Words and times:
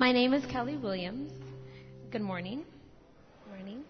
My 0.00 0.12
name 0.12 0.32
is 0.32 0.42
Kelly 0.46 0.78
Williams. 0.78 1.30
Good 2.10 2.22
morning. 2.22 2.64
Good 3.44 3.50
Morning. 3.54 3.84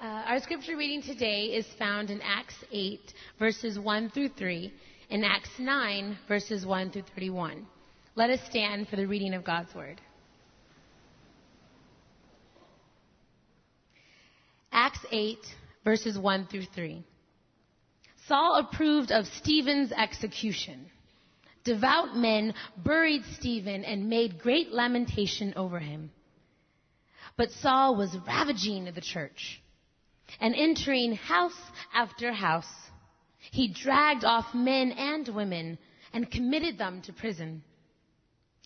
Uh, 0.00 0.04
our 0.04 0.38
scripture 0.38 0.76
reading 0.76 1.02
today 1.02 1.46
is 1.46 1.66
found 1.76 2.10
in 2.10 2.20
Acts 2.22 2.54
8, 2.70 3.00
verses 3.40 3.76
1 3.76 4.10
through 4.10 4.28
3, 4.28 4.72
and 5.10 5.24
Acts 5.24 5.50
9, 5.58 6.16
verses 6.28 6.64
1 6.64 6.92
through 6.92 7.02
31. 7.12 7.66
Let 8.14 8.30
us 8.30 8.38
stand 8.48 8.86
for 8.86 8.94
the 8.94 9.06
reading 9.06 9.34
of 9.34 9.42
God's 9.42 9.74
Word. 9.74 10.00
Acts 14.70 15.04
8, 15.10 15.38
verses 15.82 16.16
1 16.16 16.46
through 16.46 16.66
3. 16.72 17.02
Saul 18.28 18.64
approved 18.64 19.10
of 19.10 19.26
Stephen's 19.26 19.90
execution. 19.90 20.86
Devout 21.68 22.16
men 22.16 22.54
buried 22.78 23.24
Stephen 23.34 23.84
and 23.84 24.08
made 24.08 24.38
great 24.38 24.72
lamentation 24.72 25.52
over 25.54 25.78
him. 25.78 26.10
But 27.36 27.50
Saul 27.50 27.94
was 27.94 28.16
ravaging 28.26 28.86
the 28.86 29.02
church 29.02 29.60
and 30.40 30.54
entering 30.54 31.12
house 31.12 31.60
after 31.92 32.32
house. 32.32 32.72
He 33.50 33.68
dragged 33.68 34.24
off 34.24 34.54
men 34.54 34.92
and 34.92 35.28
women 35.28 35.76
and 36.14 36.30
committed 36.30 36.78
them 36.78 37.02
to 37.02 37.12
prison. 37.12 37.62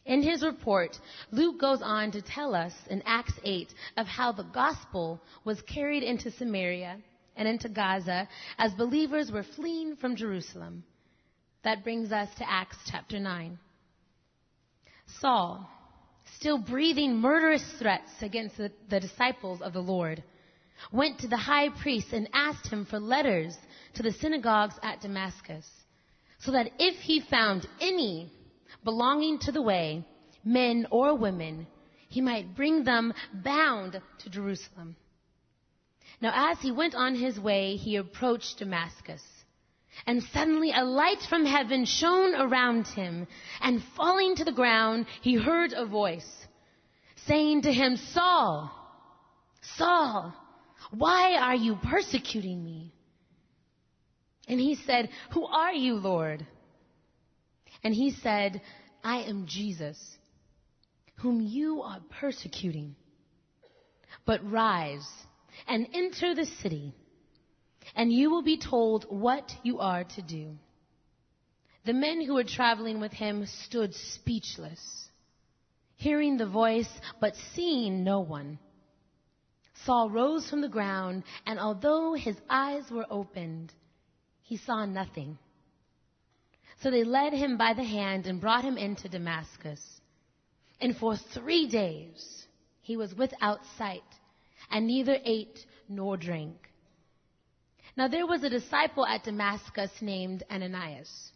In 0.06 0.22
his 0.22 0.44
report, 0.44 0.96
Luke 1.32 1.58
goes 1.60 1.82
on 1.82 2.12
to 2.12 2.22
tell 2.22 2.54
us 2.54 2.72
in 2.88 3.02
Acts 3.04 3.34
8 3.42 3.74
of 3.96 4.06
how 4.06 4.30
the 4.30 4.44
gospel 4.44 5.20
was 5.44 5.60
carried 5.62 6.04
into 6.04 6.30
Samaria 6.30 6.98
and 7.34 7.48
into 7.48 7.68
Gaza 7.68 8.28
as 8.58 8.72
believers 8.74 9.32
were 9.32 9.42
fleeing 9.42 9.96
from 9.96 10.14
Jerusalem. 10.14 10.84
That 11.64 11.84
brings 11.84 12.10
us 12.10 12.28
to 12.38 12.50
Acts 12.50 12.76
chapter 12.90 13.20
9. 13.20 13.58
Saul, 15.20 15.68
still 16.36 16.58
breathing 16.58 17.16
murderous 17.16 17.64
threats 17.78 18.10
against 18.20 18.56
the, 18.56 18.72
the, 18.88 18.98
disciples 18.98 19.62
of 19.62 19.72
the 19.72 19.80
Lord, 19.80 20.22
went 20.92 21.20
to 21.20 21.28
the 21.28 21.36
high 21.36 21.68
priest 21.68 22.08
and 22.12 22.28
asked 22.32 22.66
him 22.66 22.84
for 22.84 22.98
letters 22.98 23.56
to 23.94 24.02
the 24.02 24.12
synagogues 24.12 24.74
at 24.82 25.00
Damascus, 25.02 25.68
so 26.40 26.50
that 26.52 26.70
if 26.80 26.96
he 26.96 27.20
found 27.20 27.66
any 27.80 28.32
belonging 28.82 29.38
to 29.40 29.52
the 29.52 29.62
way, 29.62 30.04
men 30.44 30.88
or 30.90 31.16
women, 31.16 31.68
he 32.08 32.20
might 32.20 32.56
bring 32.56 32.82
them 32.82 33.14
bound 33.32 34.00
to 34.18 34.30
Jerusalem. 34.30 34.96
Now 36.20 36.50
as 36.50 36.58
he 36.60 36.72
went 36.72 36.96
on 36.96 37.14
his 37.14 37.38
way, 37.38 37.76
he 37.76 37.96
approached 37.96 38.58
Damascus. 38.58 39.22
And 40.06 40.22
suddenly 40.32 40.72
a 40.72 40.84
light 40.84 41.22
from 41.28 41.44
heaven 41.44 41.84
shone 41.84 42.34
around 42.34 42.86
him, 42.88 43.26
and 43.60 43.82
falling 43.96 44.36
to 44.36 44.44
the 44.44 44.52
ground, 44.52 45.06
he 45.20 45.34
heard 45.34 45.72
a 45.72 45.86
voice 45.86 46.46
saying 47.26 47.62
to 47.62 47.72
him, 47.72 47.96
Saul, 47.96 48.70
Saul, 49.76 50.34
why 50.90 51.36
are 51.36 51.54
you 51.54 51.76
persecuting 51.76 52.64
me? 52.64 52.92
And 54.48 54.58
he 54.58 54.74
said, 54.74 55.08
Who 55.32 55.46
are 55.46 55.72
you, 55.72 55.94
Lord? 55.94 56.46
And 57.84 57.94
he 57.94 58.10
said, 58.10 58.60
I 59.02 59.22
am 59.22 59.46
Jesus, 59.46 60.18
whom 61.16 61.40
you 61.40 61.82
are 61.82 62.00
persecuting. 62.20 62.96
But 64.24 64.48
rise 64.48 65.08
and 65.66 65.88
enter 65.94 66.34
the 66.34 66.46
city, 66.46 66.94
and 67.94 68.12
you 68.12 68.30
will 68.30 68.42
be 68.42 68.58
told 68.58 69.04
what 69.08 69.52
you 69.62 69.78
are 69.78 70.04
to 70.04 70.22
do. 70.22 70.56
The 71.84 71.92
men 71.92 72.24
who 72.24 72.34
were 72.34 72.44
traveling 72.44 73.00
with 73.00 73.12
him 73.12 73.46
stood 73.46 73.94
speechless, 73.94 75.08
hearing 75.96 76.36
the 76.36 76.46
voice, 76.46 76.88
but 77.20 77.34
seeing 77.54 78.04
no 78.04 78.20
one. 78.20 78.58
Saul 79.84 80.10
rose 80.10 80.48
from 80.48 80.60
the 80.60 80.68
ground, 80.68 81.24
and 81.44 81.58
although 81.58 82.14
his 82.14 82.36
eyes 82.48 82.88
were 82.90 83.06
opened, 83.10 83.72
he 84.42 84.56
saw 84.56 84.84
nothing. 84.86 85.38
So 86.82 86.90
they 86.90 87.04
led 87.04 87.32
him 87.32 87.56
by 87.56 87.74
the 87.74 87.84
hand 87.84 88.26
and 88.26 88.40
brought 88.40 88.64
him 88.64 88.76
into 88.76 89.08
Damascus. 89.08 89.80
And 90.80 90.96
for 90.96 91.16
three 91.16 91.68
days 91.68 92.46
he 92.80 92.96
was 92.96 93.14
without 93.14 93.60
sight 93.78 94.02
and 94.70 94.86
neither 94.86 95.16
ate 95.24 95.64
nor 95.88 96.16
drank. 96.16 96.71
Now 97.96 98.08
there 98.08 98.26
was 98.26 98.42
a 98.42 98.50
disciple 98.50 99.06
at 99.06 99.24
Damascus 99.24 99.90
named 100.00 100.44
Ananias. 100.50 101.32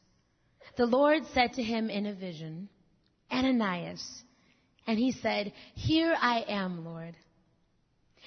The 0.76 0.86
Lord 0.86 1.24
said 1.34 1.54
to 1.54 1.62
him 1.62 1.90
in 1.90 2.06
a 2.06 2.14
vision, 2.14 2.68
Ananias. 3.30 4.22
And 4.86 4.98
he 4.98 5.12
said, 5.12 5.52
Here 5.74 6.14
I 6.18 6.44
am, 6.48 6.84
Lord. 6.84 7.16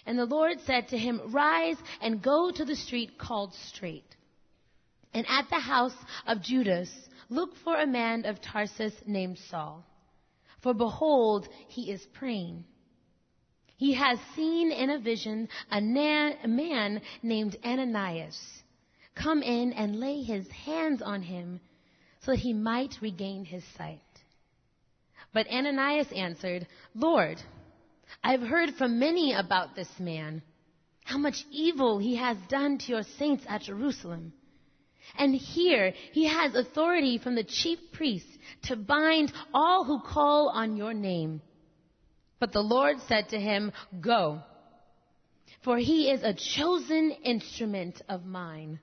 And 0.06 0.18
the 0.18 0.26
Lord 0.26 0.60
said 0.66 0.90
to 0.90 0.98
him, 0.98 1.22
Rise 1.28 1.78
and 2.02 2.22
go 2.22 2.52
to 2.52 2.66
the 2.66 2.76
street 2.76 3.18
called 3.18 3.54
Straight. 3.54 4.16
And 5.14 5.26
at 5.28 5.50
the 5.50 5.60
house 5.60 5.96
of 6.28 6.42
Judas, 6.42 6.92
look 7.30 7.56
for 7.64 7.78
a 7.78 7.88
man 7.88 8.26
of 8.26 8.42
Tarsus 8.42 8.94
named 9.06 9.40
Saul. 9.50 9.86
For 10.62 10.74
behold, 10.74 11.48
he 11.68 11.92
is 11.92 12.06
praying. 12.14 12.66
He 13.80 13.94
has 13.94 14.20
seen 14.36 14.74
in 14.74 14.90
a 14.90 15.00
vision 15.00 15.48
a, 15.72 15.80
man 15.80 17.02
named 17.24 17.56
Ananias 17.64 18.38
come 19.16 19.42
in 19.42 19.72
and 19.72 20.02
lay 20.02 20.22
his 20.22 20.46
hands 20.50 21.02
on 21.02 21.22
him 21.22 21.62
so 22.26 22.32
that 22.32 22.42
he 22.42 22.52
might 22.52 23.02
regain 23.02 23.46
his 23.46 23.64
sight. 23.78 24.02
But 25.34 25.48
Ananias 25.48 26.12
answered, 26.12 26.68
Lord, 26.94 27.42
I've 28.22 28.42
heard 28.42 28.76
from 28.76 29.00
many 29.00 29.32
about 29.32 29.78
this 29.78 29.98
man, 29.98 30.42
how 31.06 31.18
much 31.18 31.46
evil 31.50 32.00
he 32.00 32.18
has 32.18 32.36
done 32.50 32.80
to 32.80 32.92
your 32.92 33.04
saints 33.18 33.46
at 33.48 33.62
Jerusalem. 33.62 34.34
And 35.18 35.34
here 35.34 35.94
he 36.12 36.26
has 36.26 36.54
authority 36.54 37.18
from 37.18 37.36
the 37.36 37.46
chief 37.46 37.80
priests 37.94 38.38
to 38.64 38.76
bind 38.76 39.32
all 39.54 39.86
who 39.86 40.02
call 40.02 40.50
on 40.50 40.76
your 40.76 40.94
name. 40.94 41.42
But 42.40 42.54
the 42.54 42.64
Lord 42.64 42.98
said 43.08 43.30
to 43.30 43.40
him, 43.40 43.72
Go, 44.00 44.42
for 45.62 45.78
he 45.78 46.10
is 46.10 46.24
a 46.24 46.34
chosen 46.34 47.12
instrument 47.24 48.02
of 48.08 48.26
mine 48.26 48.80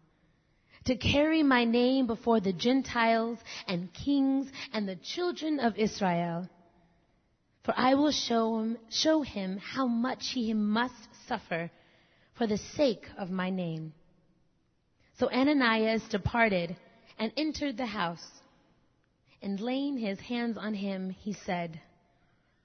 to 0.85 0.97
carry 0.97 1.43
my 1.43 1.65
name 1.65 2.07
before 2.07 2.41
the 2.41 2.53
Gentiles 2.53 3.39
and 3.67 3.93
kings 3.93 4.51
and 4.73 4.89
the 4.89 4.97
children 4.97 5.59
of 5.59 5.77
Israel. 5.77 6.49
For 7.65 7.75
I 7.77 7.95
will 7.95 8.13
show 8.13 8.61
him, 8.61 8.79
show 8.91 9.23
him 9.23 9.59
how 9.59 9.87
much 9.87 10.31
he 10.33 10.55
must 10.55 11.09
suffer 11.27 11.71
for 12.35 12.47
the 12.47 12.59
sake 12.59 13.05
of 13.19 13.31
my 13.31 13.51
name. 13.51 13.93
So 15.19 15.29
Ananias 15.31 16.03
departed 16.09 16.77
and 17.19 17.33
entered 17.37 17.77
the 17.77 17.87
house. 17.87 18.25
And 19.43 19.61
laying 19.61 19.99
his 19.99 20.21
hands 20.21 20.57
on 20.57 20.75
him, 20.75 21.11
he 21.11 21.33
said, 21.33 21.81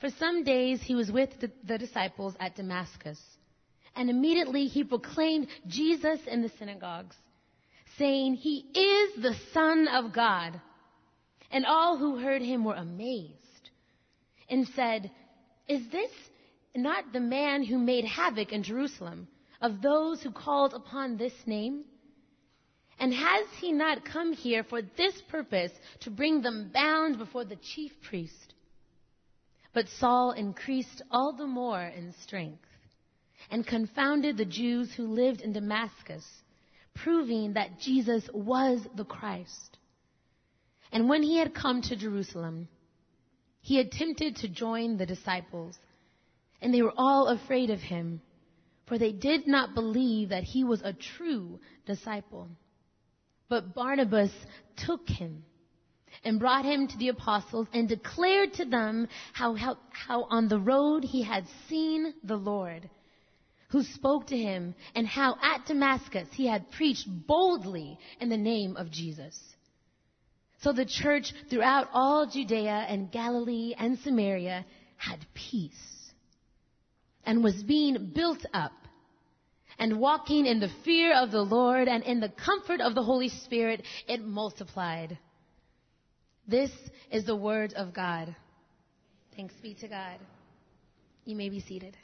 For 0.00 0.08
some 0.18 0.44
days 0.44 0.80
he 0.82 0.94
was 0.94 1.12
with 1.12 1.28
the, 1.40 1.50
the, 1.64 1.76
disciples 1.76 2.34
at 2.40 2.56
Damascus. 2.56 3.20
And 3.94 4.08
immediately 4.08 4.66
he 4.66 4.82
proclaimed 4.82 5.48
Jesus 5.66 6.20
in 6.26 6.40
the 6.40 6.48
synagogues, 6.58 7.16
saying, 7.98 8.36
He 8.36 8.64
is 8.74 9.22
the 9.22 9.36
Son 9.52 9.88
of 9.88 10.12
God. 10.14 10.58
And 11.50 11.66
all 11.66 11.98
who 11.98 12.16
heard 12.16 12.40
him 12.40 12.64
were 12.64 12.74
amazed 12.74 13.34
and 14.48 14.66
said, 14.68 15.10
Is 15.68 15.82
this 15.90 16.10
not 16.74 17.12
the 17.12 17.20
man 17.20 17.64
who 17.64 17.78
made 17.78 18.04
havoc 18.04 18.52
in 18.52 18.62
Jerusalem 18.62 19.28
of 19.60 19.82
those 19.82 20.22
who 20.22 20.30
called 20.30 20.72
upon 20.72 21.16
this 21.16 21.34
name? 21.44 21.84
And 22.98 23.12
has 23.12 23.46
he 23.60 23.72
not 23.72 24.04
come 24.04 24.32
here 24.32 24.62
for 24.62 24.80
this 24.82 25.20
purpose 25.28 25.72
to 26.00 26.10
bring 26.10 26.40
them 26.40 26.70
bound 26.72 27.18
before 27.18 27.44
the 27.44 27.56
chief 27.56 27.92
priest? 28.02 28.54
But 29.72 29.88
Saul 29.88 30.32
increased 30.32 31.02
all 31.10 31.32
the 31.32 31.46
more 31.46 31.82
in 31.82 32.12
strength 32.22 32.66
and 33.50 33.66
confounded 33.66 34.36
the 34.36 34.44
Jews 34.44 34.92
who 34.92 35.06
lived 35.06 35.40
in 35.40 35.52
Damascus, 35.52 36.24
proving 36.94 37.54
that 37.54 37.78
Jesus 37.78 38.28
was 38.32 38.86
the 38.96 39.04
Christ. 39.04 39.78
And 40.92 41.08
when 41.08 41.22
he 41.22 41.38
had 41.38 41.54
come 41.54 41.82
to 41.82 41.96
Jerusalem, 41.96 42.68
he 43.60 43.78
attempted 43.78 44.36
to 44.36 44.48
join 44.48 44.96
the 44.96 45.06
disciples, 45.06 45.78
And 46.60 46.74
they 46.74 46.82
were 46.82 46.94
all 46.96 47.28
afraid 47.28 47.70
of 47.70 47.80
him, 47.80 48.20
for 48.86 48.98
they 48.98 49.12
did 49.12 49.46
not 49.46 49.74
believe 49.74 50.30
that 50.30 50.42
he 50.42 50.64
was 50.64 50.82
a 50.82 50.92
true 50.92 51.60
disciple. 51.86 52.48
But 53.48 53.74
Barnabas 53.74 54.32
took 54.76 55.08
him 55.08 55.44
and 56.24 56.38
brought 56.38 56.64
him 56.64 56.88
to 56.88 56.96
the 56.98 57.08
apostles 57.08 57.66
and 57.72 57.88
declared 57.88 58.52
to 58.54 58.64
them 58.64 59.08
how, 59.32 59.54
how, 59.54 59.78
how 59.90 60.24
on 60.30 60.48
the 60.48 60.58
road 60.58 61.04
he 61.04 61.22
had 61.22 61.44
seen 61.68 62.14
the 62.24 62.36
Lord, 62.36 62.88
who 63.68 63.82
spoke 63.82 64.26
to 64.28 64.36
him, 64.36 64.74
and 64.94 65.06
how 65.06 65.36
at 65.42 65.66
Damascus 65.66 66.28
he 66.32 66.46
had 66.46 66.70
preached 66.72 67.06
boldly 67.26 67.98
in 68.20 68.28
the 68.28 68.36
name 68.36 68.76
of 68.76 68.90
Jesus. 68.90 69.38
So 70.62 70.72
the 70.72 70.84
church 70.84 71.32
throughout 71.48 71.88
all 71.92 72.26
Judea 72.26 72.86
and 72.88 73.10
Galilee 73.10 73.74
and 73.78 73.98
Samaria 74.00 74.66
had 74.96 75.18
peace 75.32 75.72
and 77.24 77.42
was 77.42 77.62
being 77.62 78.12
built 78.14 78.44
up 78.52 78.72
and 79.78 79.98
walking 79.98 80.44
in 80.44 80.60
the 80.60 80.70
fear 80.84 81.14
of 81.14 81.30
the 81.30 81.40
Lord 81.40 81.88
and 81.88 82.04
in 82.04 82.20
the 82.20 82.28
comfort 82.28 82.82
of 82.82 82.94
the 82.94 83.02
Holy 83.02 83.30
Spirit, 83.30 83.82
it 84.06 84.22
multiplied. 84.22 85.18
This 86.50 86.72
is 87.12 87.26
the 87.26 87.36
word 87.36 87.74
of 87.74 87.94
God. 87.94 88.34
Thanks 89.36 89.54
be 89.62 89.74
to 89.74 89.86
God. 89.86 90.18
You 91.24 91.36
may 91.36 91.48
be 91.48 91.60
seated. 91.60 91.96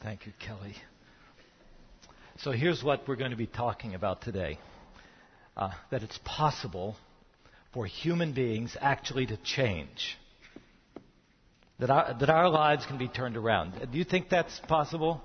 Thank 0.00 0.26
you, 0.26 0.32
Kelly. 0.38 0.76
So 2.38 2.52
here's 2.52 2.80
what 2.80 3.08
we're 3.08 3.16
going 3.16 3.32
to 3.32 3.36
be 3.36 3.48
talking 3.48 3.96
about 3.96 4.22
today 4.22 4.60
uh, 5.56 5.70
that 5.90 6.04
it's 6.04 6.20
possible 6.24 6.94
for 7.74 7.84
human 7.86 8.32
beings 8.32 8.76
actually 8.80 9.26
to 9.26 9.36
change. 9.38 10.16
That 11.80 11.90
our, 11.90 12.16
that 12.20 12.30
our 12.30 12.48
lives 12.48 12.86
can 12.86 12.98
be 12.98 13.08
turned 13.08 13.36
around. 13.36 13.72
Do 13.90 13.98
you 13.98 14.04
think 14.04 14.28
that's 14.28 14.60
possible? 14.68 15.22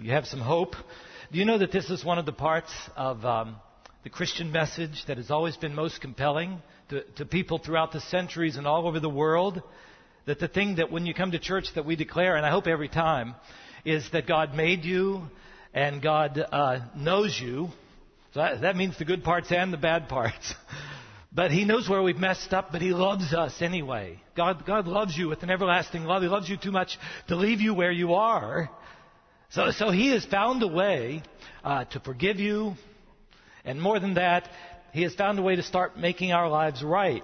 You 0.00 0.10
have 0.10 0.26
some 0.26 0.40
hope? 0.40 0.74
Do 1.30 1.38
you 1.38 1.44
know 1.44 1.58
that 1.58 1.70
this 1.70 1.90
is 1.90 2.04
one 2.04 2.18
of 2.18 2.26
the 2.26 2.32
parts 2.32 2.72
of 2.96 3.24
um, 3.24 3.56
the 4.04 4.10
Christian 4.10 4.52
message 4.52 5.04
that 5.06 5.16
has 5.16 5.30
always 5.30 5.56
been 5.56 5.74
most 5.74 6.00
compelling 6.00 6.62
to, 6.90 7.02
to 7.16 7.26
people 7.26 7.58
throughout 7.58 7.92
the 7.92 8.00
centuries 8.00 8.56
and 8.56 8.66
all 8.66 8.86
over 8.86 9.00
the 9.00 9.08
world? 9.08 9.62
That 10.26 10.38
the 10.38 10.48
thing 10.48 10.76
that 10.76 10.92
when 10.92 11.06
you 11.06 11.14
come 11.14 11.32
to 11.32 11.38
church 11.38 11.66
that 11.74 11.84
we 11.84 11.96
declare, 11.96 12.36
and 12.36 12.44
I 12.44 12.50
hope 12.50 12.66
every 12.66 12.88
time, 12.88 13.34
is 13.84 14.08
that 14.12 14.26
God 14.26 14.54
made 14.54 14.84
you, 14.84 15.22
and 15.74 16.02
God 16.02 16.38
uh, 16.38 16.80
knows 16.96 17.38
you. 17.40 17.68
So 18.34 18.40
that, 18.40 18.60
that 18.62 18.76
means 18.76 18.98
the 18.98 19.04
good 19.04 19.24
parts 19.24 19.50
and 19.52 19.72
the 19.72 19.78
bad 19.78 20.08
parts. 20.08 20.54
but 21.32 21.50
He 21.50 21.64
knows 21.64 21.88
where 21.88 22.02
we've 22.02 22.18
messed 22.18 22.52
up, 22.52 22.72
but 22.72 22.82
He 22.82 22.90
loves 22.90 23.32
us 23.32 23.60
anyway. 23.60 24.20
God, 24.36 24.66
God 24.66 24.86
loves 24.86 25.16
you 25.16 25.28
with 25.28 25.42
an 25.42 25.50
everlasting 25.50 26.04
love. 26.04 26.22
He 26.22 26.28
loves 26.28 26.48
you 26.48 26.56
too 26.56 26.72
much 26.72 26.98
to 27.28 27.36
leave 27.36 27.60
you 27.60 27.74
where 27.74 27.92
you 27.92 28.14
are. 28.14 28.70
So, 29.50 29.70
so 29.70 29.90
He 29.90 30.10
has 30.10 30.24
found 30.24 30.62
a 30.62 30.68
way 30.68 31.22
uh, 31.64 31.84
to 31.86 32.00
forgive 32.00 32.38
you, 32.38 32.74
and 33.68 33.80
more 33.80 34.00
than 34.00 34.14
that, 34.14 34.48
He 34.92 35.02
has 35.02 35.14
found 35.14 35.38
a 35.38 35.42
way 35.42 35.56
to 35.56 35.62
start 35.62 35.98
making 35.98 36.32
our 36.32 36.48
lives 36.48 36.82
right, 36.82 37.22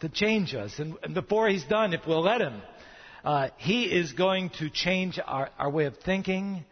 to 0.00 0.08
change 0.08 0.54
us. 0.54 0.78
And, 0.78 0.96
and 1.02 1.14
before 1.14 1.48
He's 1.48 1.64
done, 1.64 1.94
if 1.94 2.00
we'll 2.06 2.22
let 2.22 2.40
Him, 2.40 2.60
uh, 3.24 3.48
He 3.56 3.84
is 3.84 4.12
going 4.12 4.50
to 4.58 4.68
change 4.68 5.20
our, 5.24 5.50
our 5.58 5.70
way 5.70 5.84
of 5.84 5.96
thinking 6.04 6.64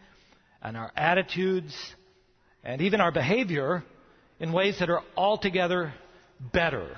and 0.62 0.76
our 0.76 0.90
attitudes 0.96 1.74
and 2.64 2.82
even 2.82 3.00
our 3.00 3.12
behavior 3.12 3.84
in 4.40 4.52
ways 4.52 4.80
that 4.80 4.90
are 4.90 5.02
altogether 5.16 5.94
better. 6.52 6.96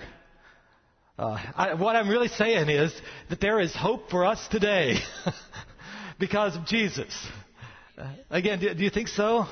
Uh, 1.19 1.39
I, 1.55 1.75
what 1.75 1.97
I'm 1.97 2.09
really 2.09 2.29
saying 2.29 2.71
is 2.71 2.95
that 3.29 3.41
there 3.41 3.61
is 3.61 3.75
hope 3.75 4.11
for 4.11 4.25
us 4.25 4.47
today 4.49 4.97
because 6.19 6.57
of 6.57 6.67
Jesus. 6.67 7.15
Uh, 7.99 8.09
again, 8.31 8.61
do, 8.61 8.73
do, 8.75 8.85
you 8.85 8.91
think 8.91 9.09
so? 9.09 9.47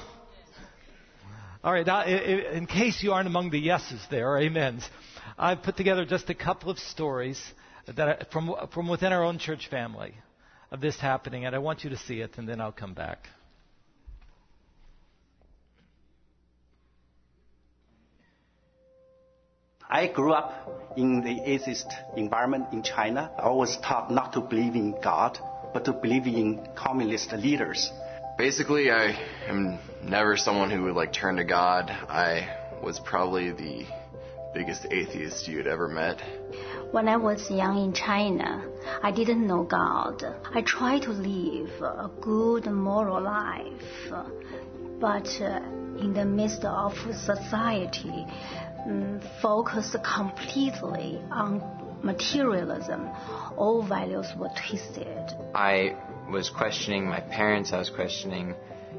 All 1.64 1.72
right, 1.72 1.86
now, 1.86 2.04
in 2.04 2.66
case 2.66 3.02
you 3.02 3.12
aren't 3.12 3.26
among 3.26 3.48
the 3.48 3.58
yeses 3.58 3.98
there, 4.10 4.28
or 4.28 4.38
amens, 4.38 4.86
I've 5.38 5.62
put 5.62 5.78
together 5.78 6.04
just 6.04 6.28
a 6.28 6.34
couple 6.34 6.68
of 6.68 6.78
stories 6.78 7.42
that 7.86 8.06
are 8.06 8.18
from, 8.30 8.54
from 8.74 8.86
within 8.86 9.14
our 9.14 9.24
own 9.24 9.38
church 9.38 9.68
family 9.70 10.12
of 10.70 10.82
this 10.82 11.00
happening, 11.00 11.46
and 11.46 11.56
I 11.56 11.60
want 11.60 11.82
you 11.82 11.88
to 11.88 11.96
see 11.96 12.20
it, 12.20 12.36
and 12.36 12.46
then 12.46 12.60
I'll 12.60 12.70
come 12.70 12.92
back. 12.92 13.28
I 19.88 20.08
grew 20.08 20.34
up 20.34 20.92
in 20.98 21.22
the 21.22 21.50
atheist 21.50 21.90
environment 22.14 22.66
in 22.72 22.82
China. 22.82 23.30
I 23.38 23.48
was 23.48 23.78
taught 23.78 24.10
not 24.10 24.34
to 24.34 24.42
believe 24.42 24.74
in 24.74 25.00
God, 25.02 25.38
but 25.72 25.86
to 25.86 25.94
believe 25.94 26.26
in 26.26 26.68
communist 26.76 27.32
leaders. 27.32 27.90
Basically, 28.36 28.90
I 28.90 29.16
am 29.48 29.78
never 30.04 30.36
someone 30.36 30.70
who 30.70 30.82
would 30.84 30.94
like 30.94 31.12
turn 31.12 31.36
to 31.36 31.44
God. 31.44 31.90
I 31.90 32.48
was 32.82 33.00
probably 33.00 33.52
the 33.52 33.86
biggest 34.54 34.86
atheist 34.90 35.48
you'd 35.48 35.66
ever 35.66 35.88
met. 35.88 36.20
When 36.92 37.08
I 37.08 37.16
was 37.16 37.50
young 37.50 37.78
in 37.82 37.92
China, 37.92 38.64
I 39.02 39.10
didn't 39.10 39.46
know 39.46 39.64
God. 39.64 40.22
I 40.52 40.62
tried 40.62 41.02
to 41.02 41.10
live 41.10 41.82
a 41.82 42.10
good 42.20 42.66
moral 42.66 43.20
life, 43.20 44.12
but 45.00 45.26
uh, 45.40 45.60
in 45.98 46.12
the 46.14 46.24
midst 46.24 46.64
of 46.64 46.92
society, 47.14 48.26
um, 48.86 49.20
focused 49.42 49.96
completely 50.04 51.20
on 51.30 51.60
materialism. 52.04 53.08
All 53.56 53.82
values 53.82 54.26
were 54.38 54.50
twisted. 54.68 55.32
I 55.54 55.96
was 56.30 56.50
questioning 56.50 57.06
my 57.06 57.20
parents. 57.20 57.72
I 57.72 57.78
was 57.78 57.90
questioning, 57.90 58.54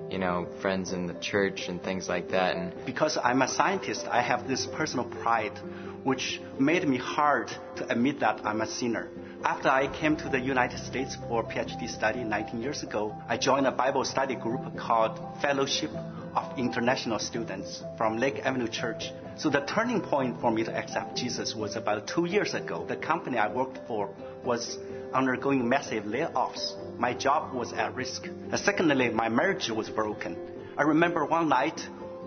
you 0.09 0.17
know, 0.17 0.47
friends 0.61 0.93
in 0.93 1.07
the 1.07 1.13
church 1.15 1.67
and 1.67 1.81
things 1.81 2.07
like 2.07 2.29
that. 2.29 2.55
And 2.55 2.73
because 2.85 3.17
I'm 3.21 3.41
a 3.41 3.47
scientist, 3.47 4.05
I 4.09 4.21
have 4.21 4.47
this 4.47 4.65
personal 4.65 5.05
pride, 5.05 5.57
which 6.03 6.41
made 6.59 6.87
me 6.87 6.97
hard 6.97 7.51
to 7.77 7.91
admit 7.91 8.19
that 8.19 8.45
I'm 8.45 8.61
a 8.61 8.67
sinner. 8.67 9.09
After 9.43 9.69
I 9.69 9.87
came 9.87 10.15
to 10.17 10.29
the 10.29 10.39
United 10.39 10.79
States 10.79 11.15
for 11.27 11.43
PhD 11.43 11.89
study 11.89 12.23
19 12.23 12.61
years 12.61 12.83
ago, 12.83 13.15
I 13.27 13.37
joined 13.37 13.67
a 13.67 13.71
Bible 13.71 14.05
study 14.05 14.35
group 14.35 14.77
called 14.77 15.19
Fellowship 15.41 15.91
of 16.35 16.57
international 16.57 17.19
students 17.19 17.83
from 17.97 18.17
Lake 18.17 18.39
Avenue 18.43 18.67
Church. 18.67 19.11
So 19.37 19.49
the 19.49 19.61
turning 19.61 20.01
point 20.01 20.39
for 20.41 20.51
me 20.51 20.63
to 20.63 20.75
accept 20.75 21.15
Jesus 21.15 21.55
was 21.55 21.75
about 21.75 22.07
two 22.07 22.25
years 22.25 22.53
ago. 22.53 22.85
The 22.85 22.95
company 22.95 23.37
I 23.37 23.51
worked 23.51 23.79
for 23.87 24.13
was 24.43 24.77
undergoing 25.13 25.67
massive 25.67 26.05
layoffs. 26.05 26.73
My 26.97 27.13
job 27.13 27.53
was 27.53 27.73
at 27.73 27.93
risk. 27.95 28.25
And 28.25 28.59
secondly, 28.59 29.09
my 29.09 29.29
marriage 29.29 29.69
was 29.69 29.89
broken. 29.89 30.37
I 30.77 30.83
remember 30.83 31.25
one 31.25 31.49
night 31.49 31.79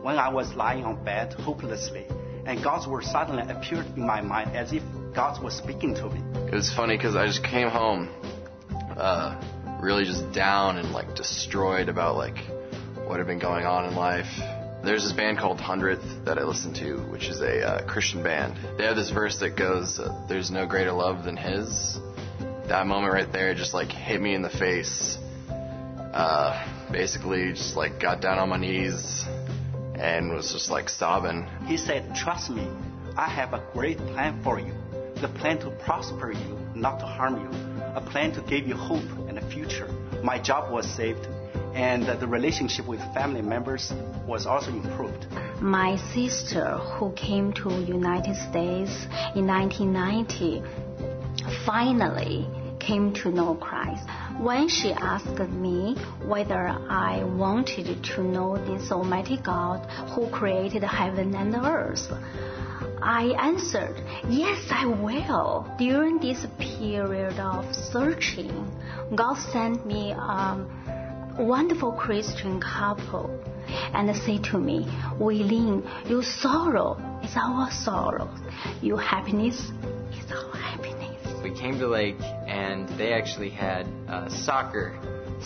when 0.03 0.19
I 0.19 0.29
was 0.29 0.55
lying 0.55 0.85
on 0.85 1.05
bed 1.05 1.33
hopelessly, 1.33 2.07
and 2.47 2.63
God's 2.63 2.87
word 2.87 3.05
suddenly 3.05 3.43
appeared 3.51 3.87
in 3.97 4.07
my 4.07 4.21
mind 4.21 4.55
as 4.55 4.73
if 4.73 4.83
God 5.15 5.43
was 5.43 5.57
speaking 5.57 5.95
to 5.97 6.09
me. 6.09 6.23
It 6.47 6.55
was 6.55 6.73
funny 6.75 6.97
because 6.97 7.17
I 7.17 7.27
just 7.27 7.43
came 7.43 7.69
home, 7.69 8.09
uh, 8.97 9.41
really 9.83 10.05
just 10.05 10.33
down 10.33 10.79
and 10.79 10.93
like 10.93 11.15
destroyed 11.15 11.89
about 11.89 12.17
like 12.17 12.39
what 13.07 13.19
had 13.19 13.27
been 13.27 13.39
going 13.39 13.65
on 13.65 13.87
in 13.87 13.95
life. 13.95 14.27
There's 14.85 15.03
this 15.03 15.13
band 15.13 15.39
called 15.39 15.61
Hundredth 15.61 16.25
that 16.25 16.39
I 16.39 16.45
listen 16.45 16.73
to, 16.75 16.99
which 17.11 17.29
is 17.29 17.41
a 17.41 17.67
uh, 17.67 17.87
Christian 17.87 18.23
band. 18.23 18.55
They 18.79 18.85
have 18.85 18.97
this 18.97 19.11
verse 19.11 19.41
that 19.41 19.57
goes, 19.57 20.01
"There's 20.29 20.51
no 20.51 20.67
greater 20.67 20.93
love 20.93 21.25
than 21.25 21.37
His." 21.37 21.99
That 22.69 22.87
moment 22.87 23.15
right 23.15 23.33
there 23.33 23.55
just 23.55 23.73
like 23.73 23.91
hit 23.91 24.21
me 24.21 24.35
in 24.35 24.43
the 24.43 24.51
face. 24.51 25.17
Uh, 25.49 26.53
basically, 26.93 27.53
just 27.53 27.77
like 27.77 27.99
got 27.99 28.21
down 28.21 28.39
on 28.39 28.51
my 28.51 28.59
knees 28.59 29.25
and 29.95 30.31
was 30.31 30.53
just 30.53 30.69
like 30.69 30.91
sobbing. 30.91 31.47
He 31.67 31.79
said, 31.79 32.15
"Trust 32.15 32.51
me, 32.51 32.69
I 33.17 33.27
have 33.27 33.55
a 33.55 33.63
great 33.73 33.97
plan 33.97 34.43
for 34.45 34.61
you. 34.61 34.75
The 35.23 35.29
plan 35.29 35.59
to 35.61 35.71
prosper 35.71 36.31
you, 36.31 36.59
not 36.75 37.01
to 37.01 37.07
harm 37.07 37.41
you. 37.41 37.83
A 37.95 38.03
plan 38.03 38.33
to 38.33 38.43
give 38.43 38.67
you 38.69 38.77
hope 38.77 39.11
and 39.29 39.39
a 39.39 39.51
future." 39.51 39.89
My 40.23 40.39
job 40.39 40.71
was 40.71 40.87
saved 40.87 41.27
and 41.75 42.07
the 42.21 42.27
relationship 42.27 42.87
with 42.87 43.01
family 43.15 43.41
members 43.41 43.93
was 44.27 44.47
also 44.47 44.71
improved. 44.71 45.27
My 45.63 45.97
sister, 46.13 46.77
who 46.77 47.13
came 47.13 47.53
to 47.55 47.71
United 47.83 48.37
States 48.37 49.07
in 49.35 49.47
1990, 49.47 50.63
finally 51.65 52.47
came 52.88 53.12
to 53.12 53.30
know 53.30 53.54
Christ. 53.54 54.04
When 54.40 54.66
she 54.68 54.92
asked 54.92 55.38
me 55.50 55.95
whether 56.25 56.68
I 56.88 57.23
wanted 57.23 58.02
to 58.02 58.23
know 58.23 58.57
this 58.57 58.90
Almighty 58.90 59.37
God 59.37 59.85
who 60.12 60.30
created 60.30 60.83
heaven 60.83 61.35
and 61.35 61.54
earth, 61.54 62.09
I 63.02 63.35
answered, 63.38 63.97
Yes, 64.28 64.61
I 64.71 64.87
will. 64.87 65.71
During 65.78 66.18
this 66.18 66.47
period 66.59 67.38
of 67.38 67.75
searching, 67.92 68.57
God 69.14 69.37
sent 69.52 69.85
me 69.87 70.12
a 70.12 70.57
wonderful 71.38 71.92
Christian 71.92 72.59
couple 72.59 73.28
and 73.92 74.16
say 74.16 74.38
to 74.50 74.59
me, 74.59 74.87
Weilin, 75.21 75.85
your 76.09 76.23
sorrow 76.23 76.97
is 77.23 77.37
our 77.37 77.71
sorrow. 77.71 78.30
Your 78.80 79.00
happiness 79.00 79.59
is 80.18 80.33
our 80.33 80.58
came 81.59 81.79
to 81.79 81.88
Lake, 81.88 82.21
and 82.47 82.88
they 82.99 83.12
actually 83.12 83.50
had 83.50 83.87
uh, 84.09 84.29
soccer. 84.29 84.99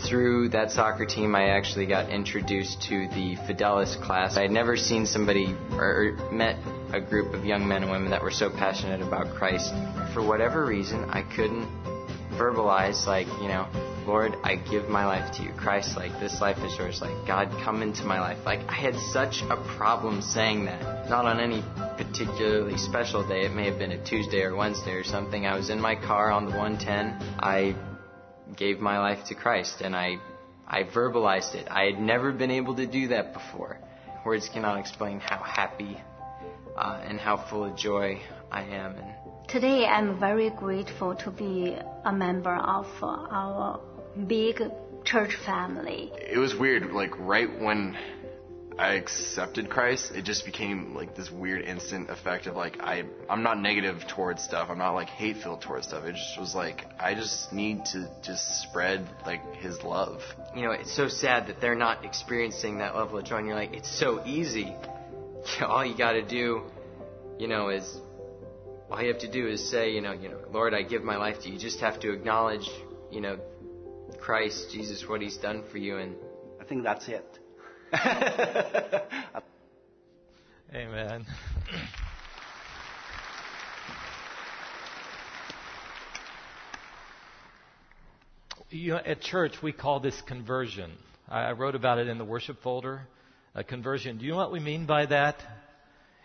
Through 0.08 0.48
that 0.50 0.70
soccer 0.70 1.04
team, 1.04 1.34
I 1.34 1.50
actually 1.50 1.86
got 1.86 2.08
introduced 2.08 2.82
to 2.88 3.08
the 3.08 3.36
Fidelis 3.46 4.00
class. 4.02 4.36
I 4.36 4.42
had 4.42 4.50
never 4.50 4.76
seen 4.76 5.04
somebody 5.04 5.54
or 5.72 6.16
met 6.32 6.56
a 6.92 7.00
group 7.00 7.34
of 7.34 7.44
young 7.44 7.68
men 7.68 7.82
and 7.82 7.92
women 7.92 8.10
that 8.10 8.22
were 8.22 8.30
so 8.30 8.48
passionate 8.48 9.02
about 9.02 9.34
Christ. 9.34 9.70
For 10.14 10.22
whatever 10.26 10.64
reason, 10.64 11.10
I 11.10 11.22
couldn't 11.22 11.68
verbalize, 12.32 13.06
like, 13.06 13.26
you 13.42 13.48
know, 13.48 13.66
Lord, 14.06 14.34
I 14.42 14.56
give 14.56 14.88
my 14.88 15.04
life 15.04 15.36
to 15.36 15.42
you. 15.42 15.50
Christ, 15.56 15.96
like, 15.96 16.18
this 16.20 16.40
life 16.40 16.58
is 16.58 16.76
yours. 16.76 17.00
Like, 17.00 17.26
God, 17.26 17.50
come 17.62 17.82
into 17.82 18.04
my 18.04 18.20
life. 18.20 18.38
Like, 18.44 18.60
I 18.68 18.74
had 18.74 18.96
such 18.96 19.42
a 19.42 19.56
problem 19.76 20.22
saying 20.22 20.64
that. 20.64 21.08
Not 21.08 21.26
on 21.26 21.38
any 21.38 21.62
particularly 22.04 22.76
special 22.76 23.26
day. 23.26 23.42
It 23.42 23.52
may 23.52 23.66
have 23.66 23.78
been 23.78 23.92
a 23.92 24.04
Tuesday 24.04 24.42
or 24.42 24.56
Wednesday 24.56 24.92
or 24.92 25.04
something. 25.04 25.46
I 25.46 25.56
was 25.56 25.70
in 25.70 25.80
my 25.80 25.94
car 25.94 26.30
on 26.30 26.46
the 26.46 26.50
110. 26.50 27.38
I 27.38 27.76
gave 28.56 28.80
my 28.80 28.98
life 28.98 29.24
to 29.26 29.34
Christ 29.34 29.82
and 29.82 29.94
I, 29.94 30.16
I 30.66 30.82
verbalized 30.82 31.54
it. 31.54 31.68
I 31.70 31.84
had 31.84 32.00
never 32.00 32.32
been 32.32 32.50
able 32.50 32.74
to 32.76 32.86
do 32.86 33.08
that 33.08 33.32
before. 33.32 33.78
Words 34.24 34.48
cannot 34.48 34.78
explain 34.78 35.20
how 35.20 35.38
happy 35.38 35.96
uh, 36.76 37.00
and 37.04 37.20
how 37.20 37.36
full 37.36 37.64
of 37.64 37.76
joy 37.76 38.20
I 38.50 38.62
am. 38.62 38.96
And 38.96 39.14
Today, 39.48 39.86
I'm 39.86 40.18
very 40.18 40.50
grateful 40.50 41.14
to 41.16 41.30
be 41.30 41.76
a 42.04 42.12
member 42.12 42.54
of 42.54 42.86
our 43.02 43.80
big 44.26 44.62
church 45.04 45.36
family. 45.46 46.10
It 46.16 46.38
was 46.38 46.54
weird. 46.54 46.92
Like 46.92 47.18
right 47.18 47.60
when 47.60 47.96
I 48.78 48.94
accepted 48.94 49.68
Christ, 49.68 50.12
it 50.14 50.24
just 50.24 50.44
became 50.44 50.94
like 50.94 51.14
this 51.14 51.30
weird 51.30 51.62
instant 51.62 52.10
effect 52.10 52.46
of 52.46 52.56
like 52.56 52.80
I 52.80 53.04
I'm 53.28 53.42
not 53.42 53.60
negative 53.60 54.06
towards 54.08 54.42
stuff. 54.42 54.68
I'm 54.70 54.78
not 54.78 54.92
like 54.92 55.08
hate 55.08 55.36
filled 55.38 55.62
towards 55.62 55.88
stuff. 55.88 56.04
It 56.04 56.14
just 56.14 56.38
was 56.38 56.54
like 56.54 56.86
I 56.98 57.14
just 57.14 57.52
need 57.52 57.84
to 57.86 58.10
just 58.22 58.62
spread 58.62 59.06
like 59.26 59.56
His 59.56 59.82
love. 59.82 60.22
you 60.54 60.62
know, 60.62 60.72
it's 60.72 60.94
so 60.94 61.08
sad 61.08 61.46
that 61.48 61.60
they're 61.60 61.74
not 61.74 62.04
experiencing 62.04 62.78
that 62.78 62.96
level 62.96 63.18
of 63.18 63.24
joy. 63.24 63.36
And 63.38 63.46
you're 63.46 63.56
like, 63.56 63.74
it's 63.74 63.98
so 63.98 64.24
easy. 64.24 64.74
All 65.66 65.84
you 65.84 65.96
got 65.96 66.12
to 66.12 66.22
do, 66.22 66.62
you 67.38 67.48
know, 67.48 67.68
is 67.68 67.98
all 68.92 69.00
you 69.00 69.08
have 69.08 69.20
to 69.20 69.30
do 69.30 69.48
is 69.48 69.70
say, 69.70 69.90
you 69.90 70.02
know, 70.02 70.12
you 70.12 70.28
know, 70.28 70.38
Lord, 70.50 70.74
I 70.74 70.82
give 70.82 71.02
my 71.02 71.16
life 71.16 71.40
to 71.40 71.48
you. 71.48 71.54
You 71.54 71.58
just 71.58 71.80
have 71.80 71.98
to 72.00 72.12
acknowledge, 72.12 72.68
you 73.10 73.22
know, 73.22 73.38
Christ, 74.20 74.70
Jesus, 74.70 75.08
what 75.08 75.22
He's 75.22 75.38
done 75.38 75.64
for 75.72 75.78
you, 75.78 75.96
and 75.96 76.14
I 76.60 76.64
think 76.64 76.84
that's 76.84 77.08
it. 77.08 77.24
Amen. 80.74 81.26
You 88.70 88.92
know, 88.92 88.96
at 89.04 89.20
church, 89.20 89.52
we 89.62 89.72
call 89.72 90.00
this 90.00 90.18
conversion. 90.22 90.92
I 91.28 91.52
wrote 91.52 91.74
about 91.74 91.98
it 91.98 92.08
in 92.08 92.16
the 92.16 92.24
worship 92.24 92.62
folder. 92.62 93.02
A 93.54 93.62
conversion. 93.62 94.16
Do 94.16 94.24
you 94.24 94.30
know 94.30 94.38
what 94.38 94.52
we 94.52 94.60
mean 94.60 94.86
by 94.86 95.04
that? 95.06 95.36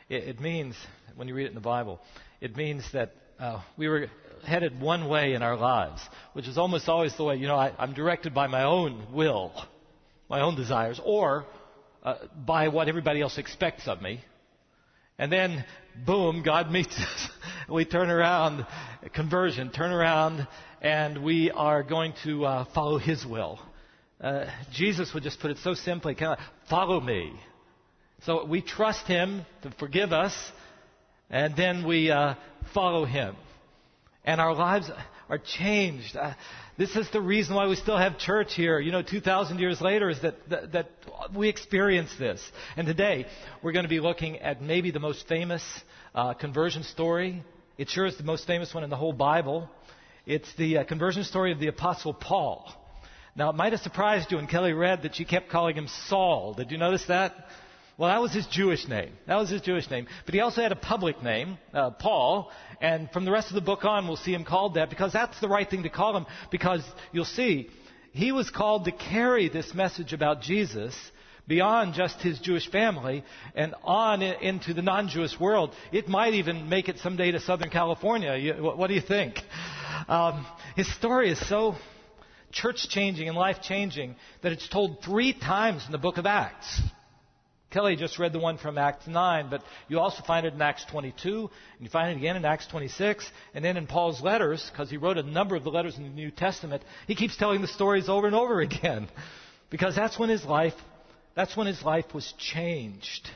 It, 0.07 0.23
it 0.23 0.39
means, 0.39 0.77
when 1.17 1.27
you 1.27 1.35
read 1.35 1.47
it 1.47 1.49
in 1.49 1.55
the 1.55 1.59
Bible, 1.59 1.99
it 2.39 2.55
means 2.55 2.89
that 2.93 3.13
uh, 3.39 3.61
we 3.75 3.89
were 3.89 4.07
headed 4.45 4.79
one 4.79 5.09
way 5.09 5.33
in 5.33 5.43
our 5.43 5.57
lives, 5.57 6.01
which 6.31 6.47
is 6.47 6.57
almost 6.57 6.87
always 6.87 7.13
the 7.17 7.25
way, 7.25 7.35
you 7.35 7.47
know, 7.47 7.57
I, 7.57 7.73
I'm 7.77 7.93
directed 7.93 8.33
by 8.33 8.47
my 8.47 8.63
own 8.63 9.07
will, 9.11 9.51
my 10.29 10.41
own 10.41 10.55
desires, 10.55 10.99
or 11.03 11.45
uh, 12.03 12.15
by 12.45 12.67
what 12.67 12.87
everybody 12.87 13.21
else 13.21 13.37
expects 13.37 13.87
of 13.87 14.01
me. 14.01 14.21
And 15.19 15.31
then, 15.31 15.65
boom, 16.05 16.43
God 16.43 16.71
meets 16.71 16.97
us. 16.97 17.29
we 17.69 17.85
turn 17.85 18.09
around, 18.09 18.65
conversion, 19.13 19.71
turn 19.71 19.91
around, 19.91 20.47
and 20.81 21.23
we 21.23 21.51
are 21.51 21.83
going 21.83 22.13
to 22.23 22.45
uh, 22.45 22.65
follow 22.73 22.97
His 22.97 23.25
will. 23.25 23.59
Uh, 24.21 24.45
Jesus 24.73 25.13
would 25.13 25.23
just 25.23 25.39
put 25.39 25.51
it 25.51 25.57
so 25.59 25.73
simply, 25.73 26.15
kind 26.15 26.39
of, 26.39 26.45
follow 26.69 26.99
me. 26.99 27.33
So 28.25 28.45
we 28.45 28.61
trust 28.61 29.05
Him 29.07 29.45
to 29.63 29.71
forgive 29.79 30.11
us, 30.11 30.35
and 31.29 31.55
then 31.55 31.85
we 31.85 32.11
uh, 32.11 32.35
follow 32.73 33.05
Him. 33.05 33.35
And 34.23 34.41
our 34.41 34.53
lives 34.53 34.89
are 35.29 35.37
changed. 35.37 36.17
This 36.77 36.95
is 36.95 37.09
the 37.09 37.21
reason 37.21 37.55
why 37.55 37.65
we 37.65 37.75
still 37.75 37.97
have 37.97 38.19
church 38.19 38.53
here, 38.53 38.79
you 38.79 38.91
know, 38.91 39.01
2,000 39.01 39.57
years 39.57 39.81
later, 39.81 40.11
is 40.11 40.21
that, 40.21 40.35
that, 40.49 40.71
that 40.73 40.89
we 41.35 41.49
experience 41.49 42.11
this. 42.19 42.39
And 42.75 42.85
today, 42.85 43.25
we're 43.63 43.71
going 43.71 43.85
to 43.85 43.89
be 43.89 43.99
looking 43.99 44.37
at 44.37 44.61
maybe 44.61 44.91
the 44.91 44.99
most 44.99 45.27
famous 45.27 45.63
uh, 46.13 46.35
conversion 46.35 46.83
story. 46.83 47.43
It 47.79 47.89
sure 47.89 48.05
is 48.05 48.15
the 48.17 48.23
most 48.23 48.45
famous 48.45 48.75
one 48.75 48.83
in 48.83 48.91
the 48.91 48.95
whole 48.95 49.11
Bible. 49.11 49.67
It's 50.27 50.53
the 50.55 50.77
uh, 50.77 50.83
conversion 50.83 51.23
story 51.23 51.51
of 51.51 51.59
the 51.59 51.65
Apostle 51.65 52.13
Paul. 52.13 52.71
Now, 53.35 53.49
it 53.49 53.55
might 53.55 53.71
have 53.71 53.81
surprised 53.81 54.31
you 54.31 54.37
when 54.37 54.45
Kelly 54.45 54.73
read 54.73 55.01
that 55.01 55.15
she 55.15 55.25
kept 55.25 55.49
calling 55.49 55.75
him 55.75 55.87
Saul. 56.09 56.53
Did 56.53 56.69
you 56.69 56.77
notice 56.77 57.05
that? 57.07 57.33
Well, 57.97 58.09
that 58.09 58.21
was 58.21 58.31
his 58.31 58.45
Jewish 58.45 58.87
name. 58.87 59.11
That 59.25 59.37
was 59.37 59.49
his 59.49 59.61
Jewish 59.61 59.89
name. 59.89 60.05
But 60.25 60.35
he 60.35 60.41
also 60.41 60.61
had 60.61 60.71
a 60.71 60.75
public 60.75 61.23
name, 61.23 61.57
uh, 61.73 61.89
Paul. 61.91 62.51
And 62.79 63.09
from 63.11 63.25
the 63.25 63.31
rest 63.31 63.49
of 63.49 63.55
the 63.55 63.61
book 63.61 63.85
on, 63.85 64.07
we'll 64.07 64.17
see 64.17 64.33
him 64.33 64.45
called 64.45 64.75
that 64.75 64.91
because 64.91 65.11
that's 65.11 65.39
the 65.41 65.47
right 65.47 65.67
thing 65.67 65.81
to 65.83 65.89
call 65.89 66.15
him. 66.15 66.27
Because 66.51 66.83
you'll 67.11 67.25
see, 67.25 67.69
he 68.11 68.31
was 68.31 68.51
called 68.51 68.85
to 68.85 68.91
carry 68.91 69.49
this 69.49 69.73
message 69.73 70.13
about 70.13 70.41
Jesus 70.41 70.95
beyond 71.47 71.95
just 71.95 72.21
his 72.21 72.39
Jewish 72.39 72.69
family 72.69 73.23
and 73.55 73.73
on 73.83 74.21
into 74.21 74.75
the 74.75 74.83
non-Jewish 74.83 75.39
world. 75.39 75.73
It 75.91 76.07
might 76.07 76.35
even 76.35 76.69
make 76.69 76.89
it 76.89 76.99
someday 76.99 77.31
to 77.31 77.39
Southern 77.39 77.71
California. 77.71 78.55
What, 78.61 78.77
what 78.77 78.87
do 78.89 78.93
you 78.93 79.01
think? 79.01 79.39
Um, 80.07 80.45
his 80.75 80.93
story 80.95 81.31
is 81.31 81.47
so 81.47 81.75
church 82.51 82.89
changing 82.89 83.27
and 83.27 83.37
life 83.37 83.61
changing 83.61 84.15
that 84.43 84.51
it's 84.51 84.67
told 84.69 85.03
three 85.03 85.33
times 85.33 85.83
in 85.85 85.91
the 85.91 85.97
book 85.97 86.17
of 86.17 86.27
Acts. 86.27 86.81
Kelly 87.69 87.97
just 87.97 88.17
read 88.17 88.31
the 88.31 88.39
one 88.39 88.57
from 88.57 88.77
Acts 88.77 89.07
9, 89.07 89.49
but 89.49 89.61
you 89.89 89.99
also 89.99 90.23
find 90.23 90.45
it 90.45 90.53
in 90.53 90.61
Acts 90.61 90.85
22, 90.89 91.39
and 91.39 91.49
you 91.79 91.89
find 91.89 92.11
it 92.11 92.17
again 92.17 92.37
in 92.37 92.45
Acts 92.45 92.65
26, 92.67 93.29
and 93.53 93.63
then 93.63 93.75
in 93.75 93.87
Paul's 93.87 94.21
letters, 94.21 94.69
because 94.71 94.89
he 94.89 94.95
wrote 94.95 95.17
a 95.17 95.23
number 95.23 95.55
of 95.55 95.65
the 95.65 95.69
letters 95.69 95.97
in 95.97 96.03
the 96.03 96.09
New 96.09 96.31
Testament, 96.31 96.81
he 97.07 97.15
keeps 97.15 97.35
telling 97.35 97.61
the 97.61 97.67
stories 97.67 98.07
over 98.07 98.25
and 98.25 98.35
over 98.35 98.61
again, 98.61 99.09
because 99.69 99.95
that's 99.95 100.17
when 100.17 100.29
his 100.29 100.45
life, 100.45 100.75
that's 101.35 101.57
when 101.57 101.67
his 101.67 101.83
life 101.83 102.05
was 102.13 102.33
changed. 102.37 103.29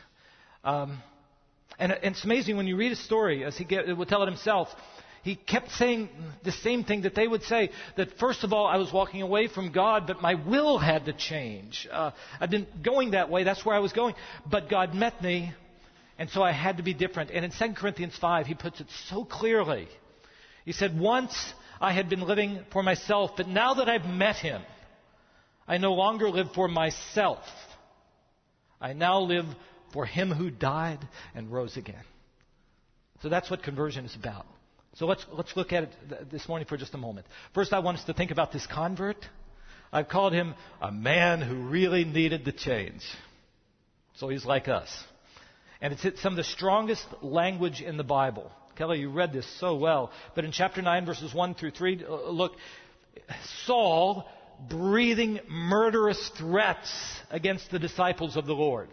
Um, 0.63 0.99
and, 1.77 1.91
and 1.91 2.15
it's 2.15 2.23
amazing 2.23 2.55
when 2.55 2.67
you 2.67 2.77
read 2.77 2.93
a 2.93 2.97
story, 2.97 3.43
as 3.43 3.57
he 3.57 3.65
get, 3.65 3.85
would 3.97 4.07
tell 4.07 4.23
it 4.23 4.27
himself, 4.27 4.69
he 5.23 5.35
kept 5.35 5.71
saying 5.71 6.09
the 6.43 6.51
same 6.51 6.83
thing 6.83 7.03
that 7.03 7.13
they 7.13 7.27
would 7.27 7.43
say 7.43 7.69
that 7.95 8.17
first 8.19 8.43
of 8.43 8.53
all 8.53 8.65
I 8.65 8.77
was 8.77 8.91
walking 8.91 9.21
away 9.21 9.47
from 9.47 9.71
God, 9.71 10.07
but 10.07 10.21
my 10.21 10.33
will 10.33 10.79
had 10.79 11.05
to 11.05 11.13
change. 11.13 11.87
Uh, 11.91 12.11
I've 12.39 12.49
been 12.49 12.67
going 12.83 13.11
that 13.11 13.29
way, 13.29 13.43
that's 13.43 13.63
where 13.63 13.75
I 13.75 13.79
was 13.79 13.93
going. 13.93 14.15
But 14.49 14.69
God 14.69 14.95
met 14.95 15.21
me, 15.21 15.53
and 16.17 16.29
so 16.29 16.41
I 16.41 16.51
had 16.51 16.77
to 16.77 16.83
be 16.83 16.95
different. 16.95 17.29
And 17.29 17.45
in 17.45 17.51
2 17.51 17.73
Corinthians 17.75 18.17
5, 18.19 18.47
he 18.47 18.55
puts 18.55 18.81
it 18.81 18.87
so 19.09 19.23
clearly. 19.23 19.87
He 20.65 20.71
said, 20.71 20.99
Once 20.99 21.53
I 21.79 21.93
had 21.93 22.09
been 22.09 22.21
living 22.21 22.63
for 22.71 22.81
myself, 22.81 23.31
but 23.37 23.47
now 23.47 23.75
that 23.75 23.87
I've 23.87 24.05
met 24.05 24.37
him, 24.37 24.61
I 25.67 25.77
no 25.77 25.93
longer 25.93 26.29
live 26.29 26.47
for 26.55 26.67
myself. 26.67 27.43
I 28.79 28.93
now 28.93 29.19
live 29.19 29.45
for 29.93 30.07
him 30.07 30.31
who 30.31 30.49
died 30.49 30.99
and 31.35 31.51
rose 31.51 31.77
again. 31.77 32.03
So 33.21 33.29
that's 33.29 33.51
what 33.51 33.61
conversion 33.61 34.05
is 34.05 34.15
about. 34.15 34.47
So 34.95 35.05
let's, 35.05 35.25
let's 35.31 35.55
look 35.55 35.71
at 35.71 35.83
it 35.83 35.93
th- 36.09 36.21
this 36.31 36.47
morning 36.47 36.67
for 36.67 36.77
just 36.77 36.93
a 36.93 36.97
moment. 36.97 37.25
First, 37.53 37.73
I 37.73 37.79
want 37.79 37.97
us 37.97 38.03
to 38.05 38.13
think 38.13 38.31
about 38.31 38.51
this 38.51 38.67
convert. 38.67 39.17
I've 39.91 40.09
called 40.09 40.33
him 40.33 40.53
a 40.81 40.91
man 40.91 41.41
who 41.41 41.55
really 41.55 42.05
needed 42.05 42.45
the 42.45 42.51
change. 42.51 43.01
So 44.15 44.29
he's 44.29 44.45
like 44.45 44.67
us. 44.67 44.89
And 45.81 45.93
it's 45.93 46.21
some 46.21 46.33
of 46.33 46.37
the 46.37 46.43
strongest 46.43 47.05
language 47.21 47.81
in 47.81 47.97
the 47.97 48.03
Bible. 48.03 48.51
Kelly, 48.75 48.99
you 48.99 49.09
read 49.09 49.33
this 49.33 49.47
so 49.59 49.75
well. 49.75 50.11
But 50.35 50.45
in 50.45 50.51
chapter 50.51 50.81
9, 50.81 51.05
verses 51.05 51.33
1 51.33 51.55
through 51.55 51.71
3, 51.71 52.05
uh, 52.05 52.29
look, 52.29 52.53
Saul 53.65 54.27
breathing 54.69 55.39
murderous 55.49 56.31
threats 56.37 56.91
against 57.29 57.71
the 57.71 57.79
disciples 57.79 58.37
of 58.37 58.45
the 58.45 58.53
Lord. 58.53 58.89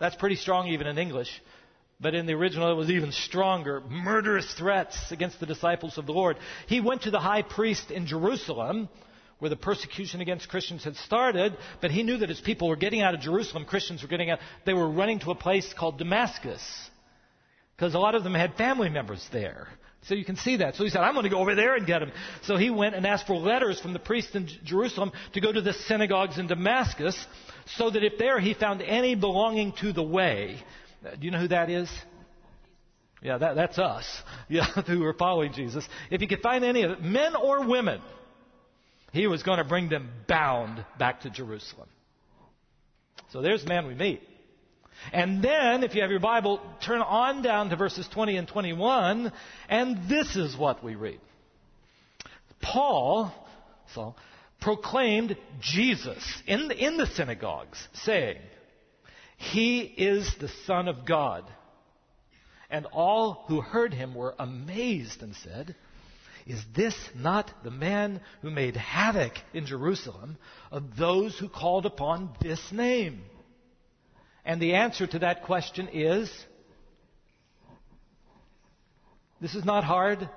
That's 0.00 0.16
pretty 0.16 0.36
strong 0.36 0.68
even 0.68 0.86
in 0.86 0.98
English. 0.98 1.28
But 2.00 2.14
in 2.14 2.26
the 2.26 2.34
original, 2.34 2.70
it 2.70 2.76
was 2.76 2.90
even 2.90 3.12
stronger. 3.12 3.80
Murderous 3.80 4.52
threats 4.54 5.12
against 5.12 5.40
the 5.40 5.46
disciples 5.46 5.96
of 5.96 6.06
the 6.06 6.12
Lord. 6.12 6.36
He 6.66 6.80
went 6.80 7.02
to 7.02 7.10
the 7.10 7.20
high 7.20 7.42
priest 7.42 7.90
in 7.90 8.06
Jerusalem, 8.06 8.88
where 9.38 9.48
the 9.48 9.56
persecution 9.56 10.20
against 10.20 10.48
Christians 10.48 10.84
had 10.84 10.96
started, 10.96 11.56
but 11.80 11.90
he 11.90 12.02
knew 12.02 12.18
that 12.18 12.30
as 12.30 12.40
people 12.40 12.68
were 12.68 12.76
getting 12.76 13.00
out 13.00 13.14
of 13.14 13.20
Jerusalem, 13.20 13.64
Christians 13.64 14.02
were 14.02 14.08
getting 14.08 14.30
out, 14.30 14.38
they 14.64 14.74
were 14.74 14.88
running 14.88 15.20
to 15.20 15.30
a 15.30 15.34
place 15.34 15.72
called 15.72 15.98
Damascus. 15.98 16.62
Because 17.76 17.94
a 17.94 17.98
lot 17.98 18.14
of 18.14 18.24
them 18.24 18.34
had 18.34 18.54
family 18.54 18.88
members 18.88 19.26
there. 19.32 19.68
So 20.02 20.14
you 20.14 20.24
can 20.24 20.36
see 20.36 20.56
that. 20.58 20.74
So 20.74 20.84
he 20.84 20.90
said, 20.90 21.00
I'm 21.00 21.14
going 21.14 21.24
to 21.24 21.30
go 21.30 21.38
over 21.38 21.54
there 21.54 21.76
and 21.76 21.86
get 21.86 22.00
them. 22.00 22.12
So 22.42 22.56
he 22.56 22.70
went 22.70 22.94
and 22.94 23.06
asked 23.06 23.26
for 23.26 23.36
letters 23.36 23.80
from 23.80 23.94
the 23.94 23.98
priests 23.98 24.34
in 24.34 24.48
Jerusalem 24.62 25.12
to 25.32 25.40
go 25.40 25.50
to 25.50 25.62
the 25.62 25.72
synagogues 25.72 26.38
in 26.38 26.46
Damascus, 26.46 27.16
so 27.76 27.88
that 27.90 28.04
if 28.04 28.18
there 28.18 28.38
he 28.38 28.52
found 28.52 28.82
any 28.82 29.14
belonging 29.14 29.72
to 29.80 29.92
the 29.92 30.02
way, 30.02 30.58
Uh, 31.04 31.16
do 31.16 31.24
you 31.24 31.30
know 31.30 31.40
who 31.40 31.48
that 31.48 31.70
is? 31.70 31.90
Yeah, 33.22 33.38
that, 33.38 33.54
that's 33.56 33.78
us. 33.78 34.04
Yeah, 34.48 34.66
who 34.86 35.02
are 35.04 35.14
following 35.14 35.52
Jesus. 35.52 35.88
If 36.10 36.20
he 36.20 36.26
could 36.26 36.40
find 36.40 36.64
any 36.64 36.82
of 36.82 36.90
it, 36.92 37.02
men 37.02 37.34
or 37.34 37.66
women, 37.66 38.00
he 39.12 39.26
was 39.26 39.42
going 39.42 39.58
to 39.58 39.64
bring 39.64 39.88
them 39.88 40.10
bound 40.28 40.84
back 40.98 41.22
to 41.22 41.30
Jerusalem. 41.30 41.88
So 43.32 43.40
there's 43.40 43.62
the 43.62 43.68
man 43.68 43.86
we 43.86 43.94
meet. 43.94 44.22
And 45.12 45.42
then, 45.42 45.82
if 45.82 45.94
you 45.94 46.02
have 46.02 46.10
your 46.10 46.20
Bible, 46.20 46.60
turn 46.84 47.00
on 47.00 47.42
down 47.42 47.70
to 47.70 47.76
verses 47.76 48.06
20 48.12 48.36
and 48.36 48.46
21, 48.46 49.32
and 49.68 50.08
this 50.08 50.36
is 50.36 50.56
what 50.56 50.84
we 50.84 50.94
read. 50.94 51.20
Paul 52.60 53.32
so, 53.94 54.14
proclaimed 54.60 55.36
Jesus 55.60 56.22
in 56.46 56.68
the, 56.68 56.76
in 56.76 56.96
the 56.96 57.06
synagogues, 57.06 57.86
saying, 57.92 58.38
He 59.36 59.80
is 59.80 60.34
the 60.40 60.50
Son 60.66 60.88
of 60.88 61.04
God. 61.06 61.44
And 62.70 62.86
all 62.86 63.44
who 63.46 63.60
heard 63.60 63.94
him 63.94 64.14
were 64.14 64.34
amazed 64.38 65.22
and 65.22 65.34
said, 65.36 65.76
Is 66.46 66.62
this 66.74 66.94
not 67.14 67.50
the 67.62 67.70
man 67.70 68.20
who 68.42 68.50
made 68.50 68.76
havoc 68.76 69.32
in 69.52 69.66
Jerusalem 69.66 70.38
of 70.70 70.96
those 70.96 71.38
who 71.38 71.48
called 71.48 71.86
upon 71.86 72.30
this 72.40 72.72
name? 72.72 73.22
And 74.44 74.60
the 74.60 74.74
answer 74.74 75.06
to 75.06 75.20
that 75.20 75.44
question 75.44 75.88
is 75.92 76.30
this 79.40 79.54
is 79.54 79.64
not 79.64 79.84
hard. 79.84 80.28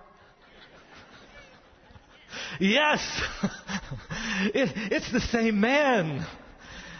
yes, 2.59 2.99
it, 4.53 4.71
it's 4.91 5.11
the 5.11 5.21
same 5.21 5.59
man. 5.59 6.25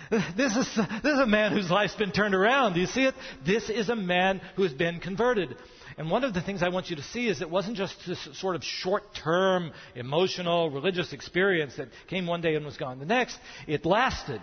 This 0.10 0.56
is, 0.56 0.76
this 1.04 1.14
is 1.14 1.20
a 1.20 1.26
man 1.26 1.52
whose 1.52 1.70
life's 1.70 1.96
been 1.96 2.12
turned 2.12 2.36
around. 2.36 2.74
Do 2.74 2.80
you 2.80 2.88
see 2.88 3.04
it? 3.04 3.16
This 3.46 3.70
is 3.70 3.90
a 3.90 3.96
man 3.96 4.42
who 4.56 4.64
has 4.64 4.74
been 4.74 5.00
converted. 5.00 5.56
And 5.98 6.12
one 6.12 6.24
of 6.24 6.34
the 6.34 6.42
things 6.42 6.62
I 6.62 6.70
want 6.70 6.90
you 6.90 6.96
to 6.98 7.04
see 7.04 7.28
is 7.28 7.42
it 7.42 7.50
wasn't 7.50 7.76
just 7.76 7.96
this 8.08 8.28
sort 8.34 8.56
of 8.56 8.64
short 8.64 9.04
term, 9.16 9.72
emotional, 9.96 10.70
religious 10.70 11.12
experience 11.12 11.76
that 11.78 11.90
came 12.08 12.28
one 12.28 12.42
day 12.42 12.56
and 12.56 12.66
was 12.66 12.78
gone 12.78 13.00
the 13.00 13.06
next. 13.06 13.38
It 13.68 13.86
lasted. 13.86 14.42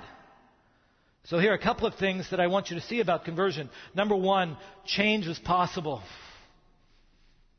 So 1.25 1.39
here 1.39 1.53
are 1.53 1.57
a 1.57 1.63
couple 1.63 1.87
of 1.87 1.95
things 1.95 2.29
that 2.31 2.41
I 2.41 2.49
want 2.49 2.71
you 2.71 2.77
to 2.77 2.83
see 2.83 3.01
about 3.01 3.25
conversion. 3.25 3.71
Number 3.95 4.17
one, 4.17 4.59
change 4.85 5.27
is 5.27 5.39
possible. 5.39 6.03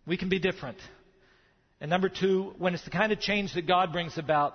We 0.06 0.18
can 0.18 0.30
be 0.30 0.40
different. 0.40 0.78
And 1.82 1.90
number 1.90 2.10
two, 2.10 2.54
when 2.60 2.74
it's 2.74 2.84
the 2.84 2.92
kind 2.92 3.12
of 3.12 3.20
change 3.20 3.54
that 3.56 3.66
God 3.66 3.92
brings 3.92 4.18
about, 4.18 4.54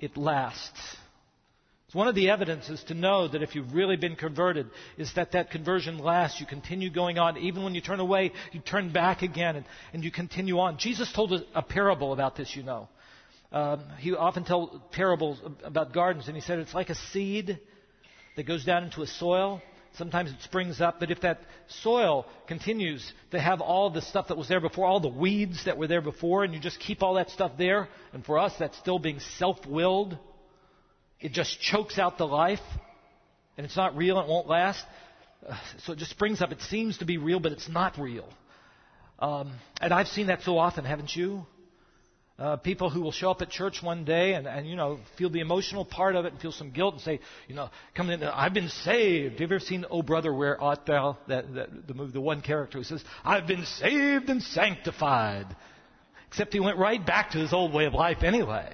it 0.00 0.16
lasts. 0.16 0.96
It's 1.90 1.94
one 1.96 2.06
of 2.06 2.14
the 2.14 2.30
evidences 2.30 2.80
to 2.84 2.94
know 2.94 3.26
that 3.26 3.42
if 3.42 3.56
you've 3.56 3.74
really 3.74 3.96
been 3.96 4.14
converted 4.14 4.70
is 4.96 5.12
that 5.14 5.32
that 5.32 5.50
conversion 5.50 5.98
lasts. 5.98 6.38
You 6.38 6.46
continue 6.46 6.88
going 6.88 7.18
on. 7.18 7.36
Even 7.38 7.64
when 7.64 7.74
you 7.74 7.80
turn 7.80 7.98
away, 7.98 8.30
you 8.52 8.60
turn 8.60 8.92
back 8.92 9.22
again 9.22 9.56
and, 9.56 9.66
and 9.92 10.04
you 10.04 10.12
continue 10.12 10.60
on. 10.60 10.78
Jesus 10.78 11.12
told 11.12 11.32
a, 11.32 11.40
a 11.52 11.62
parable 11.62 12.12
about 12.12 12.36
this, 12.36 12.54
you 12.54 12.62
know. 12.62 12.88
Um, 13.50 13.82
he 13.98 14.14
often 14.14 14.44
told 14.44 14.92
parables 14.92 15.40
about 15.64 15.92
gardens, 15.92 16.28
and 16.28 16.36
he 16.36 16.40
said 16.40 16.60
it's 16.60 16.74
like 16.74 16.90
a 16.90 16.94
seed 16.94 17.58
that 18.36 18.46
goes 18.46 18.64
down 18.64 18.84
into 18.84 19.02
a 19.02 19.08
soil. 19.08 19.60
Sometimes 19.94 20.30
it 20.30 20.40
springs 20.42 20.80
up, 20.80 21.00
but 21.00 21.10
if 21.10 21.22
that 21.22 21.40
soil 21.82 22.24
continues 22.46 23.12
to 23.32 23.40
have 23.40 23.60
all 23.60 23.90
the 23.90 24.02
stuff 24.02 24.28
that 24.28 24.36
was 24.36 24.46
there 24.46 24.60
before, 24.60 24.86
all 24.86 25.00
the 25.00 25.08
weeds 25.08 25.64
that 25.64 25.76
were 25.76 25.88
there 25.88 26.02
before, 26.02 26.44
and 26.44 26.54
you 26.54 26.60
just 26.60 26.78
keep 26.78 27.02
all 27.02 27.14
that 27.14 27.30
stuff 27.30 27.50
there, 27.58 27.88
and 28.12 28.24
for 28.24 28.38
us 28.38 28.52
that's 28.60 28.78
still 28.78 29.00
being 29.00 29.18
self 29.38 29.66
willed, 29.66 30.16
it 31.20 31.32
just 31.32 31.60
chokes 31.60 31.98
out 31.98 32.18
the 32.18 32.26
life, 32.26 32.60
and 33.56 33.64
it's 33.64 33.76
not 33.76 33.96
real, 33.96 34.18
and 34.18 34.28
it 34.28 34.30
won't 34.30 34.48
last. 34.48 34.84
Uh, 35.46 35.56
so 35.84 35.92
it 35.92 35.98
just 35.98 36.10
springs 36.10 36.40
up. 36.42 36.52
It 36.52 36.60
seems 36.62 36.98
to 36.98 37.04
be 37.04 37.18
real, 37.18 37.40
but 37.40 37.52
it's 37.52 37.68
not 37.68 37.98
real. 37.98 38.28
Um, 39.18 39.52
and 39.80 39.92
I've 39.92 40.08
seen 40.08 40.28
that 40.28 40.42
so 40.42 40.58
often, 40.58 40.84
haven't 40.84 41.14
you? 41.14 41.46
Uh, 42.38 42.56
people 42.56 42.88
who 42.88 43.02
will 43.02 43.12
show 43.12 43.30
up 43.30 43.42
at 43.42 43.50
church 43.50 43.82
one 43.82 44.06
day 44.06 44.32
and, 44.32 44.46
and, 44.46 44.66
you 44.66 44.74
know, 44.74 44.98
feel 45.18 45.28
the 45.28 45.40
emotional 45.40 45.84
part 45.84 46.16
of 46.16 46.24
it 46.24 46.32
and 46.32 46.40
feel 46.40 46.52
some 46.52 46.70
guilt 46.70 46.94
and 46.94 47.02
say, 47.02 47.20
you 47.48 47.54
know, 47.54 47.68
come 47.94 48.08
in, 48.08 48.22
I've 48.24 48.54
been 48.54 48.70
saved. 48.70 49.32
Have 49.32 49.40
you 49.40 49.46
ever 49.46 49.60
seen 49.60 49.84
Oh 49.90 50.00
Brother, 50.00 50.32
Where 50.32 50.58
Art 50.58 50.86
Thou? 50.86 51.18
That, 51.28 51.54
that, 51.54 51.86
the 51.86 51.92
movie, 51.92 52.12
the 52.12 52.20
one 52.22 52.40
character 52.40 52.78
who 52.78 52.84
says, 52.84 53.04
I've 53.22 53.46
been 53.46 53.66
saved 53.66 54.30
and 54.30 54.42
sanctified. 54.42 55.54
Except 56.28 56.54
he 56.54 56.60
went 56.60 56.78
right 56.78 57.04
back 57.04 57.32
to 57.32 57.38
his 57.38 57.52
old 57.52 57.74
way 57.74 57.84
of 57.84 57.92
life 57.92 58.22
anyway. 58.22 58.72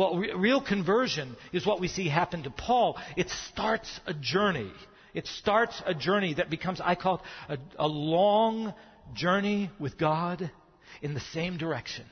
Well, 0.00 0.16
re- 0.16 0.32
real 0.32 0.62
conversion 0.62 1.36
is 1.52 1.66
what 1.66 1.78
we 1.78 1.86
see 1.86 2.08
happen 2.08 2.44
to 2.44 2.50
Paul. 2.50 2.98
It 3.18 3.28
starts 3.52 4.00
a 4.06 4.14
journey. 4.14 4.72
It 5.12 5.26
starts 5.26 5.82
a 5.84 5.92
journey 5.92 6.32
that 6.32 6.48
becomes, 6.48 6.80
I 6.82 6.94
call 6.94 7.22
it, 7.50 7.60
a, 7.78 7.84
a 7.84 7.86
long 7.86 8.72
journey 9.12 9.70
with 9.78 9.98
God 9.98 10.50
in 11.02 11.12
the 11.12 11.20
same 11.34 11.58
direction 11.58 12.06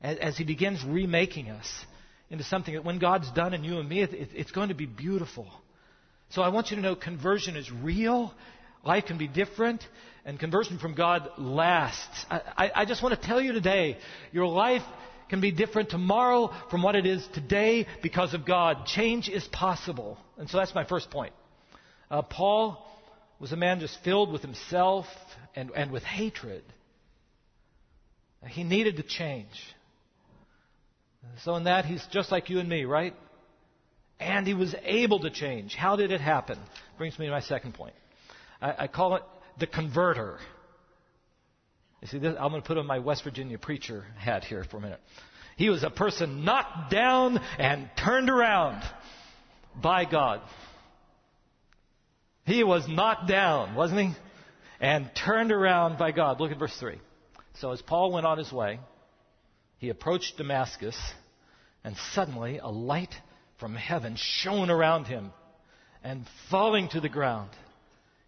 as, 0.00 0.18
as 0.18 0.36
He 0.36 0.42
begins 0.42 0.82
remaking 0.84 1.48
us 1.48 1.72
into 2.28 2.42
something 2.42 2.74
that 2.74 2.84
when 2.84 2.98
God's 2.98 3.30
done 3.30 3.54
in 3.54 3.62
you 3.62 3.78
and 3.78 3.88
me, 3.88 4.02
it, 4.02 4.12
it, 4.12 4.30
it's 4.34 4.50
going 4.50 4.70
to 4.70 4.74
be 4.74 4.86
beautiful. 4.86 5.46
So 6.30 6.42
I 6.42 6.48
want 6.48 6.70
you 6.70 6.76
to 6.76 6.82
know 6.82 6.96
conversion 6.96 7.54
is 7.54 7.70
real. 7.70 8.34
Life 8.84 9.04
can 9.06 9.16
be 9.16 9.28
different, 9.28 9.86
and 10.24 10.40
conversion 10.40 10.80
from 10.80 10.96
God 10.96 11.28
lasts. 11.38 12.26
I, 12.28 12.40
I, 12.56 12.70
I 12.74 12.84
just 12.84 13.00
want 13.00 13.14
to 13.14 13.24
tell 13.24 13.40
you 13.40 13.52
today, 13.52 13.96
your 14.32 14.48
life 14.48 14.82
can 15.28 15.40
be 15.40 15.50
different 15.50 15.90
tomorrow 15.90 16.50
from 16.70 16.82
what 16.82 16.94
it 16.94 17.06
is 17.06 17.26
today 17.34 17.86
because 18.02 18.34
of 18.34 18.44
God. 18.44 18.86
Change 18.86 19.28
is 19.28 19.44
possible. 19.48 20.18
And 20.38 20.48
so 20.48 20.58
that's 20.58 20.74
my 20.74 20.84
first 20.84 21.10
point. 21.10 21.32
Uh, 22.10 22.22
Paul 22.22 22.84
was 23.38 23.52
a 23.52 23.56
man 23.56 23.80
just 23.80 23.98
filled 24.04 24.32
with 24.32 24.42
himself 24.42 25.06
and, 25.54 25.70
and 25.74 25.90
with 25.90 26.02
hatred. 26.02 26.62
He 28.46 28.64
needed 28.64 28.96
to 28.96 29.02
change. 29.02 29.48
So, 31.42 31.56
in 31.56 31.64
that, 31.64 31.86
he's 31.86 32.04
just 32.12 32.30
like 32.30 32.50
you 32.50 32.60
and 32.60 32.68
me, 32.68 32.84
right? 32.84 33.14
And 34.20 34.46
he 34.46 34.54
was 34.54 34.74
able 34.84 35.20
to 35.20 35.30
change. 35.30 35.74
How 35.74 35.96
did 35.96 36.12
it 36.12 36.20
happen? 36.20 36.58
Brings 36.98 37.18
me 37.18 37.26
to 37.26 37.32
my 37.32 37.40
second 37.40 37.74
point. 37.74 37.94
I, 38.60 38.74
I 38.80 38.86
call 38.86 39.16
it 39.16 39.22
the 39.58 39.66
converter. 39.66 40.38
You 42.04 42.10
see, 42.10 42.18
this, 42.18 42.36
I'm 42.38 42.50
going 42.50 42.60
to 42.60 42.66
put 42.66 42.76
on 42.76 42.86
my 42.86 42.98
West 42.98 43.24
Virginia 43.24 43.56
preacher 43.56 44.04
hat 44.18 44.44
here 44.44 44.62
for 44.70 44.76
a 44.76 44.80
minute. 44.80 45.00
He 45.56 45.70
was 45.70 45.82
a 45.82 45.88
person 45.88 46.44
knocked 46.44 46.90
down 46.90 47.40
and 47.58 47.88
turned 47.96 48.28
around 48.28 48.82
by 49.80 50.04
God. 50.04 50.42
He 52.44 52.62
was 52.62 52.86
knocked 52.86 53.26
down, 53.26 53.74
wasn't 53.74 54.00
he? 54.00 54.10
And 54.80 55.10
turned 55.14 55.50
around 55.50 55.96
by 55.96 56.12
God. 56.12 56.40
Look 56.40 56.52
at 56.52 56.58
verse 56.58 56.76
3. 56.78 57.00
So 57.54 57.72
as 57.72 57.80
Paul 57.80 58.12
went 58.12 58.26
on 58.26 58.36
his 58.36 58.52
way, 58.52 58.80
he 59.78 59.88
approached 59.88 60.36
Damascus, 60.36 60.98
and 61.84 61.96
suddenly 62.12 62.58
a 62.58 62.68
light 62.68 63.14
from 63.58 63.74
heaven 63.74 64.16
shone 64.18 64.68
around 64.68 65.06
him. 65.06 65.32
And 66.02 66.26
falling 66.50 66.90
to 66.90 67.00
the 67.00 67.08
ground, 67.08 67.48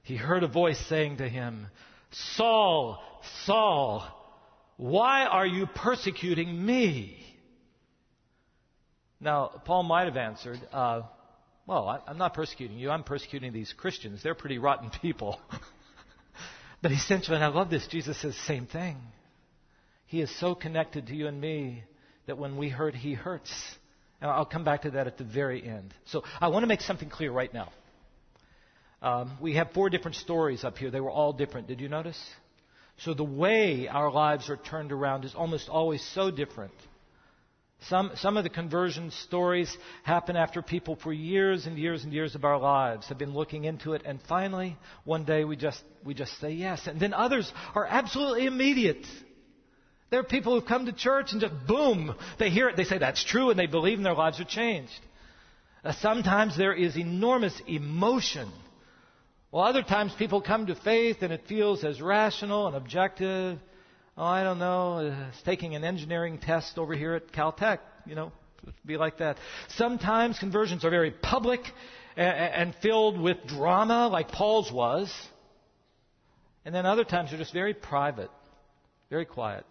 he 0.02 0.16
heard 0.16 0.44
a 0.44 0.48
voice 0.48 0.80
saying 0.88 1.18
to 1.18 1.28
him, 1.28 1.66
Saul, 2.10 3.02
Saul, 3.44 4.06
why 4.76 5.24
are 5.24 5.46
you 5.46 5.66
persecuting 5.66 6.64
me? 6.64 7.16
Now, 9.20 9.50
Paul 9.64 9.84
might 9.84 10.04
have 10.04 10.16
answered, 10.16 10.60
uh, 10.72 11.02
Well, 11.66 11.88
I, 11.88 12.00
I'm 12.06 12.18
not 12.18 12.34
persecuting 12.34 12.78
you. 12.78 12.90
I'm 12.90 13.04
persecuting 13.04 13.52
these 13.52 13.72
Christians. 13.72 14.22
They're 14.22 14.34
pretty 14.34 14.58
rotten 14.58 14.90
people. 15.00 15.40
but 16.82 16.92
essentially, 16.92 17.36
and 17.36 17.44
I 17.44 17.48
love 17.48 17.70
this, 17.70 17.86
Jesus 17.86 18.20
says 18.20 18.34
the 18.34 18.40
same 18.42 18.66
thing. 18.66 18.98
He 20.06 20.20
is 20.20 20.30
so 20.38 20.54
connected 20.54 21.06
to 21.08 21.14
you 21.14 21.26
and 21.26 21.40
me 21.40 21.82
that 22.26 22.38
when 22.38 22.56
we 22.56 22.68
hurt, 22.68 22.94
He 22.94 23.14
hurts. 23.14 23.52
And 24.20 24.30
I'll 24.30 24.46
come 24.46 24.64
back 24.64 24.82
to 24.82 24.92
that 24.92 25.06
at 25.06 25.18
the 25.18 25.24
very 25.24 25.66
end. 25.66 25.94
So 26.06 26.24
I 26.40 26.48
want 26.48 26.62
to 26.62 26.66
make 26.66 26.80
something 26.80 27.08
clear 27.08 27.30
right 27.30 27.52
now. 27.52 27.72
Um, 29.02 29.36
we 29.40 29.54
have 29.54 29.72
four 29.72 29.90
different 29.90 30.16
stories 30.16 30.64
up 30.64 30.78
here. 30.78 30.90
They 30.90 31.00
were 31.00 31.10
all 31.10 31.32
different. 31.32 31.68
Did 31.68 31.80
you 31.80 31.88
notice? 31.88 32.18
So 32.98 33.14
the 33.14 33.24
way 33.24 33.88
our 33.88 34.10
lives 34.10 34.48
are 34.48 34.56
turned 34.56 34.92
around 34.92 35.24
is 35.24 35.34
almost 35.34 35.68
always 35.68 36.02
so 36.14 36.30
different. 36.30 36.72
Some, 37.88 38.12
some 38.16 38.36
of 38.36 38.42
the 38.42 38.50
conversion 38.50 39.10
stories 39.10 39.76
happen 40.02 40.34
after 40.34 40.62
people 40.62 40.96
for 40.96 41.12
years 41.12 41.66
and 41.66 41.78
years 41.78 42.04
and 42.04 42.12
years 42.12 42.34
of 42.34 42.44
our 42.44 42.58
lives 42.58 43.08
have 43.08 43.18
been 43.18 43.34
looking 43.34 43.64
into 43.64 43.92
it, 43.92 44.02
and 44.06 44.18
finally, 44.22 44.76
one 45.04 45.24
day 45.24 45.44
we 45.44 45.56
just, 45.56 45.82
we 46.04 46.14
just 46.14 46.40
say 46.40 46.52
yes. 46.52 46.86
And 46.86 46.98
then 46.98 47.12
others 47.12 47.52
are 47.74 47.86
absolutely 47.86 48.46
immediate. 48.46 49.04
There 50.10 50.20
are 50.20 50.24
people 50.24 50.58
who 50.58 50.66
come 50.66 50.86
to 50.86 50.92
church 50.92 51.32
and 51.32 51.40
just 51.40 51.54
boom, 51.66 52.14
they 52.38 52.48
hear 52.48 52.68
it, 52.68 52.76
they 52.76 52.84
say 52.84 52.98
that's 52.98 53.22
true, 53.22 53.50
and 53.50 53.58
they 53.58 53.66
believe 53.66 53.98
and 53.98 54.06
their 54.06 54.14
lives 54.14 54.40
are 54.40 54.44
changed. 54.44 54.98
Uh, 55.84 55.92
sometimes 56.00 56.56
there 56.56 56.72
is 56.72 56.96
enormous 56.96 57.60
emotion. 57.68 58.50
Well, 59.56 59.64
other 59.64 59.82
times 59.82 60.12
people 60.18 60.42
come 60.42 60.66
to 60.66 60.74
faith 60.74 61.22
and 61.22 61.32
it 61.32 61.46
feels 61.48 61.82
as 61.82 62.02
rational 62.02 62.66
and 62.66 62.76
objective. 62.76 63.58
Oh, 64.14 64.22
I 64.22 64.42
don't 64.42 64.58
know, 64.58 65.14
it's 65.30 65.42
taking 65.44 65.74
an 65.74 65.82
engineering 65.82 66.36
test 66.36 66.76
over 66.76 66.92
here 66.92 67.14
at 67.14 67.32
Caltech, 67.32 67.78
you 68.04 68.14
know, 68.14 68.32
be 68.84 68.98
like 68.98 69.16
that. 69.16 69.38
Sometimes 69.68 70.38
conversions 70.38 70.84
are 70.84 70.90
very 70.90 71.10
public 71.10 71.60
and, 72.18 72.74
filled 72.82 73.18
with 73.18 73.46
drama, 73.46 74.08
like 74.08 74.28
Paul's 74.28 74.70
was. 74.70 75.10
And 76.66 76.74
then 76.74 76.84
other 76.84 77.04
times 77.04 77.30
they're 77.30 77.38
just 77.38 77.54
very 77.54 77.72
private, 77.72 78.30
very 79.08 79.24
quiet. 79.24 79.64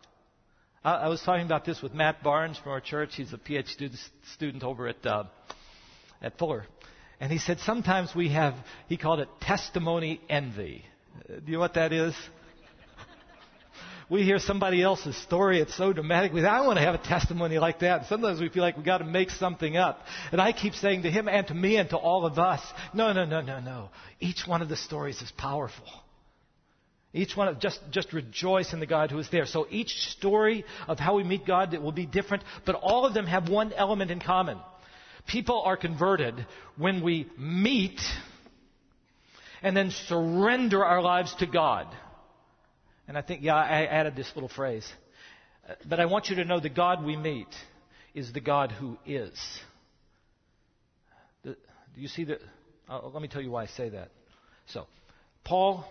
I, 0.83 0.93
I 0.93 1.07
was 1.09 1.21
talking 1.21 1.45
about 1.45 1.63
this 1.63 1.83
with 1.83 1.93
Matt 1.93 2.23
Barnes 2.23 2.57
from 2.57 2.71
our 2.71 2.81
church. 2.81 3.11
He's 3.17 3.33
a 3.33 3.37
PhD 3.37 3.95
student 4.33 4.63
over 4.63 4.87
at, 4.87 5.05
uh, 5.05 5.25
at 6.23 6.39
Fuller. 6.39 6.65
And 7.19 7.31
he 7.31 7.37
said 7.37 7.59
sometimes 7.59 8.13
we 8.15 8.29
have, 8.29 8.55
he 8.87 8.97
called 8.97 9.19
it 9.19 9.29
testimony 9.41 10.19
envy. 10.29 10.83
Uh, 11.17 11.35
do 11.35 11.43
you 11.47 11.53
know 11.53 11.59
what 11.59 11.75
that 11.75 11.93
is? 11.93 12.13
we 14.09 14.23
hear 14.23 14.37
somebody 14.37 14.81
else's 14.81 15.15
story, 15.23 15.59
it's 15.61 15.75
so 15.75 15.93
dramatic. 15.93 16.33
We 16.33 16.41
say, 16.41 16.47
I 16.47 16.65
want 16.65 16.77
to 16.77 16.83
have 16.83 16.95
a 16.95 16.99
testimony 16.99 17.57
like 17.57 17.79
that. 17.79 17.99
And 17.99 18.07
sometimes 18.07 18.41
we 18.41 18.49
feel 18.49 18.63
like 18.63 18.75
we've 18.75 18.85
got 18.85 18.97
to 18.97 19.05
make 19.05 19.29
something 19.29 19.77
up. 19.77 20.01
And 20.31 20.41
I 20.41 20.51
keep 20.51 20.73
saying 20.73 21.03
to 21.03 21.11
him 21.11 21.29
and 21.29 21.47
to 21.47 21.53
me 21.53 21.77
and 21.77 21.89
to 21.91 21.97
all 21.97 22.25
of 22.25 22.37
us, 22.37 22.61
no, 22.93 23.13
no, 23.13 23.25
no, 23.25 23.41
no, 23.41 23.59
no. 23.59 23.89
Each 24.19 24.43
one 24.45 24.61
of 24.61 24.67
the 24.67 24.77
stories 24.77 25.21
is 25.21 25.31
powerful. 25.37 25.87
Each 27.15 27.35
one 27.37 27.47
of 27.47 27.59
just 27.61 27.79
just 27.91 28.11
rejoice 28.11 28.73
in 28.73 28.81
the 28.81 28.85
God 28.85 29.09
who 29.09 29.17
is 29.19 29.29
there. 29.29 29.45
So 29.45 29.67
each 29.69 30.09
story 30.09 30.65
of 30.85 30.99
how 30.99 31.15
we 31.15 31.23
meet 31.23 31.45
God 31.45 31.73
it 31.73 31.81
will 31.81 31.93
be 31.93 32.05
different, 32.05 32.43
but 32.65 32.75
all 32.75 33.05
of 33.05 33.13
them 33.13 33.25
have 33.25 33.47
one 33.47 33.71
element 33.71 34.11
in 34.11 34.19
common. 34.19 34.59
People 35.27 35.61
are 35.63 35.77
converted 35.77 36.45
when 36.77 37.03
we 37.03 37.27
meet 37.37 37.99
and 39.61 39.75
then 39.75 39.91
surrender 39.91 40.83
our 40.85 41.01
lives 41.01 41.33
to 41.35 41.45
God. 41.45 41.87
And 43.07 43.17
I 43.17 43.21
think, 43.21 43.41
yeah, 43.41 43.55
I 43.55 43.85
added 43.85 44.15
this 44.15 44.31
little 44.35 44.49
phrase. 44.49 44.87
But 45.87 45.99
I 45.99 46.05
want 46.05 46.29
you 46.29 46.35
to 46.37 46.45
know 46.45 46.59
the 46.59 46.69
God 46.69 47.03
we 47.03 47.15
meet 47.15 47.47
is 48.13 48.31
the 48.31 48.41
God 48.41 48.71
who 48.71 48.97
is. 49.05 49.33
do 51.43 51.55
you 51.95 52.07
see 52.07 52.25
that? 52.25 52.39
Uh, 52.87 53.07
let 53.07 53.21
me 53.21 53.27
tell 53.27 53.41
you 53.41 53.51
why 53.51 53.63
I 53.63 53.67
say 53.67 53.89
that. 53.89 54.09
So, 54.67 54.85
Paul 55.43 55.85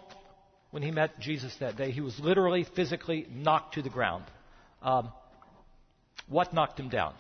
when 0.75 0.83
he 0.83 0.91
met 0.91 1.21
Jesus 1.21 1.55
that 1.61 1.77
day, 1.77 1.93
he 1.93 2.01
was 2.01 2.19
literally, 2.19 2.67
physically 2.75 3.29
knocked 3.31 3.75
to 3.75 3.83
the 3.83 3.89
ground. 3.89 4.25
Um, 4.83 5.13
what 6.27 6.53
knocked 6.53 6.81
him 6.81 6.89
down? 6.89 7.15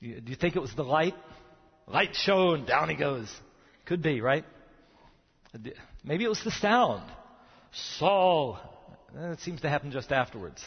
Do 0.00 0.08
you 0.08 0.36
think 0.36 0.56
it 0.56 0.60
was 0.60 0.74
the 0.74 0.82
light? 0.82 1.14
Light 1.86 2.14
shone, 2.14 2.64
down 2.64 2.88
he 2.88 2.96
goes. 2.96 3.30
Could 3.84 4.02
be, 4.02 4.20
right? 4.20 4.44
Maybe 6.04 6.24
it 6.24 6.28
was 6.28 6.42
the 6.42 6.50
sound. 6.50 7.02
Saul. 7.98 8.58
It 9.14 9.40
seems 9.40 9.60
to 9.62 9.68
happen 9.68 9.90
just 9.90 10.12
afterwards. 10.12 10.64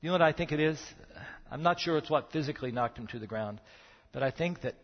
You 0.00 0.08
know 0.08 0.14
what 0.14 0.22
I 0.22 0.32
think 0.32 0.52
it 0.52 0.60
is? 0.60 0.80
I'm 1.50 1.62
not 1.62 1.80
sure 1.80 1.98
it's 1.98 2.08
what 2.08 2.32
physically 2.32 2.72
knocked 2.72 2.98
him 2.98 3.06
to 3.08 3.18
the 3.18 3.26
ground, 3.26 3.60
but 4.12 4.22
I 4.22 4.30
think 4.30 4.62
that 4.62 4.74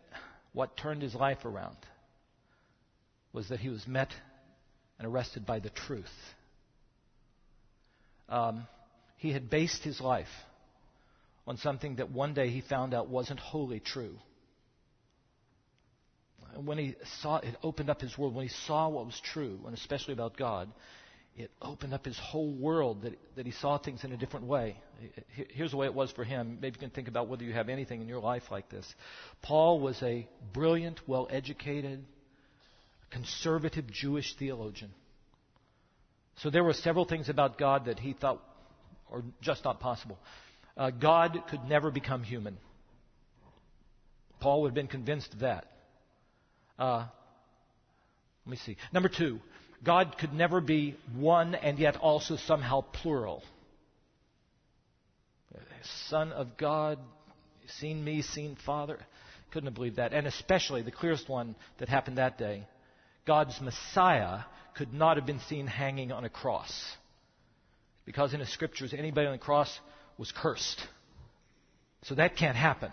what 0.52 0.76
turned 0.76 1.02
his 1.02 1.14
life 1.14 1.44
around 1.44 1.76
was 3.32 3.48
that 3.48 3.60
he 3.60 3.68
was 3.68 3.86
met 3.86 4.10
and 4.98 5.06
arrested 5.06 5.46
by 5.46 5.60
the 5.60 5.70
truth. 5.70 6.06
Um, 8.28 8.66
he 9.16 9.32
had 9.32 9.48
based 9.48 9.82
his 9.82 10.00
life 10.00 10.28
on 11.48 11.56
something 11.56 11.96
that 11.96 12.10
one 12.10 12.34
day 12.34 12.50
he 12.50 12.60
found 12.60 12.92
out 12.92 13.08
wasn't 13.08 13.40
wholly 13.40 13.80
true. 13.80 14.18
And 16.54 16.66
when 16.66 16.76
he 16.76 16.94
saw 17.22 17.38
it 17.38 17.56
opened 17.62 17.88
up 17.88 18.02
his 18.02 18.16
world, 18.18 18.34
when 18.34 18.46
he 18.46 18.52
saw 18.66 18.88
what 18.88 19.06
was 19.06 19.18
true, 19.32 19.58
and 19.64 19.74
especially 19.74 20.12
about 20.12 20.36
God, 20.36 20.70
it 21.36 21.50
opened 21.62 21.94
up 21.94 22.04
his 22.04 22.18
whole 22.18 22.52
world 22.52 23.02
that, 23.02 23.18
that 23.36 23.46
he 23.46 23.52
saw 23.52 23.78
things 23.78 24.04
in 24.04 24.12
a 24.12 24.16
different 24.16 24.46
way. 24.46 24.76
Here's 25.54 25.70
the 25.70 25.76
way 25.78 25.86
it 25.86 25.94
was 25.94 26.10
for 26.12 26.24
him. 26.24 26.58
Maybe 26.60 26.74
you 26.74 26.80
can 26.80 26.90
think 26.90 27.08
about 27.08 27.28
whether 27.28 27.44
you 27.44 27.54
have 27.54 27.70
anything 27.70 28.02
in 28.02 28.08
your 28.08 28.20
life 28.20 28.42
like 28.50 28.68
this. 28.68 28.86
Paul 29.40 29.80
was 29.80 30.02
a 30.02 30.28
brilliant, 30.52 31.00
well 31.06 31.28
educated, 31.30 32.04
conservative 33.10 33.90
Jewish 33.90 34.34
theologian. 34.36 34.90
So 36.38 36.50
there 36.50 36.64
were 36.64 36.74
several 36.74 37.06
things 37.06 37.30
about 37.30 37.56
God 37.56 37.86
that 37.86 37.98
he 37.98 38.12
thought 38.12 38.42
are 39.10 39.22
just 39.40 39.64
not 39.64 39.80
possible. 39.80 40.18
Uh, 40.78 40.90
God 40.90 41.42
could 41.50 41.64
never 41.64 41.90
become 41.90 42.22
human. 42.22 42.56
Paul 44.40 44.62
would 44.62 44.68
have 44.68 44.74
been 44.74 44.86
convinced 44.86 45.34
of 45.34 45.40
that. 45.40 45.66
Uh, 46.78 47.06
let 48.46 48.50
me 48.50 48.56
see. 48.58 48.76
Number 48.92 49.08
two, 49.08 49.40
God 49.82 50.16
could 50.18 50.32
never 50.32 50.60
be 50.60 50.96
one 51.16 51.56
and 51.56 51.78
yet 51.78 51.96
also 51.96 52.36
somehow 52.36 52.80
plural. 52.80 53.42
Son 56.08 56.32
of 56.32 56.56
God, 56.56 56.98
seen 57.78 58.02
me, 58.02 58.22
seen 58.22 58.56
Father. 58.64 58.98
Couldn't 59.50 59.66
have 59.66 59.74
believed 59.74 59.96
that. 59.96 60.12
And 60.12 60.26
especially 60.26 60.82
the 60.82 60.90
clearest 60.90 61.28
one 61.28 61.56
that 61.78 61.88
happened 61.88 62.18
that 62.18 62.38
day 62.38 62.66
God's 63.26 63.60
Messiah 63.60 64.40
could 64.74 64.94
not 64.94 65.16
have 65.16 65.26
been 65.26 65.40
seen 65.48 65.66
hanging 65.66 66.12
on 66.12 66.24
a 66.24 66.28
cross. 66.28 66.72
Because 68.06 68.32
in 68.32 68.40
the 68.40 68.46
scriptures, 68.46 68.94
anybody 68.96 69.26
on 69.26 69.32
the 69.32 69.38
cross 69.38 69.68
was 70.18 70.32
cursed. 70.32 70.80
So 72.02 72.14
that 72.16 72.36
can't 72.36 72.56
happen. 72.56 72.90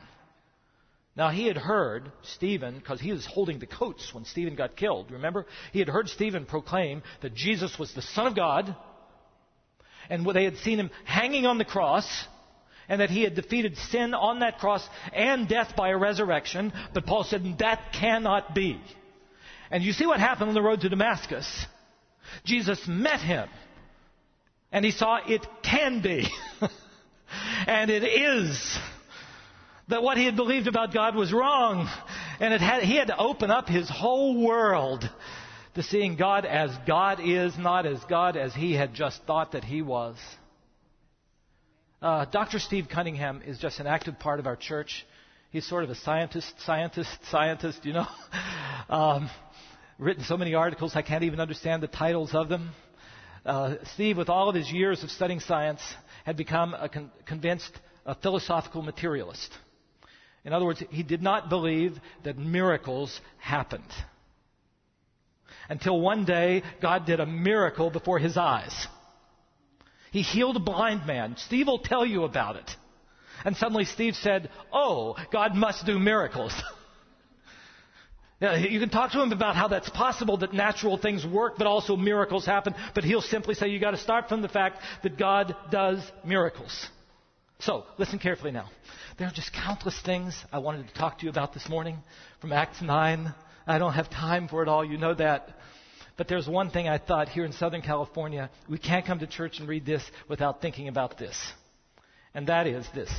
Now, 1.15 1.29
he 1.29 1.47
had 1.47 1.57
heard 1.57 2.11
Stephen, 2.23 2.77
because 2.77 2.99
he 2.99 3.13
was 3.13 3.25
holding 3.25 3.59
the 3.59 3.65
coats 3.65 4.13
when 4.13 4.25
Stephen 4.25 4.55
got 4.55 4.75
killed, 4.75 5.11
remember? 5.11 5.45
He 5.71 5.79
had 5.79 5.87
heard 5.87 6.09
Stephen 6.09 6.45
proclaim 6.45 7.03
that 7.21 7.33
Jesus 7.33 7.79
was 7.79 7.93
the 7.93 8.01
Son 8.01 8.27
of 8.27 8.35
God, 8.35 8.75
and 10.09 10.25
they 10.25 10.43
had 10.43 10.57
seen 10.57 10.77
him 10.77 10.91
hanging 11.05 11.45
on 11.45 11.57
the 11.57 11.65
cross, 11.65 12.27
and 12.89 12.99
that 12.99 13.09
he 13.09 13.23
had 13.23 13.33
defeated 13.33 13.77
sin 13.77 14.13
on 14.13 14.39
that 14.39 14.59
cross 14.59 14.85
and 15.13 15.47
death 15.47 15.75
by 15.75 15.89
a 15.89 15.97
resurrection. 15.97 16.73
But 16.93 17.05
Paul 17.05 17.23
said, 17.23 17.43
that 17.59 17.93
cannot 17.93 18.53
be. 18.53 18.79
And 19.71 19.83
you 19.83 19.93
see 19.93 20.05
what 20.05 20.19
happened 20.19 20.49
on 20.49 20.53
the 20.53 20.61
road 20.61 20.81
to 20.81 20.89
Damascus. 20.89 21.65
Jesus 22.43 22.79
met 22.87 23.21
him. 23.21 23.49
And 24.71 24.83
he 24.83 24.91
saw 24.91 25.19
it 25.25 25.47
can 25.63 26.01
be. 26.01 26.27
and 27.67 27.89
it 27.89 28.03
is. 28.03 28.79
That 29.87 30.01
what 30.01 30.17
he 30.17 30.25
had 30.25 30.35
believed 30.35 30.67
about 30.67 30.93
God 30.93 31.15
was 31.15 31.31
wrong. 31.31 31.87
And 32.39 32.59
had, 32.61 32.83
he 32.83 32.95
had 32.95 33.07
to 33.07 33.17
open 33.17 33.51
up 33.51 33.67
his 33.67 33.89
whole 33.89 34.43
world 34.43 35.07
to 35.75 35.83
seeing 35.83 36.15
God 36.15 36.45
as 36.45 36.71
God 36.87 37.19
is, 37.21 37.55
not 37.57 37.85
as 37.85 38.03
God 38.09 38.35
as 38.35 38.53
he 38.55 38.73
had 38.73 38.93
just 38.93 39.21
thought 39.25 39.51
that 39.51 39.63
he 39.63 39.81
was. 39.81 40.17
Uh, 42.01 42.25
Dr. 42.25 42.59
Steve 42.59 42.87
Cunningham 42.91 43.41
is 43.45 43.57
just 43.59 43.79
an 43.79 43.87
active 43.87 44.17
part 44.19 44.39
of 44.39 44.47
our 44.47 44.55
church. 44.55 45.05
He's 45.51 45.67
sort 45.67 45.83
of 45.83 45.89
a 45.89 45.95
scientist, 45.95 46.53
scientist, 46.65 47.09
scientist, 47.29 47.85
you 47.85 47.93
know. 47.93 48.07
Um, 48.87 49.31
written 49.97 50.23
so 50.25 50.37
many 50.37 50.53
articles, 50.53 50.95
I 50.95 51.01
can't 51.01 51.23
even 51.23 51.39
understand 51.39 51.81
the 51.81 51.87
titles 51.87 52.35
of 52.35 52.49
them. 52.49 52.69
Uh, 53.43 53.77
Steve, 53.95 54.15
with 54.15 54.29
all 54.29 54.47
of 54.47 54.53
his 54.53 54.71
years 54.71 55.03
of 55.03 55.09
studying 55.09 55.39
science, 55.39 55.81
had 56.25 56.35
become 56.35 56.73
a 56.73 56.89
con- 56.89 57.11
convinced 57.25 57.71
a 58.05 58.15
philosophical 58.15 58.81
materialist. 58.81 59.51
In 60.43 60.53
other 60.53 60.65
words, 60.65 60.83
he 60.89 61.03
did 61.03 61.21
not 61.21 61.49
believe 61.49 61.97
that 62.23 62.37
miracles 62.37 63.19
happened. 63.37 63.91
Until 65.69 65.99
one 65.99 66.25
day, 66.25 66.63
God 66.81 67.05
did 67.05 67.19
a 67.19 67.25
miracle 67.25 67.89
before 67.89 68.19
his 68.19 68.37
eyes. 68.37 68.87
He 70.11 70.21
healed 70.21 70.55
a 70.55 70.59
blind 70.59 71.05
man. 71.07 71.35
Steve 71.37 71.67
will 71.67 71.79
tell 71.79 72.05
you 72.05 72.23
about 72.23 72.55
it. 72.57 72.71
And 73.43 73.55
suddenly 73.57 73.85
Steve 73.85 74.15
said, 74.15 74.49
Oh, 74.71 75.15
God 75.31 75.55
must 75.55 75.85
do 75.85 75.99
miracles. 75.99 76.53
You 78.41 78.79
can 78.81 78.89
talk 78.89 79.11
to 79.13 79.21
him 79.21 79.31
about 79.31 79.55
how 79.55 79.69
that's 79.69 79.89
possible 79.89 80.37
that 80.37 80.53
natural 80.53 80.97
things 80.97 81.25
work, 81.25 81.53
but 81.57 81.67
also 81.67 81.95
miracles 81.95 82.45
happen. 82.45 82.75
But 82.93 83.05
he'll 83.05 83.21
simply 83.21 83.55
say 83.55 83.69
you 83.69 83.79
got 83.79 83.91
to 83.91 83.97
start 83.97 84.27
from 84.27 84.41
the 84.41 84.49
fact 84.49 84.79
that 85.03 85.17
God 85.17 85.55
does 85.71 85.99
miracles. 86.25 86.89
So, 87.59 87.85
listen 87.97 88.19
carefully 88.19 88.51
now. 88.51 88.69
There 89.17 89.27
are 89.27 89.31
just 89.31 89.53
countless 89.53 89.99
things 90.01 90.37
I 90.51 90.59
wanted 90.59 90.89
to 90.89 90.93
talk 90.93 91.19
to 91.19 91.23
you 91.23 91.29
about 91.29 91.53
this 91.53 91.69
morning 91.69 91.97
from 92.41 92.51
Acts 92.51 92.81
9. 92.81 93.33
I 93.65 93.77
don't 93.77 93.93
have 93.93 94.09
time 94.09 94.49
for 94.49 94.61
it 94.61 94.67
all, 94.67 94.83
you 94.83 94.97
know 94.97 95.13
that. 95.13 95.57
But 96.17 96.27
there's 96.27 96.47
one 96.47 96.69
thing 96.69 96.89
I 96.89 96.97
thought 96.97 97.29
here 97.29 97.45
in 97.45 97.53
Southern 97.53 97.81
California, 97.81 98.49
we 98.69 98.77
can't 98.77 99.05
come 99.05 99.19
to 99.19 99.27
church 99.27 99.59
and 99.59 99.69
read 99.69 99.85
this 99.85 100.03
without 100.27 100.61
thinking 100.61 100.89
about 100.89 101.17
this. 101.17 101.37
And 102.33 102.47
that 102.47 102.67
is 102.67 102.85
this. 102.93 103.11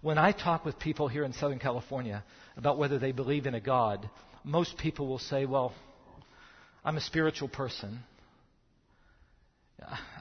When 0.00 0.16
I 0.16 0.32
talk 0.32 0.64
with 0.64 0.78
people 0.78 1.08
here 1.08 1.24
in 1.24 1.34
Southern 1.34 1.58
California 1.58 2.24
about 2.56 2.78
whether 2.78 2.98
they 2.98 3.12
believe 3.12 3.46
in 3.46 3.54
a 3.54 3.60
God, 3.60 4.08
most 4.44 4.78
people 4.78 5.06
will 5.06 5.18
say, 5.18 5.44
well, 5.44 5.72
I'm 6.84 6.96
a 6.96 7.00
spiritual 7.00 7.48
person. 7.48 8.00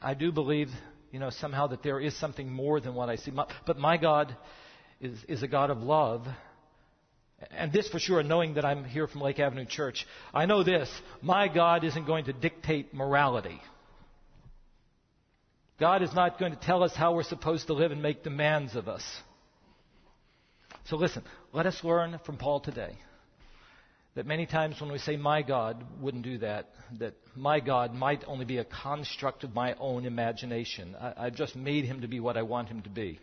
I 0.02 0.14
do 0.14 0.32
believe, 0.32 0.70
you 1.12 1.20
know, 1.20 1.30
somehow 1.30 1.68
that 1.68 1.84
there 1.84 2.00
is 2.00 2.18
something 2.18 2.52
more 2.52 2.80
than 2.80 2.94
what 2.96 3.10
I 3.10 3.16
see. 3.16 3.32
But 3.32 3.78
my 3.78 3.98
God 3.98 4.36
is, 5.00 5.18
is 5.28 5.44
a 5.44 5.48
God 5.48 5.70
of 5.70 5.80
love. 5.80 6.26
And 7.52 7.72
this 7.72 7.88
for 7.88 8.00
sure, 8.00 8.22
knowing 8.22 8.56
that 8.56 8.66
I'm 8.66 8.84
here 8.84 9.08
from 9.08 9.22
Lake 9.22 9.40
Avenue 9.40 9.66
Church, 9.66 10.06
I 10.34 10.46
know 10.46 10.64
this 10.64 10.90
my 11.22 11.48
God 11.48 11.84
isn't 11.86 12.06
going 12.06 12.26
to 12.26 12.34
dictate 12.34 12.94
morality. 12.94 13.62
God 15.80 16.04
is 16.04 16.14
not 16.14 16.38
going 16.38 16.52
to 16.52 16.60
tell 16.60 16.84
us 16.84 16.94
how 16.94 17.14
we're 17.14 17.24
supposed 17.24 17.68
to 17.68 17.74
live 17.74 17.94
and 17.94 18.02
make 18.02 18.24
demands 18.24 18.76
of 18.76 18.90
us. 18.90 19.04
So 20.88 20.98
listen, 20.98 21.24
let 21.54 21.66
us 21.66 21.82
learn 21.84 22.20
from 22.26 22.36
Paul 22.36 22.60
today 22.60 22.98
that 24.16 24.26
many 24.26 24.46
times 24.46 24.82
when 24.82 24.92
we 24.92 24.98
say 24.98 25.18
my 25.18 25.42
God 25.42 25.84
wouldn't 26.02 26.24
do 26.24 26.40
that, 26.40 26.70
that 27.00 27.14
my 27.36 27.60
God 27.60 27.94
might 27.94 28.24
only 28.28 28.46
be 28.46 28.58
a 28.58 28.66
construct 28.66 29.44
of 29.44 29.54
my 29.54 29.76
own 29.80 30.06
imagination. 30.06 30.96
I, 31.00 31.14
I've 31.18 31.36
just 31.36 31.56
made 31.56 31.86
him 31.86 32.02
to 32.02 32.08
be 32.08 32.20
what 32.20 32.36
I 32.36 32.42
want 32.42 32.70
him 32.70 32.82
to 32.82 32.90
be. 32.90 33.20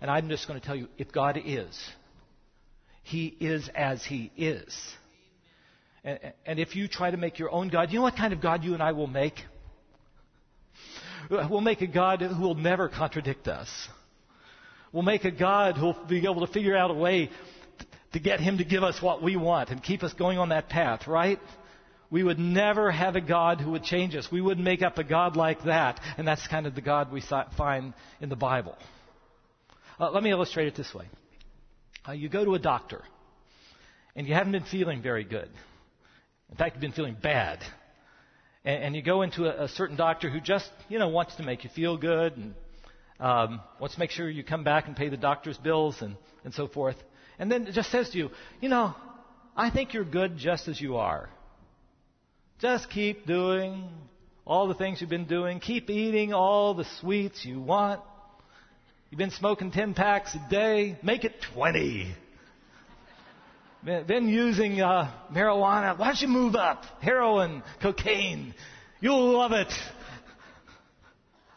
And 0.00 0.10
I'm 0.10 0.28
just 0.28 0.48
going 0.48 0.58
to 0.58 0.66
tell 0.66 0.76
you 0.76 0.88
if 0.98 1.12
God 1.12 1.38
is, 1.44 1.90
he 3.02 3.26
is 3.38 3.68
as 3.74 4.04
he 4.04 4.32
is. 4.36 4.74
And, 6.02 6.18
and 6.46 6.58
if 6.58 6.74
you 6.74 6.88
try 6.88 7.10
to 7.10 7.16
make 7.16 7.38
your 7.38 7.50
own 7.50 7.68
God, 7.68 7.90
you 7.90 7.98
know 7.98 8.02
what 8.02 8.16
kind 8.16 8.32
of 8.32 8.40
God 8.40 8.64
you 8.64 8.74
and 8.74 8.82
I 8.82 8.92
will 8.92 9.06
make? 9.06 9.34
We'll 11.30 11.60
make 11.60 11.80
a 11.80 11.86
God 11.86 12.20
who 12.20 12.42
will 12.42 12.54
never 12.54 12.88
contradict 12.88 13.48
us. 13.48 13.68
We'll 14.92 15.02
make 15.02 15.24
a 15.24 15.30
God 15.30 15.76
who 15.76 15.86
will 15.86 16.04
be 16.06 16.24
able 16.24 16.46
to 16.46 16.52
figure 16.52 16.76
out 16.76 16.90
a 16.90 16.94
way 16.94 17.30
to 18.14 18.20
get 18.20 18.40
Him 18.40 18.58
to 18.58 18.64
give 18.64 18.82
us 18.82 19.00
what 19.02 19.22
we 19.22 19.36
want 19.36 19.70
and 19.70 19.82
keep 19.82 20.02
us 20.02 20.12
going 20.14 20.38
on 20.38 20.48
that 20.48 20.68
path, 20.68 21.06
right? 21.06 21.38
We 22.10 22.22
would 22.22 22.38
never 22.38 22.90
have 22.90 23.16
a 23.16 23.20
God 23.20 23.60
who 23.60 23.72
would 23.72 23.82
change 23.82 24.14
us. 24.14 24.28
We 24.30 24.40
wouldn't 24.40 24.64
make 24.64 24.82
up 24.82 24.98
a 24.98 25.04
God 25.04 25.36
like 25.36 25.64
that. 25.64 26.00
And 26.16 26.26
that's 26.26 26.46
kind 26.46 26.66
of 26.66 26.76
the 26.76 26.80
God 26.80 27.12
we 27.12 27.22
find 27.56 27.92
in 28.20 28.28
the 28.28 28.36
Bible. 28.36 28.76
Uh, 29.98 30.10
let 30.10 30.22
me 30.22 30.30
illustrate 30.30 30.68
it 30.68 30.76
this 30.76 30.94
way. 30.94 31.06
Uh, 32.06 32.12
you 32.12 32.28
go 32.28 32.44
to 32.44 32.54
a 32.54 32.58
doctor, 32.58 33.02
and 34.14 34.28
you 34.28 34.34
haven't 34.34 34.52
been 34.52 34.64
feeling 34.64 35.02
very 35.02 35.24
good. 35.24 35.48
In 36.50 36.56
fact, 36.56 36.76
you've 36.76 36.82
been 36.82 36.92
feeling 36.92 37.16
bad. 37.20 37.58
And, 38.64 38.84
and 38.84 38.96
you 38.96 39.02
go 39.02 39.22
into 39.22 39.46
a, 39.46 39.64
a, 39.64 39.68
certain 39.68 39.96
doctor 39.96 40.30
who 40.30 40.40
just, 40.40 40.70
you 40.88 41.00
know, 41.00 41.08
wants 41.08 41.34
to 41.36 41.42
make 41.42 41.64
you 41.64 41.70
feel 41.70 41.96
good 41.96 42.36
and 42.36 42.54
um, 43.18 43.60
wants 43.80 43.94
to 43.94 44.00
make 44.00 44.10
sure 44.10 44.28
you 44.28 44.44
come 44.44 44.62
back 44.62 44.86
and 44.86 44.94
pay 44.94 45.08
the 45.08 45.16
doctor's 45.16 45.58
bills 45.58 45.96
and, 46.00 46.16
and 46.44 46.54
so 46.54 46.68
forth. 46.68 46.96
And 47.38 47.50
then 47.50 47.66
it 47.66 47.72
just 47.72 47.90
says 47.90 48.10
to 48.10 48.18
you, 48.18 48.30
you 48.60 48.68
know, 48.68 48.94
I 49.56 49.70
think 49.70 49.94
you're 49.94 50.04
good 50.04 50.36
just 50.36 50.68
as 50.68 50.80
you 50.80 50.96
are. 50.96 51.28
Just 52.60 52.90
keep 52.90 53.26
doing 53.26 53.88
all 54.46 54.68
the 54.68 54.74
things 54.74 55.00
you've 55.00 55.10
been 55.10 55.26
doing. 55.26 55.60
Keep 55.60 55.90
eating 55.90 56.32
all 56.32 56.74
the 56.74 56.86
sweets 57.00 57.44
you 57.44 57.60
want. 57.60 58.00
You've 59.10 59.18
been 59.18 59.30
smoking 59.30 59.70
10 59.70 59.94
packs 59.94 60.34
a 60.34 60.50
day. 60.50 60.98
Make 61.02 61.24
it 61.24 61.34
20. 61.54 62.14
Been 63.84 64.28
using 64.28 64.80
uh, 64.80 65.12
marijuana. 65.32 65.98
Why 65.98 66.06
don't 66.06 66.20
you 66.20 66.28
move 66.28 66.54
up? 66.54 66.84
Heroin, 67.00 67.62
cocaine. 67.82 68.54
You'll 69.00 69.36
love 69.36 69.52
it. 69.52 69.72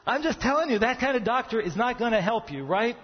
I'm 0.06 0.24
just 0.24 0.42
telling 0.42 0.70
you, 0.70 0.80
that 0.80 1.00
kind 1.00 1.16
of 1.16 1.24
doctor 1.24 1.60
is 1.60 1.76
not 1.76 1.98
going 1.98 2.12
to 2.12 2.22
help 2.22 2.52
you, 2.52 2.66
right? 2.66 2.98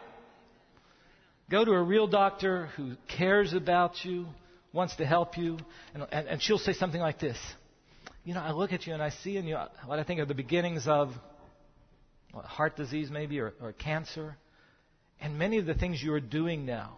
Go 1.49 1.63
to 1.65 1.71
a 1.71 1.81
real 1.81 2.07
doctor 2.07 2.67
who 2.77 2.95
cares 3.07 3.53
about 3.53 4.03
you, 4.03 4.27
wants 4.71 4.95
to 4.95 5.05
help 5.05 5.37
you, 5.37 5.57
and, 5.93 6.07
and, 6.11 6.27
and 6.27 6.41
she'll 6.41 6.57
say 6.57 6.73
something 6.73 7.01
like 7.01 7.19
this. 7.19 7.37
You 8.23 8.33
know, 8.33 8.41
I 8.41 8.51
look 8.51 8.71
at 8.71 8.87
you 8.87 8.93
and 8.93 9.03
I 9.03 9.09
see 9.09 9.37
in 9.37 9.45
you 9.45 9.57
what 9.85 9.99
I 9.99 10.03
think 10.03 10.19
are 10.21 10.25
the 10.25 10.33
beginnings 10.33 10.87
of 10.87 11.11
what, 12.31 12.45
heart 12.45 12.75
disease, 12.75 13.09
maybe, 13.11 13.39
or, 13.39 13.53
or 13.61 13.73
cancer. 13.73 14.37
And 15.19 15.37
many 15.37 15.57
of 15.57 15.65
the 15.65 15.73
things 15.73 16.01
you're 16.01 16.19
doing 16.19 16.65
now 16.65 16.97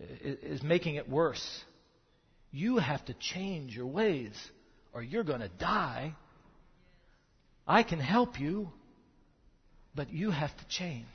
is, 0.00 0.60
is 0.60 0.62
making 0.62 0.94
it 0.94 1.08
worse. 1.08 1.64
You 2.52 2.78
have 2.78 3.04
to 3.06 3.14
change 3.14 3.76
your 3.76 3.86
ways 3.86 4.32
or 4.92 5.02
you're 5.02 5.24
going 5.24 5.40
to 5.40 5.48
die. 5.48 6.14
I 7.66 7.82
can 7.82 7.98
help 7.98 8.38
you, 8.38 8.70
but 9.94 10.12
you 10.12 10.30
have 10.30 10.56
to 10.56 10.68
change. 10.68 11.06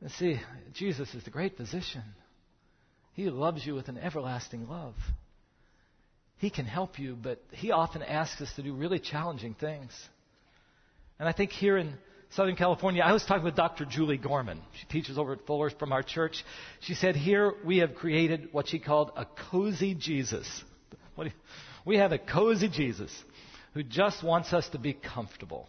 And 0.00 0.10
see, 0.12 0.40
Jesus 0.72 1.14
is 1.14 1.24
the 1.24 1.30
great 1.30 1.56
physician. 1.56 2.02
He 3.14 3.28
loves 3.28 3.64
you 3.66 3.74
with 3.74 3.88
an 3.88 3.98
everlasting 3.98 4.68
love. 4.68 4.94
He 6.38 6.48
can 6.48 6.64
help 6.64 6.98
you, 6.98 7.16
but 7.20 7.42
He 7.52 7.70
often 7.70 8.02
asks 8.02 8.40
us 8.40 8.52
to 8.56 8.62
do 8.62 8.72
really 8.72 8.98
challenging 8.98 9.54
things. 9.54 9.92
And 11.18 11.28
I 11.28 11.32
think 11.32 11.50
here 11.50 11.76
in 11.76 11.94
Southern 12.30 12.56
California, 12.56 13.02
I 13.02 13.12
was 13.12 13.24
talking 13.24 13.44
with 13.44 13.56
Dr. 13.56 13.84
Julie 13.84 14.16
Gorman. 14.16 14.62
She 14.80 14.86
teaches 14.86 15.18
over 15.18 15.34
at 15.34 15.46
Fuller 15.46 15.70
from 15.70 15.92
our 15.92 16.02
church. 16.02 16.44
She 16.80 16.94
said, 16.94 17.14
Here 17.14 17.52
we 17.64 17.78
have 17.78 17.94
created 17.94 18.48
what 18.52 18.68
she 18.68 18.78
called 18.78 19.10
a 19.16 19.26
cozy 19.50 19.94
Jesus. 19.94 20.64
You, 21.18 21.30
we 21.84 21.98
have 21.98 22.12
a 22.12 22.18
cozy 22.18 22.68
Jesus 22.68 23.12
who 23.74 23.82
just 23.82 24.22
wants 24.22 24.52
us 24.52 24.68
to 24.70 24.78
be 24.78 24.94
comfortable. 24.94 25.68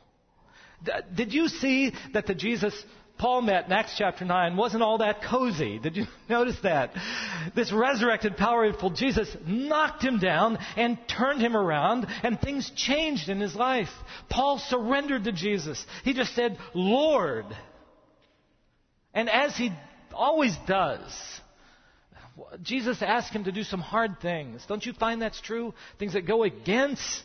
Did 1.13 1.33
you 1.33 1.47
see 1.47 1.93
that 2.13 2.27
the 2.27 2.33
Jesus 2.33 2.73
Paul 3.21 3.43
met 3.43 3.67
in 3.67 3.71
Acts 3.71 3.93
chapter 3.99 4.25
9 4.25 4.57
wasn't 4.57 4.81
all 4.81 4.97
that 4.97 5.21
cozy. 5.21 5.77
Did 5.77 5.95
you 5.95 6.05
notice 6.29 6.57
that? 6.63 6.89
This 7.53 7.71
resurrected, 7.71 8.36
powerful 8.36 8.89
Jesus 8.89 9.29
knocked 9.45 10.03
him 10.03 10.17
down 10.17 10.57
and 10.75 10.97
turned 11.07 11.39
him 11.39 11.55
around, 11.55 12.07
and 12.23 12.41
things 12.41 12.71
changed 12.75 13.29
in 13.29 13.39
his 13.39 13.53
life. 13.53 13.91
Paul 14.27 14.57
surrendered 14.57 15.25
to 15.25 15.31
Jesus. 15.31 15.86
He 16.03 16.15
just 16.15 16.34
said, 16.34 16.57
Lord. 16.73 17.45
And 19.13 19.29
as 19.29 19.55
he 19.55 19.71
always 20.12 20.57
does, 20.65 21.15
Jesus 22.63 23.03
asked 23.03 23.34
him 23.34 23.43
to 23.43 23.51
do 23.51 23.62
some 23.62 23.81
hard 23.81 24.19
things. 24.19 24.65
Don't 24.67 24.84
you 24.84 24.93
find 24.93 25.21
that's 25.21 25.41
true? 25.41 25.75
Things 25.99 26.13
that 26.13 26.25
go 26.25 26.41
against 26.41 27.23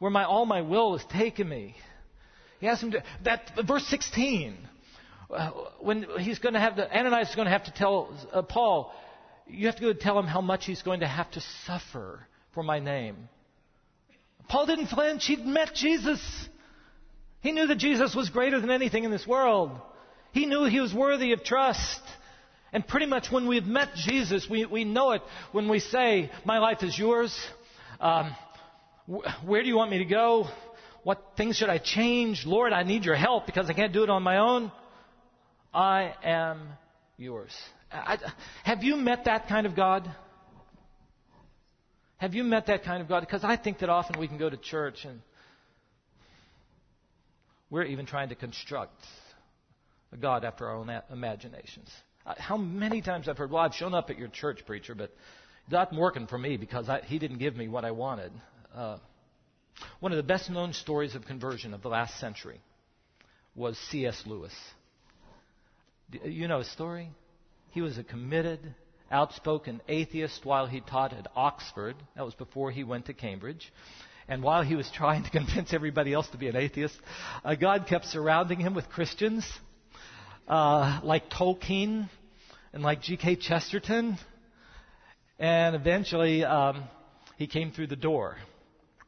where 0.00 0.10
my 0.10 0.24
all 0.24 0.46
my 0.46 0.62
will 0.62 0.98
has 0.98 1.06
taken 1.06 1.48
me. 1.48 1.76
He 2.58 2.66
asked 2.66 2.82
him 2.82 2.90
to 2.90 3.04
that 3.22 3.52
verse 3.64 3.86
16 3.86 4.56
when 5.80 6.06
he's 6.18 6.38
going 6.38 6.54
to 6.54 6.60
have 6.60 6.76
to, 6.76 6.96
Ananias 6.96 7.30
is 7.30 7.34
going 7.34 7.46
to 7.46 7.52
have 7.52 7.64
to 7.64 7.72
tell 7.72 8.14
uh, 8.32 8.42
Paul, 8.42 8.92
you 9.46 9.66
have 9.66 9.76
to 9.76 9.82
go 9.82 9.92
tell 9.92 10.18
him 10.18 10.26
how 10.26 10.40
much 10.40 10.64
he's 10.66 10.82
going 10.82 11.00
to 11.00 11.08
have 11.08 11.30
to 11.32 11.42
suffer 11.66 12.26
for 12.54 12.62
my 12.62 12.78
name. 12.78 13.28
Paul 14.48 14.66
didn't 14.66 14.88
flinch. 14.88 15.26
He'd 15.26 15.44
met 15.44 15.74
Jesus. 15.74 16.20
He 17.40 17.52
knew 17.52 17.66
that 17.66 17.78
Jesus 17.78 18.14
was 18.14 18.30
greater 18.30 18.60
than 18.60 18.70
anything 18.70 19.04
in 19.04 19.10
this 19.10 19.26
world. 19.26 19.70
He 20.32 20.46
knew 20.46 20.64
he 20.64 20.80
was 20.80 20.94
worthy 20.94 21.32
of 21.32 21.42
trust. 21.42 22.00
And 22.72 22.86
pretty 22.86 23.06
much 23.06 23.30
when 23.30 23.48
we've 23.48 23.66
met 23.66 23.94
Jesus, 23.94 24.46
we, 24.50 24.66
we 24.66 24.84
know 24.84 25.12
it 25.12 25.22
when 25.52 25.68
we 25.68 25.80
say, 25.80 26.30
My 26.44 26.58
life 26.58 26.82
is 26.82 26.98
yours. 26.98 27.36
Um, 28.00 28.34
wh- 29.06 29.48
where 29.48 29.62
do 29.62 29.68
you 29.68 29.76
want 29.76 29.90
me 29.90 29.98
to 29.98 30.04
go? 30.04 30.48
What 31.02 31.22
things 31.36 31.56
should 31.56 31.70
I 31.70 31.78
change? 31.78 32.44
Lord, 32.44 32.72
I 32.72 32.82
need 32.82 33.04
your 33.04 33.14
help 33.14 33.46
because 33.46 33.70
I 33.70 33.72
can't 33.72 33.92
do 33.92 34.02
it 34.02 34.10
on 34.10 34.22
my 34.22 34.38
own. 34.38 34.72
I 35.76 36.14
am 36.24 36.68
yours. 37.18 37.54
I, 37.92 38.16
have 38.64 38.82
you 38.82 38.96
met 38.96 39.26
that 39.26 39.46
kind 39.46 39.66
of 39.66 39.76
God? 39.76 40.10
Have 42.16 42.34
you 42.34 42.44
met 42.44 42.68
that 42.68 42.82
kind 42.82 43.02
of 43.02 43.08
God? 43.08 43.20
Because 43.20 43.44
I 43.44 43.58
think 43.58 43.80
that 43.80 43.90
often 43.90 44.18
we 44.18 44.26
can 44.26 44.38
go 44.38 44.48
to 44.48 44.56
church 44.56 45.04
and 45.04 45.20
we're 47.68 47.84
even 47.84 48.06
trying 48.06 48.30
to 48.30 48.34
construct 48.34 49.04
a 50.12 50.16
God 50.16 50.46
after 50.46 50.66
our 50.66 50.76
own 50.76 50.90
imaginations. 51.12 51.90
How 52.24 52.56
many 52.56 53.02
times 53.02 53.28
I've 53.28 53.36
heard, 53.36 53.50
well, 53.50 53.62
I've 53.62 53.74
shown 53.74 53.92
up 53.92 54.08
at 54.08 54.18
your 54.18 54.28
church, 54.28 54.64
preacher, 54.64 54.94
but 54.94 55.14
not 55.70 55.94
working 55.94 56.26
for 56.26 56.38
me 56.38 56.56
because 56.56 56.88
I, 56.88 57.02
he 57.02 57.18
didn't 57.18 57.38
give 57.38 57.54
me 57.54 57.68
what 57.68 57.84
I 57.84 57.90
wanted. 57.90 58.32
Uh, 58.74 58.96
one 60.00 60.10
of 60.10 60.16
the 60.16 60.22
best 60.22 60.48
known 60.48 60.72
stories 60.72 61.14
of 61.14 61.26
conversion 61.26 61.74
of 61.74 61.82
the 61.82 61.88
last 61.88 62.18
century 62.18 62.62
was 63.54 63.76
C.S. 63.90 64.22
Lewis. 64.24 64.54
You 66.10 66.46
know 66.48 66.58
his 66.58 66.70
story? 66.70 67.10
He 67.70 67.80
was 67.80 67.98
a 67.98 68.04
committed, 68.04 68.60
outspoken 69.10 69.80
atheist 69.88 70.44
while 70.44 70.66
he 70.66 70.80
taught 70.80 71.12
at 71.12 71.26
Oxford. 71.34 71.96
That 72.14 72.24
was 72.24 72.34
before 72.34 72.70
he 72.70 72.84
went 72.84 73.06
to 73.06 73.14
Cambridge. 73.14 73.72
And 74.28 74.42
while 74.42 74.62
he 74.62 74.76
was 74.76 74.90
trying 74.90 75.24
to 75.24 75.30
convince 75.38 75.72
everybody 75.72 76.12
else 76.12 76.28
to 76.28 76.38
be 76.38 76.48
an 76.48 76.56
atheist, 76.56 76.96
uh, 77.44 77.54
God 77.54 77.86
kept 77.88 78.06
surrounding 78.06 78.60
him 78.60 78.74
with 78.74 78.88
Christians 78.88 79.44
uh, 80.48 81.00
like 81.02 81.28
Tolkien 81.30 82.08
and 82.72 82.82
like 82.82 83.02
G.K. 83.02 83.36
Chesterton. 83.36 84.16
And 85.38 85.76
eventually, 85.76 86.44
um, 86.44 86.84
he 87.36 87.46
came 87.46 87.72
through 87.72 87.88
the 87.88 87.96
door. 87.96 88.36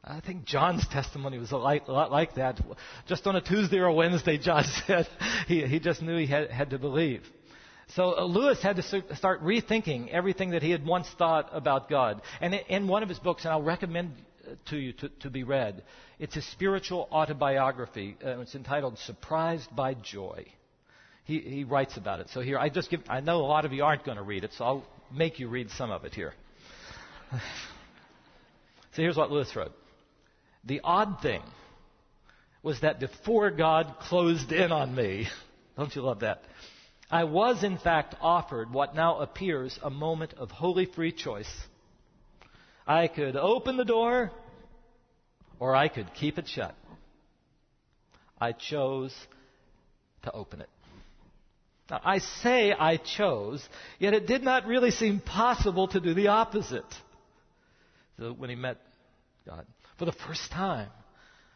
I 0.03 0.21
think 0.21 0.45
John's 0.45 0.87
testimony 0.87 1.37
was 1.37 1.51
a 1.51 1.57
lot 1.57 2.11
like 2.11 2.35
that. 2.35 2.59
Just 3.07 3.27
on 3.27 3.35
a 3.35 3.41
Tuesday 3.41 3.77
or 3.77 3.87
a 3.87 3.93
Wednesday, 3.93 4.37
John 4.37 4.63
said 4.87 5.07
he, 5.47 5.65
he 5.65 5.79
just 5.79 6.01
knew 6.01 6.17
he 6.17 6.25
had, 6.25 6.49
had 6.49 6.69
to 6.69 6.79
believe. 6.79 7.23
So 7.95 8.17
uh, 8.17 8.23
Lewis 8.23 8.61
had 8.61 8.77
to 8.77 9.15
start 9.15 9.43
rethinking 9.43 10.09
everything 10.09 10.51
that 10.51 10.61
he 10.61 10.71
had 10.71 10.85
once 10.85 11.07
thought 11.17 11.49
about 11.51 11.89
God. 11.89 12.21
And 12.39 12.53
in 12.53 12.87
one 12.87 13.03
of 13.03 13.09
his 13.09 13.19
books, 13.19 13.43
and 13.43 13.51
I'll 13.51 13.63
recommend 13.63 14.13
uh, 14.47 14.51
to 14.69 14.77
you 14.77 14.93
to, 14.93 15.09
to 15.21 15.29
be 15.29 15.43
read, 15.43 15.83
it's 16.19 16.37
a 16.37 16.41
spiritual 16.41 17.09
autobiography. 17.11 18.15
Uh, 18.23 18.39
it's 18.39 18.55
entitled 18.55 18.99
"Surprised 18.99 19.75
by 19.75 19.95
Joy." 19.95 20.45
He, 21.25 21.39
he 21.39 21.63
writes 21.63 21.97
about 21.97 22.19
it. 22.19 22.29
So 22.29 22.41
here, 22.41 22.57
I 22.57 22.69
just 22.69 22.89
give. 22.89 23.01
I 23.09 23.21
know 23.21 23.37
a 23.37 23.47
lot 23.47 23.65
of 23.65 23.73
you 23.73 23.83
aren't 23.83 24.05
going 24.05 24.17
to 24.17 24.23
read 24.23 24.43
it, 24.43 24.51
so 24.53 24.65
I'll 24.65 24.85
make 25.11 25.39
you 25.39 25.49
read 25.49 25.71
some 25.71 25.89
of 25.89 26.05
it 26.05 26.13
here. 26.13 26.33
so 27.31 27.39
here's 28.95 29.17
what 29.17 29.31
Lewis 29.31 29.55
wrote. 29.55 29.73
The 30.63 30.81
odd 30.83 31.21
thing 31.21 31.41
was 32.61 32.81
that 32.81 32.99
before 32.99 33.51
God 33.51 33.95
closed 34.01 34.51
in 34.51 34.71
on 34.71 34.93
me, 34.93 35.27
don't 35.77 35.95
you 35.95 36.01
love 36.01 36.19
that? 36.21 36.43
I 37.11 37.23
was, 37.23 37.63
in 37.63 37.77
fact, 37.77 38.15
offered 38.21 38.71
what 38.71 38.93
now 38.93 39.19
appears 39.19 39.79
a 39.81 39.89
moment 39.89 40.33
of 40.37 40.51
wholly 40.51 40.85
free 40.85 41.11
choice. 41.11 41.51
I 42.85 43.07
could 43.07 43.35
open 43.35 43.77
the 43.77 43.85
door, 43.85 44.31
or 45.59 45.75
I 45.75 45.87
could 45.87 46.13
keep 46.13 46.37
it 46.37 46.47
shut. 46.47 46.75
I 48.39 48.51
chose 48.51 49.15
to 50.23 50.31
open 50.31 50.61
it. 50.61 50.69
Now, 51.89 52.01
I 52.03 52.19
say 52.19 52.71
I 52.71 52.97
chose, 52.97 53.67
yet 53.97 54.13
it 54.13 54.27
did 54.27 54.43
not 54.43 54.67
really 54.67 54.91
seem 54.91 55.19
possible 55.19 55.87
to 55.89 55.99
do 55.99 56.13
the 56.13 56.27
opposite. 56.27 56.85
So 58.19 58.33
when 58.33 58.49
he 58.51 58.55
met 58.55 58.77
God, 59.47 59.65
for 59.99 60.05
the 60.05 60.13
first 60.13 60.49
time, 60.49 60.89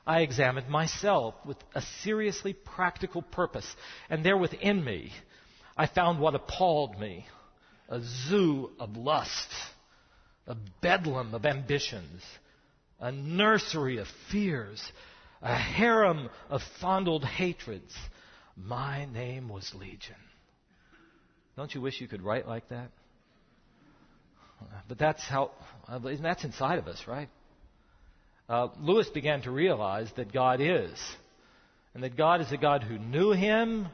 I 0.06 0.22
examined 0.22 0.68
myself 0.68 1.34
with 1.46 1.58
a 1.74 1.82
seriously 2.04 2.54
practical 2.54 3.22
purpose. 3.22 3.66
And 4.10 4.24
there 4.24 4.38
within 4.38 4.84
me, 4.84 5.12
I 5.78 5.88
found 5.88 6.20
what 6.20 6.36
appalled 6.36 7.00
me 7.00 7.26
a 7.90 8.02
zoo 8.02 8.70
of 8.80 8.98
lust, 8.98 9.50
a 10.46 10.56
bedlam 10.82 11.34
of 11.34 11.46
ambitions, 11.46 12.22
a 13.00 13.12
nursery 13.12 13.98
of 13.98 14.08
fears, 14.32 14.84
a 15.42 15.56
harem 15.56 16.30
of 16.50 16.62
fondled 16.82 17.24
hatreds. 17.24 17.94
My 18.58 19.06
name 19.06 19.48
was 19.48 19.74
Legion. 19.74 20.16
Don't 21.56 21.74
you 21.74 21.82
wish 21.82 22.02
you 22.02 22.08
could 22.08 22.22
write 22.22 22.48
like 22.48 22.68
that? 22.70 22.90
But 24.88 24.98
that's 24.98 25.24
how, 25.24 25.52
uh, 25.88 26.00
that's 26.00 26.44
inside 26.44 26.80
of 26.80 26.88
us, 26.88 27.04
right? 27.08 27.30
Uh, 28.50 28.68
Lewis 28.80 29.10
began 29.10 29.42
to 29.44 29.52
realize 29.52 30.12
that 30.16 30.34
God 30.34 30.60
is. 30.62 30.92
And 31.94 32.04
that 32.04 32.18
God 32.18 32.42
is 32.42 32.52
a 32.52 32.58
God 32.58 32.84
who 32.84 32.98
knew 32.98 33.32
him, 33.32 33.88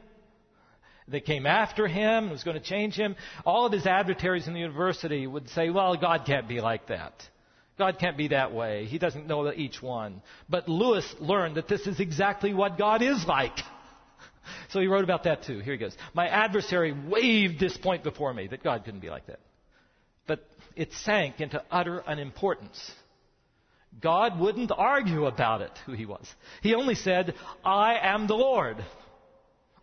that 1.08 1.24
came 1.26 1.44
after 1.44 1.86
him, 1.86 2.24
and 2.24 2.30
was 2.30 2.44
going 2.44 2.58
to 2.58 2.64
change 2.64 2.94
him. 2.94 3.16
All 3.44 3.66
of 3.66 3.72
his 3.72 3.86
adversaries 3.86 4.46
in 4.46 4.54
the 4.54 4.60
university 4.60 5.26
would 5.26 5.48
say, 5.50 5.70
well, 5.70 5.96
God 5.96 6.24
can't 6.24 6.48
be 6.48 6.60
like 6.60 6.86
that. 6.88 7.12
God 7.78 7.98
can't 7.98 8.16
be 8.16 8.28
that 8.28 8.52
way. 8.52 8.84
He 8.84 8.98
doesn't 8.98 9.26
know 9.26 9.50
each 9.52 9.82
one. 9.82 10.22
But 10.48 10.68
Lewis 10.68 11.14
learned 11.18 11.56
that 11.56 11.68
this 11.68 11.86
is 11.86 11.98
exactly 11.98 12.52
what 12.52 12.78
God 12.78 13.02
is 13.02 13.24
like. 13.26 13.58
So 14.70 14.80
he 14.80 14.86
wrote 14.86 15.04
about 15.04 15.24
that 15.24 15.44
too. 15.44 15.60
Here 15.60 15.74
he 15.74 15.78
goes. 15.78 15.96
My 16.14 16.28
adversary 16.28 16.92
waved 16.92 17.58
this 17.60 17.76
point 17.76 18.02
before 18.02 18.32
me 18.32 18.46
that 18.48 18.62
God 18.62 18.84
couldn't 18.84 19.00
be 19.00 19.10
like 19.10 19.26
that. 19.26 19.40
But 20.26 20.46
it 20.76 20.92
sank 21.04 21.40
into 21.40 21.62
utter 21.70 22.02
unimportance. 22.06 22.78
God 23.98 24.38
wouldn't 24.38 24.70
argue 24.70 25.26
about 25.26 25.62
it, 25.62 25.72
who 25.86 25.92
he 25.92 26.06
was. 26.06 26.26
He 26.62 26.74
only 26.74 26.94
said, 26.94 27.34
I 27.64 27.98
am 28.00 28.26
the 28.26 28.34
Lord. 28.34 28.76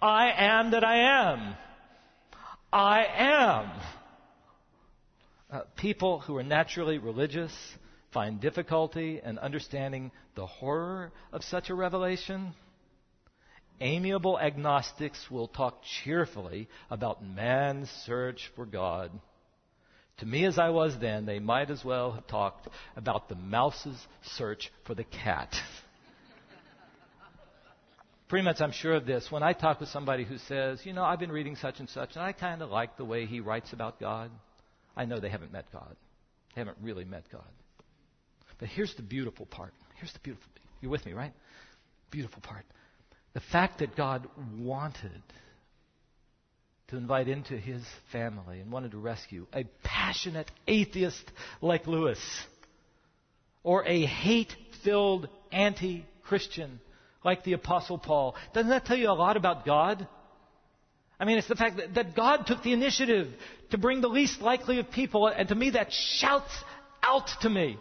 I 0.01 0.31
am 0.31 0.71
that 0.71 0.83
I 0.83 1.31
am. 1.31 1.55
I 2.71 3.05
am. 3.05 3.71
Uh, 5.49 5.61
people 5.77 6.19
who 6.19 6.35
are 6.37 6.43
naturally 6.43 6.97
religious 6.97 7.53
find 8.11 8.39
difficulty 8.39 9.21
in 9.23 9.37
understanding 9.39 10.11
the 10.35 10.45
horror 10.45 11.11
of 11.31 11.43
such 11.43 11.69
a 11.69 11.75
revelation. 11.75 12.53
Amiable 13.79 14.39
agnostics 14.39 15.29
will 15.29 15.47
talk 15.47 15.83
cheerfully 16.03 16.67
about 16.89 17.23
man's 17.23 17.89
search 18.05 18.51
for 18.55 18.65
God. 18.65 19.11
To 20.19 20.25
me, 20.25 20.45
as 20.45 20.57
I 20.57 20.69
was 20.69 20.97
then, 20.99 21.25
they 21.25 21.39
might 21.39 21.69
as 21.69 21.85
well 21.85 22.11
have 22.11 22.25
talked 22.27 22.67
about 22.95 23.29
the 23.29 23.35
mouse's 23.35 23.97
search 24.35 24.71
for 24.85 24.95
the 24.95 25.03
cat. 25.03 25.49
Pretty 28.27 28.43
much, 28.43 28.59
I'm 28.59 28.71
sure 28.71 28.95
of 28.95 29.05
this. 29.05 29.27
When 29.29 29.43
I 29.43 29.53
talk 29.53 29.79
with 29.79 29.89
somebody 29.89 30.23
who 30.23 30.37
says, 30.39 30.81
you 30.83 30.93
know, 30.93 31.03
I've 31.03 31.19
been 31.19 31.31
reading 31.31 31.55
such 31.55 31.79
and 31.79 31.89
such, 31.89 32.15
and 32.15 32.23
I 32.23 32.31
kind 32.31 32.61
of 32.61 32.69
like 32.69 32.97
the 32.97 33.05
way 33.05 33.25
he 33.25 33.39
writes 33.39 33.73
about 33.73 33.99
God, 33.99 34.31
I 34.95 35.05
know 35.05 35.19
they 35.19 35.29
haven't 35.29 35.53
met 35.53 35.65
God. 35.71 35.95
They 36.55 36.61
haven't 36.61 36.77
really 36.81 37.05
met 37.05 37.23
God. 37.31 37.43
But 38.59 38.69
here's 38.69 38.93
the 38.95 39.03
beautiful 39.03 39.45
part. 39.45 39.73
Here's 39.95 40.11
the 40.13 40.19
beautiful. 40.19 40.49
You're 40.81 40.91
with 40.91 41.05
me, 41.05 41.13
right? 41.13 41.33
Beautiful 42.09 42.41
part. 42.41 42.65
The 43.33 43.39
fact 43.39 43.79
that 43.79 43.95
God 43.95 44.27
wanted 44.57 45.21
to 46.89 46.97
invite 46.97 47.27
into 47.27 47.57
his 47.57 47.83
family 48.11 48.59
and 48.59 48.71
wanted 48.71 48.91
to 48.91 48.97
rescue 48.97 49.45
a 49.53 49.65
passionate 49.83 50.49
atheist 50.67 51.23
like 51.61 51.85
Lewis 51.85 52.19
or 53.63 53.85
a 53.85 54.05
hate 54.05 54.55
filled 54.83 55.27
anti 55.51 56.05
Christian 56.23 56.79
like 57.23 57.43
the 57.43 57.53
Apostle 57.53 57.97
Paul. 57.97 58.35
Doesn't 58.53 58.69
that 58.69 58.85
tell 58.85 58.97
you 58.97 59.09
a 59.09 59.11
lot 59.11 59.35
about 59.35 59.65
God? 59.65 60.07
I 61.19 61.25
mean, 61.25 61.37
it's 61.37 61.47
the 61.47 61.55
fact 61.55 61.77
that, 61.77 61.95
that 61.95 62.15
God 62.15 62.45
took 62.47 62.63
the 62.63 62.73
initiative 62.73 63.27
to 63.71 63.77
bring 63.77 64.01
the 64.01 64.07
least 64.07 64.39
likely 64.39 64.79
of 64.79 64.91
people, 64.91 65.27
and 65.27 65.49
to 65.49 65.55
me 65.55 65.71
that 65.71 65.91
shouts 65.91 66.53
out 67.03 67.27
to 67.41 67.49
me 67.49 67.77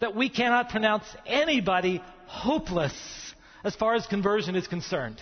that 0.00 0.14
we 0.14 0.28
cannot 0.28 0.70
pronounce 0.70 1.04
anybody 1.26 2.00
hopeless 2.26 2.94
as 3.64 3.74
far 3.74 3.94
as 3.94 4.06
conversion 4.06 4.54
is 4.54 4.66
concerned. 4.66 5.20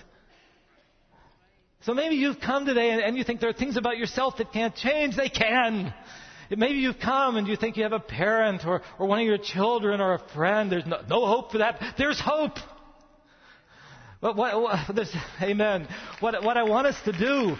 So 1.84 1.92
maybe 1.92 2.16
you've 2.16 2.40
come 2.40 2.64
today 2.64 2.90
and, 2.90 3.00
and 3.02 3.16
you 3.16 3.24
think 3.24 3.40
there 3.40 3.50
are 3.50 3.54
things 3.54 3.76
about 3.76 3.98
yourself 3.98 4.38
that 4.38 4.52
can't 4.52 4.74
change. 4.74 5.16
They 5.16 5.28
can. 5.28 5.92
Maybe 6.50 6.78
you've 6.78 6.98
come 6.98 7.36
and 7.36 7.46
you 7.46 7.56
think 7.56 7.76
you 7.76 7.82
have 7.82 7.92
a 7.92 8.00
parent 8.00 8.66
or, 8.66 8.82
or 8.98 9.06
one 9.06 9.20
of 9.20 9.26
your 9.26 9.38
children 9.38 10.00
or 10.00 10.14
a 10.14 10.18
friend. 10.34 10.70
There's 10.72 10.86
no, 10.86 11.00
no 11.08 11.26
hope 11.26 11.52
for 11.52 11.58
that. 11.58 11.80
There's 11.98 12.20
hope. 12.20 12.58
But 14.20 14.36
what, 14.36 14.60
what, 14.60 15.08
amen. 15.42 15.86
What, 16.20 16.42
what 16.42 16.56
I 16.56 16.62
want 16.62 16.86
us 16.86 16.96
to 17.04 17.12
do 17.12 17.56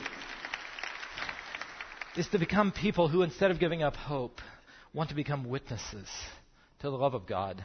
is 2.17 2.27
to 2.29 2.39
become 2.39 2.73
people 2.73 3.09
who, 3.09 3.23
instead 3.23 3.51
of 3.51 3.59
giving 3.59 3.83
up 3.83 3.97
hope, 3.97 4.41
want 4.95 5.11
to 5.11 5.15
become 5.15 5.49
witnesses 5.49 6.09
to 6.81 6.89
the 6.89 6.97
love 6.97 7.13
of 7.13 7.27
God 7.27 7.63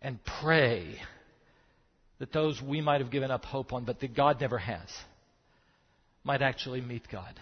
and 0.00 0.18
pray 0.40 0.96
that 2.20 2.32
those 2.32 2.62
we 2.62 2.80
might 2.80 3.00
have 3.00 3.10
given 3.10 3.30
up 3.30 3.44
hope 3.44 3.72
on, 3.72 3.84
but 3.84 4.00
that 4.00 4.14
God 4.14 4.40
never 4.40 4.58
has, 4.58 4.88
might 6.24 6.42
actually 6.42 6.80
meet 6.80 7.02
God 7.10 7.38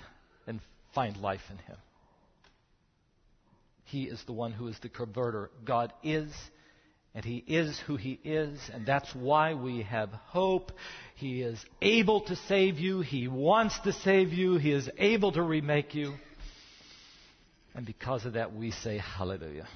and 0.46 0.60
find 0.94 1.16
life 1.16 1.40
in 1.50 1.58
Him. 1.58 1.76
He 3.84 4.04
is 4.04 4.22
the 4.26 4.32
one 4.32 4.52
who 4.52 4.68
is 4.68 4.78
the 4.80 4.88
converter. 4.88 5.50
God 5.64 5.92
is, 6.02 6.30
and 7.14 7.24
He 7.24 7.36
is 7.46 7.78
who 7.86 7.96
He 7.96 8.20
is, 8.22 8.58
and 8.72 8.86
that's 8.86 9.12
why 9.14 9.54
we 9.54 9.82
have 9.82 10.10
hope. 10.10 10.72
He 11.16 11.42
is 11.42 11.58
able 11.80 12.20
to 12.22 12.36
save 12.36 12.78
you. 12.78 13.00
He 13.00 13.28
wants 13.28 13.78
to 13.80 13.92
save 13.92 14.32
you. 14.32 14.56
He 14.56 14.72
is 14.72 14.88
able 14.98 15.32
to 15.32 15.42
remake 15.42 15.94
you. 15.94 16.14
And 17.74 17.86
because 17.86 18.26
of 18.26 18.34
that, 18.34 18.54
we 18.54 18.72
say 18.72 18.98
hallelujah. 18.98 19.68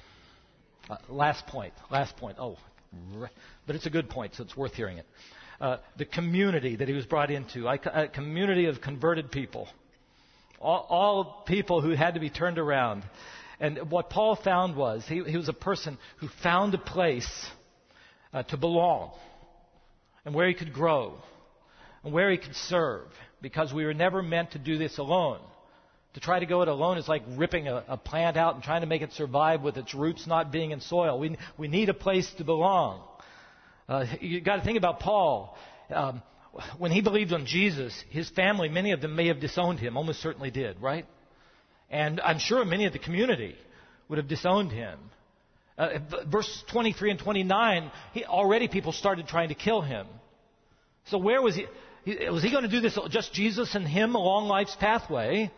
Uh, 0.89 0.97
last 1.09 1.47
point. 1.47 1.73
Last 1.89 2.17
point. 2.17 2.37
Oh, 2.39 2.57
but 3.65 3.75
it's 3.75 3.87
a 3.87 3.89
good 3.89 4.09
point, 4.09 4.35
so 4.35 4.43
it's 4.43 4.55
worth 4.55 4.73
hearing 4.73 4.99
it 4.99 5.07
uh, 5.63 5.77
the 5.97 6.03
community 6.03 6.75
that 6.75 6.89
he 6.89 6.93
was 6.93 7.05
brought 7.05 7.31
into, 7.31 7.69
a 7.69 8.09
community 8.09 8.65
of 8.65 8.81
converted 8.81 9.31
people, 9.31 9.69
all, 10.59 10.85
all, 10.89 11.43
people 11.47 11.79
who 11.79 11.91
had 11.91 12.15
to 12.15 12.19
be 12.19 12.29
turned 12.29 12.59
around. 12.59 13.01
And 13.61 13.89
what 13.89 14.09
Paul 14.09 14.35
found 14.35 14.75
was 14.75 15.05
he, 15.07 15.23
he 15.23 15.37
was 15.37 15.47
a 15.47 15.53
person 15.53 15.97
who 16.17 16.27
found 16.27 16.73
a 16.73 16.77
place 16.77 17.47
uh, 18.33 18.43
to 18.43 18.57
belong 18.57 19.13
and 20.25 20.35
where 20.35 20.49
he 20.49 20.53
could 20.53 20.73
grow 20.73 21.15
and 22.03 22.11
where 22.11 22.29
he 22.29 22.37
could 22.37 22.55
serve 22.55 23.07
because 23.41 23.73
we 23.73 23.85
were 23.85 23.93
never 23.93 24.21
meant 24.21 24.51
to 24.51 24.59
do 24.59 24.77
this 24.77 24.97
alone. 24.97 25.39
To 26.15 26.19
try 26.19 26.39
to 26.39 26.45
go 26.45 26.61
it 26.61 26.67
alone 26.67 26.97
is 26.97 27.07
like 27.07 27.23
ripping 27.37 27.69
a, 27.69 27.85
a, 27.87 27.95
plant 27.95 28.35
out 28.35 28.55
and 28.55 28.63
trying 28.63 28.81
to 28.81 28.87
make 28.87 29.01
it 29.01 29.13
survive 29.13 29.61
with 29.61 29.77
its 29.77 29.95
roots 29.95 30.27
not 30.27 30.51
being 30.51 30.71
in 30.71 30.81
soil. 30.81 31.17
We, 31.17 31.37
we 31.57 31.69
need 31.69 31.87
a 31.87 31.93
place 31.93 32.29
to 32.33 32.43
belong. 32.43 33.01
Uh, 33.87 34.05
you 34.21 34.41
got 34.41 34.57
to 34.57 34.63
think 34.63 34.77
about 34.77 34.99
Paul. 34.99 35.57
Um, 35.93 36.21
when 36.77 36.91
he 36.91 37.01
believed 37.01 37.33
on 37.33 37.45
Jesus, 37.45 37.93
his 38.09 38.29
family, 38.29 38.69
many 38.69 38.91
of 38.91 39.01
them 39.01 39.15
may 39.15 39.27
have 39.27 39.39
disowned 39.39 39.79
him, 39.79 39.97
almost 39.97 40.21
certainly 40.21 40.51
did, 40.51 40.81
right? 40.81 41.05
And 41.89 42.21
I'm 42.21 42.39
sure 42.39 42.63
many 42.63 42.85
of 42.85 42.93
the 42.93 42.99
community 42.99 43.55
would 44.07 44.17
have 44.17 44.27
disowned 44.27 44.71
him. 44.71 44.99
Uh, 45.77 45.99
verse 46.27 46.63
23 46.71 47.11
and 47.11 47.19
29, 47.19 47.91
he, 48.13 48.25
already 48.25 48.67
people 48.67 48.91
started 48.91 49.27
trying 49.27 49.49
to 49.49 49.55
kill 49.55 49.81
him. 49.81 50.05
So 51.05 51.17
where 51.17 51.41
was 51.41 51.55
he? 51.55 51.65
Was 52.29 52.43
he 52.43 52.51
going 52.51 52.63
to 52.63 52.69
do 52.69 52.81
this 52.81 52.97
just 53.09 53.33
Jesus 53.33 53.75
and 53.75 53.87
him 53.87 54.15
along 54.15 54.47
life's 54.47 54.75
pathway? 54.75 55.51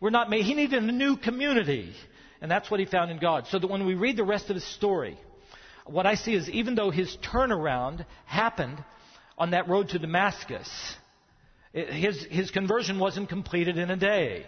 We're 0.00 0.10
not 0.10 0.30
made. 0.30 0.44
He 0.44 0.54
needed 0.54 0.82
a 0.82 0.92
new 0.92 1.16
community. 1.16 1.92
And 2.40 2.50
that's 2.50 2.70
what 2.70 2.80
he 2.80 2.86
found 2.86 3.10
in 3.10 3.18
God. 3.18 3.46
So 3.48 3.58
that 3.58 3.66
when 3.66 3.84
we 3.84 3.94
read 3.94 4.16
the 4.16 4.24
rest 4.24 4.48
of 4.48 4.54
his 4.54 4.64
story, 4.64 5.18
what 5.90 6.06
I 6.06 6.14
see 6.14 6.34
is 6.34 6.48
even 6.48 6.74
though 6.74 6.90
his 6.90 7.16
turnaround 7.32 8.04
happened 8.26 8.82
on 9.36 9.50
that 9.52 9.68
road 9.68 9.90
to 9.90 9.98
Damascus, 9.98 10.68
his, 11.72 12.24
his 12.30 12.50
conversion 12.50 12.98
wasn't 12.98 13.28
completed 13.28 13.78
in 13.78 13.90
a 13.90 13.96
day. 13.96 14.46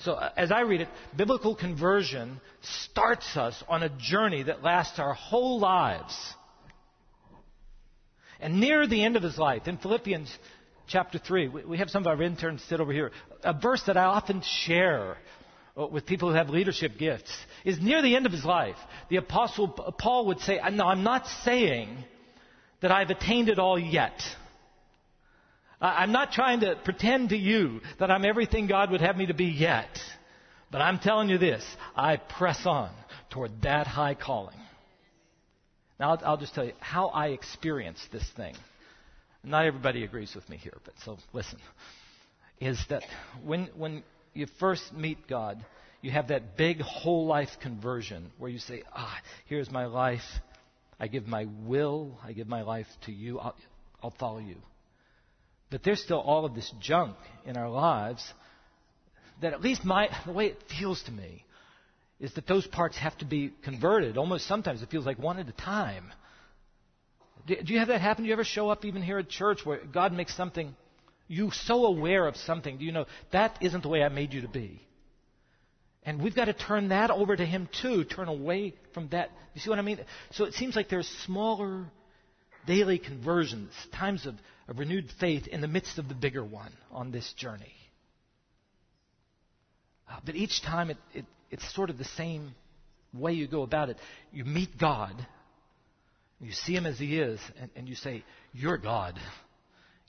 So, 0.00 0.12
uh, 0.12 0.30
as 0.36 0.50
I 0.50 0.60
read 0.60 0.80
it, 0.80 0.88
biblical 1.14 1.54
conversion 1.54 2.40
starts 2.62 3.36
us 3.36 3.62
on 3.68 3.82
a 3.82 3.90
journey 3.98 4.44
that 4.44 4.62
lasts 4.62 4.98
our 4.98 5.12
whole 5.12 5.60
lives. 5.60 6.16
And 8.40 8.60
near 8.60 8.86
the 8.86 9.04
end 9.04 9.16
of 9.16 9.22
his 9.22 9.36
life, 9.36 9.68
in 9.68 9.76
Philippians 9.76 10.34
chapter 10.90 11.18
3. 11.18 11.48
We 11.48 11.78
have 11.78 11.88
some 11.88 12.02
of 12.02 12.06
our 12.08 12.20
interns 12.22 12.62
sit 12.68 12.80
over 12.80 12.92
here. 12.92 13.12
A 13.44 13.54
verse 13.54 13.82
that 13.86 13.96
I 13.96 14.04
often 14.04 14.42
share 14.66 15.16
Uh, 15.76 15.86
with 15.86 16.04
people 16.04 16.28
who 16.28 16.34
have 16.34 16.50
leadership 16.50 16.98
gifts 16.98 17.30
is 17.64 17.80
near 17.80 18.02
the 18.02 18.16
end 18.16 18.26
of 18.26 18.32
his 18.32 18.44
life. 18.44 18.76
The 19.08 19.16
apostle 19.16 19.68
Paul 19.68 20.26
would 20.26 20.40
say, 20.40 20.58
No, 20.72 20.86
I'm 20.86 21.04
not 21.04 21.26
saying 21.44 21.96
that 22.80 22.90
I've 22.90 23.10
attained 23.10 23.48
it 23.48 23.58
all 23.58 23.78
yet. 23.78 24.20
I'm 25.80 26.12
not 26.12 26.32
trying 26.32 26.60
to 26.60 26.76
pretend 26.84 27.30
to 27.30 27.36
you 27.36 27.80
that 27.98 28.10
I'm 28.10 28.24
everything 28.24 28.66
God 28.66 28.90
would 28.90 29.00
have 29.00 29.16
me 29.16 29.26
to 29.26 29.34
be 29.34 29.46
yet. 29.46 29.88
But 30.70 30.82
I'm 30.82 30.98
telling 30.98 31.30
you 31.30 31.38
this 31.38 31.64
I 31.96 32.16
press 32.16 32.66
on 32.66 32.90
toward 33.30 33.62
that 33.62 33.86
high 33.86 34.14
calling. 34.14 34.56
Now, 35.98 36.10
I'll, 36.10 36.20
I'll 36.24 36.36
just 36.36 36.54
tell 36.54 36.64
you 36.64 36.72
how 36.80 37.08
I 37.08 37.28
experience 37.28 38.00
this 38.12 38.28
thing. 38.36 38.54
Not 39.42 39.64
everybody 39.64 40.04
agrees 40.04 40.34
with 40.34 40.48
me 40.48 40.56
here, 40.56 40.76
but 40.84 40.94
so 41.04 41.16
listen. 41.32 41.58
Is 42.60 42.78
that 42.90 43.02
when, 43.42 43.70
when 43.76 44.02
you 44.34 44.46
first 44.58 44.92
meet 44.92 45.26
God, 45.28 45.64
you 46.02 46.10
have 46.10 46.28
that 46.28 46.56
big 46.56 46.80
whole 46.80 47.26
life 47.26 47.50
conversion 47.62 48.30
where 48.38 48.50
you 48.50 48.58
say, 48.58 48.82
Ah, 48.94 49.16
here's 49.46 49.70
my 49.70 49.86
life. 49.86 50.22
I 50.98 51.08
give 51.08 51.26
my 51.26 51.46
will, 51.64 52.18
I 52.22 52.32
give 52.32 52.46
my 52.46 52.62
life 52.62 52.86
to 53.06 53.12
you. 53.12 53.38
I'll, 53.38 53.56
I'll 54.02 54.14
follow 54.18 54.38
you. 54.38 54.56
But 55.70 55.82
there's 55.82 56.02
still 56.02 56.20
all 56.20 56.44
of 56.44 56.54
this 56.54 56.70
junk 56.80 57.16
in 57.46 57.56
our 57.56 57.70
lives 57.70 58.22
that 59.40 59.52
at 59.54 59.62
least 59.62 59.84
my, 59.84 60.08
the 60.26 60.32
way 60.32 60.46
it 60.46 60.62
feels 60.78 61.02
to 61.04 61.12
me 61.12 61.44
is 62.18 62.34
that 62.34 62.46
those 62.46 62.66
parts 62.66 62.98
have 62.98 63.16
to 63.18 63.24
be 63.24 63.52
converted. 63.64 64.18
Almost 64.18 64.46
sometimes 64.46 64.82
it 64.82 64.90
feels 64.90 65.06
like 65.06 65.18
one 65.18 65.38
at 65.38 65.48
a 65.48 65.52
time. 65.52 66.12
Do, 67.46 67.56
do 67.56 67.72
you 67.72 67.78
have 67.78 67.88
that 67.88 68.00
happen? 68.00 68.24
Do 68.24 68.28
you 68.28 68.34
ever 68.34 68.44
show 68.44 68.68
up 68.68 68.84
even 68.84 69.02
here 69.02 69.18
at 69.18 69.28
church 69.30 69.60
where 69.64 69.80
God 69.84 70.12
makes 70.12 70.36
something, 70.36 70.74
you 71.30 71.52
so 71.52 71.86
aware 71.86 72.26
of 72.26 72.36
something, 72.36 72.76
do 72.76 72.84
you 72.84 72.90
know 72.90 73.06
that 73.30 73.56
isn't 73.60 73.84
the 73.84 73.88
way 73.88 74.02
I 74.02 74.08
made 74.08 74.34
you 74.34 74.40
to 74.40 74.48
be? 74.48 74.82
And 76.02 76.20
we've 76.20 76.34
got 76.34 76.46
to 76.46 76.52
turn 76.52 76.88
that 76.88 77.12
over 77.12 77.36
to 77.36 77.46
Him 77.46 77.68
too, 77.80 78.02
turn 78.02 78.26
away 78.26 78.74
from 78.94 79.08
that. 79.10 79.30
You 79.54 79.60
see 79.60 79.70
what 79.70 79.78
I 79.78 79.82
mean? 79.82 80.00
So 80.32 80.44
it 80.44 80.54
seems 80.54 80.74
like 80.74 80.88
there's 80.88 81.06
smaller 81.24 81.84
daily 82.66 82.98
conversions, 82.98 83.72
times 83.92 84.26
of, 84.26 84.34
of 84.66 84.80
renewed 84.80 85.08
faith 85.20 85.46
in 85.46 85.60
the 85.60 85.68
midst 85.68 85.98
of 85.98 86.08
the 86.08 86.16
bigger 86.16 86.44
one 86.44 86.72
on 86.90 87.12
this 87.12 87.32
journey. 87.34 87.74
Uh, 90.10 90.18
but 90.26 90.34
each 90.34 90.62
time 90.62 90.90
it, 90.90 90.98
it, 91.14 91.24
it's 91.52 91.74
sort 91.74 91.90
of 91.90 91.98
the 91.98 92.04
same 92.04 92.56
way 93.14 93.34
you 93.34 93.46
go 93.46 93.62
about 93.62 93.88
it. 93.88 93.98
You 94.32 94.44
meet 94.44 94.76
God, 94.76 95.14
you 96.40 96.50
see 96.50 96.74
Him 96.74 96.86
as 96.86 96.98
He 96.98 97.20
is, 97.20 97.38
and, 97.60 97.70
and 97.76 97.88
you 97.88 97.94
say, 97.94 98.24
You're 98.52 98.78
God. 98.78 99.16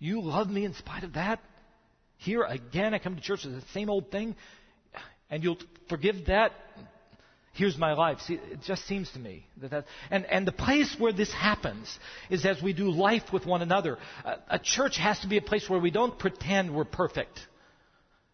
You 0.01 0.19
love 0.19 0.49
me 0.49 0.65
in 0.65 0.73
spite 0.73 1.03
of 1.03 1.13
that? 1.13 1.39
Here 2.17 2.41
again, 2.41 2.95
I 2.95 2.99
come 2.99 3.15
to 3.15 3.21
church, 3.21 3.45
with 3.45 3.53
the 3.53 3.67
same 3.71 3.87
old 3.87 4.09
thing, 4.09 4.35
and 5.29 5.43
you'll 5.43 5.59
forgive 5.89 6.25
that? 6.25 6.53
Here's 7.53 7.77
my 7.77 7.93
life. 7.93 8.19
See, 8.21 8.33
it 8.33 8.61
just 8.65 8.87
seems 8.87 9.11
to 9.11 9.19
me 9.19 9.45
that, 9.61 9.69
that 9.69 9.85
and, 10.09 10.25
and 10.25 10.47
the 10.47 10.51
place 10.51 10.95
where 10.97 11.13
this 11.13 11.31
happens 11.31 11.99
is 12.31 12.45
as 12.47 12.63
we 12.63 12.73
do 12.73 12.89
life 12.89 13.31
with 13.31 13.45
one 13.45 13.61
another. 13.61 13.99
A, 14.25 14.55
a 14.55 14.59
church 14.59 14.97
has 14.97 15.19
to 15.19 15.27
be 15.27 15.37
a 15.37 15.41
place 15.41 15.69
where 15.69 15.79
we 15.79 15.91
don't 15.91 16.17
pretend 16.17 16.73
we're 16.73 16.83
perfect. 16.83 17.39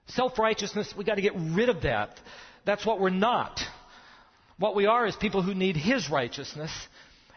Self 0.08 0.40
righteousness, 0.40 0.94
we've 0.98 1.06
got 1.06 1.16
to 1.16 1.22
get 1.22 1.34
rid 1.36 1.68
of 1.68 1.82
that. 1.82 2.18
That's 2.66 2.86
what 2.86 3.02
we're 3.02 3.10
not. 3.10 3.60
What 4.58 4.74
we 4.74 4.86
are 4.86 5.06
is 5.06 5.18
people 5.18 5.42
who 5.42 5.54
need 5.54 5.76
His 5.76 6.10
righteousness, 6.10 6.72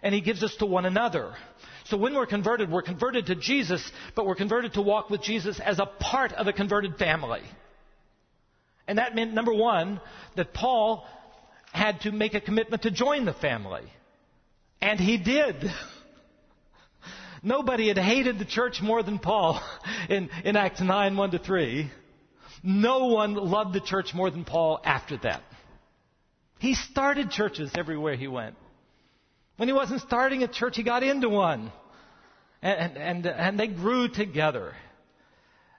and 0.04 0.14
He 0.14 0.20
gives 0.20 0.44
us 0.44 0.54
to 0.60 0.66
one 0.66 0.84
another. 0.84 1.34
So 1.90 1.96
when 1.96 2.14
we're 2.14 2.26
converted, 2.26 2.70
we're 2.70 2.82
converted 2.82 3.26
to 3.26 3.34
Jesus, 3.34 3.82
but 4.14 4.24
we're 4.24 4.36
converted 4.36 4.74
to 4.74 4.80
walk 4.80 5.10
with 5.10 5.22
Jesus 5.22 5.58
as 5.58 5.80
a 5.80 5.86
part 5.86 6.32
of 6.32 6.46
a 6.46 6.52
converted 6.52 6.96
family. 6.96 7.42
And 8.86 8.98
that 8.98 9.16
meant, 9.16 9.34
number 9.34 9.52
one, 9.52 10.00
that 10.36 10.54
Paul 10.54 11.04
had 11.72 12.00
to 12.02 12.12
make 12.12 12.34
a 12.34 12.40
commitment 12.40 12.82
to 12.82 12.92
join 12.92 13.24
the 13.24 13.32
family. 13.32 13.82
And 14.80 15.00
he 15.00 15.18
did. 15.18 15.56
Nobody 17.42 17.88
had 17.88 17.98
hated 17.98 18.38
the 18.38 18.44
church 18.44 18.80
more 18.80 19.02
than 19.02 19.18
Paul 19.18 19.60
in, 20.08 20.30
in 20.44 20.56
Acts 20.56 20.80
9, 20.80 21.16
1 21.16 21.30
to 21.32 21.38
3. 21.40 21.90
No 22.62 23.06
one 23.06 23.34
loved 23.34 23.74
the 23.74 23.80
church 23.80 24.14
more 24.14 24.30
than 24.30 24.44
Paul 24.44 24.80
after 24.84 25.16
that. 25.18 25.42
He 26.60 26.74
started 26.74 27.30
churches 27.30 27.72
everywhere 27.76 28.14
he 28.14 28.28
went. 28.28 28.54
When 29.60 29.68
he 29.68 29.74
wasn't 29.74 30.00
starting 30.00 30.42
a 30.42 30.48
church, 30.48 30.74
he 30.78 30.82
got 30.82 31.02
into 31.02 31.28
one. 31.28 31.70
And, 32.62 32.96
and, 32.96 33.26
and 33.26 33.60
they 33.60 33.66
grew 33.66 34.08
together. 34.08 34.72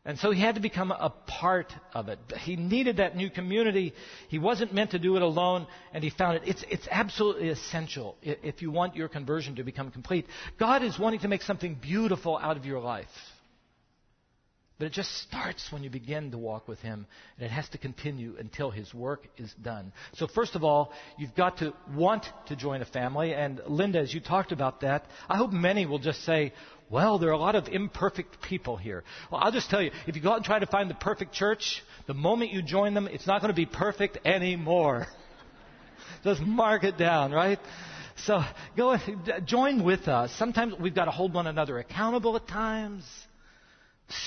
And 0.06 0.20
so 0.20 0.30
he 0.30 0.40
had 0.40 0.54
to 0.54 0.62
become 0.62 0.92
a 0.92 1.10
part 1.10 1.74
of 1.92 2.08
it. 2.08 2.20
He 2.42 2.58
needed 2.58 2.98
that 2.98 3.16
new 3.16 3.32
community. 3.32 3.96
He 4.28 4.38
wasn't 4.38 4.72
meant 4.72 4.92
to 4.92 5.00
do 5.00 5.16
it 5.16 5.24
alone, 5.24 5.66
and 5.96 6.04
he 6.04 6.12
found 6.12 6.38
it. 6.38 6.44
It's, 6.46 6.64
it's 6.70 6.88
absolutely 6.92 7.50
essential 7.50 8.18
if 8.22 8.62
you 8.62 8.70
want 8.70 8.96
your 8.96 9.08
conversion 9.08 9.56
to 9.56 9.64
become 9.64 9.90
complete. 9.90 10.28
God 10.60 10.84
is 10.84 11.00
wanting 11.00 11.22
to 11.22 11.28
make 11.28 11.42
something 11.42 11.74
beautiful 11.74 12.38
out 12.38 12.58
of 12.58 12.68
your 12.68 12.82
life. 12.82 13.08
But 14.82 14.88
it 14.88 14.94
just 14.94 15.16
starts 15.22 15.72
when 15.72 15.84
you 15.84 15.92
begin 15.92 16.32
to 16.32 16.40
walk 16.40 16.68
with 16.68 16.80
Him, 16.80 17.06
and 17.38 17.46
it 17.46 17.52
has 17.52 17.70
to 17.70 17.78
continue 17.78 18.36
until 18.40 18.72
His 18.72 18.92
work 18.96 19.28
is 19.38 19.54
done. 19.62 19.94
So, 20.16 20.26
first 20.26 20.56
of 20.56 20.64
all, 20.64 20.92
you've 21.20 21.36
got 21.36 21.60
to 21.60 21.76
want 21.94 22.26
to 22.48 22.56
join 22.56 22.82
a 22.82 22.86
family. 22.86 23.36
And 23.36 23.62
Linda, 23.68 24.00
as 24.00 24.12
you 24.12 24.20
talked 24.20 24.52
about 24.52 24.82
that, 24.82 25.06
I 25.30 25.38
hope 25.38 25.52
many 25.52 25.86
will 25.86 26.00
just 26.00 26.26
say, 26.26 26.54
well, 26.90 27.20
there 27.20 27.30
are 27.30 27.34
a 27.34 27.38
lot 27.38 27.54
of 27.54 27.68
imperfect 27.68 28.42
people 28.42 28.76
here. 28.76 29.04
Well, 29.32 29.40
I'll 29.44 29.52
just 29.52 29.70
tell 29.70 29.84
you, 29.84 29.92
if 30.08 30.16
you 30.16 30.22
go 30.24 30.32
out 30.32 30.38
and 30.38 30.46
try 30.46 30.58
to 30.58 30.66
find 30.66 30.90
the 30.90 30.96
perfect 30.96 31.32
church, 31.32 31.84
the 32.08 32.16
moment 32.16 32.52
you 32.52 32.64
join 32.64 32.96
them, 32.96 33.06
it's 33.06 33.28
not 33.28 33.42
going 33.42 33.54
to 33.54 33.56
be 33.56 33.68
perfect 33.68 34.18
anymore. 34.26 35.06
just 36.24 36.42
mark 36.42 36.86
it 36.86 36.98
down, 36.98 37.32
right? 37.34 37.60
So 38.26 38.42
go 38.76 38.98
join 39.46 39.84
with 39.84 40.08
us. 40.08 40.34
Sometimes 40.40 40.74
we've 40.80 40.96
got 40.96 41.06
to 41.06 41.12
hold 41.12 41.36
one 41.36 41.46
another 41.46 41.78
accountable 41.78 42.36
at 42.36 42.48
times. 42.48 43.04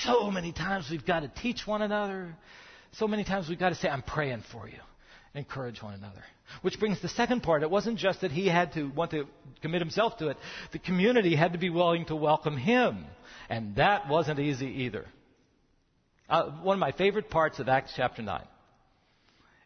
So 0.03 0.31
many 0.31 0.51
times 0.51 0.87
we've 0.89 1.05
got 1.05 1.21
to 1.21 1.27
teach 1.41 1.65
one 1.65 1.81
another. 1.81 2.35
So 2.93 3.07
many 3.07 3.23
times 3.23 3.49
we've 3.49 3.59
got 3.59 3.69
to 3.69 3.75
say, 3.75 3.89
I'm 3.89 4.01
praying 4.01 4.43
for 4.51 4.67
you. 4.67 4.79
Encourage 5.33 5.81
one 5.81 5.93
another. 5.93 6.23
Which 6.61 6.79
brings 6.79 7.01
the 7.01 7.09
second 7.09 7.43
part. 7.43 7.63
It 7.63 7.69
wasn't 7.69 7.97
just 7.97 8.21
that 8.21 8.31
he 8.31 8.47
had 8.47 8.73
to 8.73 8.89
want 8.89 9.11
to 9.11 9.25
commit 9.61 9.81
himself 9.81 10.17
to 10.19 10.29
it. 10.29 10.37
The 10.71 10.79
community 10.79 11.35
had 11.35 11.53
to 11.53 11.59
be 11.59 11.69
willing 11.69 12.05
to 12.05 12.15
welcome 12.15 12.57
him. 12.57 13.05
And 13.49 13.75
that 13.75 14.07
wasn't 14.07 14.39
easy 14.39 14.67
either. 14.83 15.05
Uh, 16.29 16.51
one 16.61 16.75
of 16.75 16.79
my 16.79 16.91
favorite 16.91 17.29
parts 17.29 17.59
of 17.59 17.67
Acts 17.67 17.93
chapter 17.95 18.21
9 18.21 18.41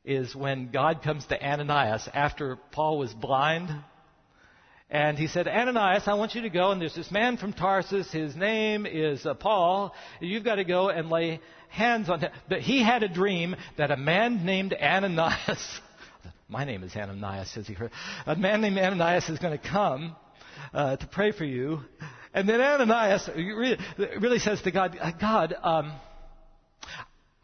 is 0.03 0.35
when 0.35 0.71
God 0.71 1.03
comes 1.03 1.25
to 1.27 1.41
Ananias 1.41 2.09
after 2.13 2.57
Paul 2.71 2.97
was 2.97 3.13
blind 3.13 3.69
and 4.91 5.19
he 5.19 5.27
said, 5.27 5.47
Ananias, 5.47 6.07
I 6.07 6.15
want 6.15 6.33
you 6.33 6.41
to 6.41 6.49
go, 6.49 6.71
and 6.71 6.81
there's 6.81 6.95
this 6.95 7.11
man 7.11 7.37
from 7.37 7.53
Tarsus. 7.53 8.11
His 8.11 8.35
name 8.35 8.87
is 8.87 9.23
uh, 9.23 9.35
Paul. 9.35 9.93
You've 10.19 10.43
got 10.43 10.55
to 10.55 10.63
go 10.63 10.89
and 10.89 11.09
lay 11.09 11.41
hands 11.69 12.09
on 12.09 12.21
him. 12.21 12.31
But 12.47 12.61
he 12.61 12.83
had 12.83 13.03
a 13.03 13.07
dream 13.07 13.55
that 13.77 13.91
a 13.91 13.97
man 13.97 14.45
named 14.45 14.73
Ananias, 14.73 15.79
my 16.49 16.65
name 16.65 16.83
is 16.83 16.95
Ananias, 16.95 17.51
says 17.51 17.67
he 17.67 17.73
heard, 17.73 17.91
a 18.25 18.35
man 18.35 18.61
named 18.61 18.79
Ananias 18.79 19.29
is 19.29 19.37
going 19.37 19.57
to 19.57 19.69
come 19.69 20.15
uh, 20.73 20.95
to 20.95 21.07
pray 21.07 21.33
for 21.33 21.45
you. 21.45 21.81
And 22.33 22.49
then 22.49 22.59
Ananias 22.59 23.29
really, 23.35 23.77
really 24.19 24.39
says 24.39 24.59
to 24.63 24.71
God, 24.71 24.97
uh, 24.99 25.11
God, 25.19 25.55
um, 25.61 25.93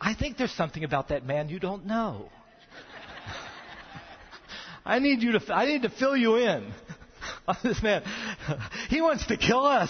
I 0.02 0.16
think 0.16 0.38
there's 0.38 0.52
something 0.52 0.84
about 0.84 1.10
that 1.10 1.28
man 1.28 1.50
you 1.50 1.60
don't 1.60 1.86
know. 1.86 2.30
I 4.86 4.98
need 4.98 5.22
you 5.22 5.34
to, 5.34 5.54
I 5.54 5.68
need 5.68 5.84
to 5.84 5.90
fill 5.90 6.18
you 6.18 6.38
in. 6.38 6.74
this 7.64 7.82
man. 7.82 8.04
He 8.90 9.02
wants 9.02 9.28
to 9.28 9.38
kill 9.38 9.66
us. 9.66 9.90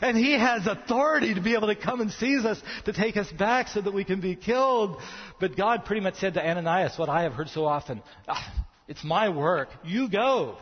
And 0.00 0.16
he 0.16 0.32
has 0.32 0.66
authority 0.66 1.34
to 1.34 1.40
be 1.40 1.54
able 1.54 1.68
to 1.68 1.76
come 1.76 2.00
and 2.00 2.10
seize 2.10 2.44
us, 2.44 2.60
to 2.84 2.92
take 2.92 3.16
us 3.16 3.30
back 3.32 3.68
so 3.68 3.80
that 3.80 3.92
we 3.92 4.04
can 4.04 4.20
be 4.20 4.36
killed. 4.36 5.00
But 5.40 5.56
God 5.56 5.84
pretty 5.84 6.02
much 6.02 6.16
said 6.16 6.34
to 6.34 6.46
Ananias 6.46 6.98
what 6.98 7.08
I 7.08 7.22
have 7.22 7.32
heard 7.32 7.48
so 7.48 7.64
often 7.64 8.02
ah, 8.28 8.66
It's 8.88 9.04
my 9.04 9.28
work. 9.28 9.68
You 9.84 10.08
go. 10.08 10.56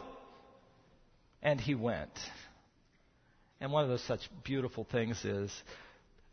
And 1.43 1.61
he 1.61 1.75
went. 1.75 2.11
And 3.61 3.73
one 3.73 3.85
of 3.85 3.91
those 3.91 4.03
such 4.05 4.21
beautiful 4.45 4.87
things 4.91 5.25
is 5.25 5.53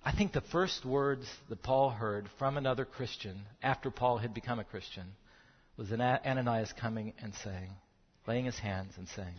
I 0.04 0.12
think 0.12 0.32
the 0.32 0.42
first 0.42 0.86
words 0.86 1.26
that 1.50 1.62
Paul 1.62 1.90
heard 1.90 2.28
from 2.38 2.58
another 2.58 2.86
Christian 2.86 3.42
after 3.62 3.92
Paul 3.92 4.18
had 4.18 4.34
become 4.34 4.60
a 4.60 4.64
Christian 4.64 5.06
was 5.78 5.92
Ananias 5.92 6.74
coming 6.80 7.14
and 7.22 7.34
saying, 7.44 7.70
laying 8.28 8.46
his 8.46 8.58
hands 8.58 8.94
and 8.98 9.08
saying, 9.10 9.36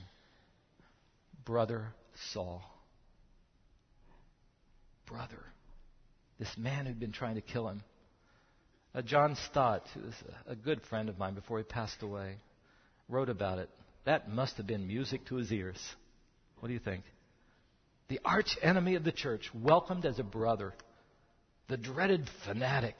brother 1.50 1.92
Saul. 2.32 2.62
Brother. 5.04 5.42
This 6.38 6.56
man 6.56 6.86
who'd 6.86 7.00
been 7.00 7.10
trying 7.10 7.34
to 7.34 7.40
kill 7.40 7.66
him. 7.66 7.82
Uh, 8.94 9.02
John 9.02 9.36
Stott, 9.48 9.82
who 9.92 10.02
was 10.02 10.14
a 10.46 10.54
good 10.54 10.80
friend 10.82 11.08
of 11.08 11.18
mine 11.18 11.34
before 11.34 11.58
he 11.58 11.64
passed 11.64 12.02
away, 12.02 12.36
wrote 13.08 13.28
about 13.28 13.58
it. 13.58 13.68
That 14.04 14.30
must 14.30 14.58
have 14.58 14.66
been 14.68 14.86
music 14.86 15.26
to 15.26 15.34
his 15.34 15.50
ears. 15.50 15.76
What 16.60 16.68
do 16.68 16.72
you 16.72 16.78
think? 16.78 17.02
The 18.06 18.20
arch 18.24 18.56
enemy 18.62 18.94
of 18.94 19.02
the 19.02 19.10
church, 19.10 19.50
welcomed 19.52 20.06
as 20.06 20.20
a 20.20 20.24
brother 20.24 20.72
the 21.68 21.76
dreaded 21.76 22.28
fanatic, 22.44 22.96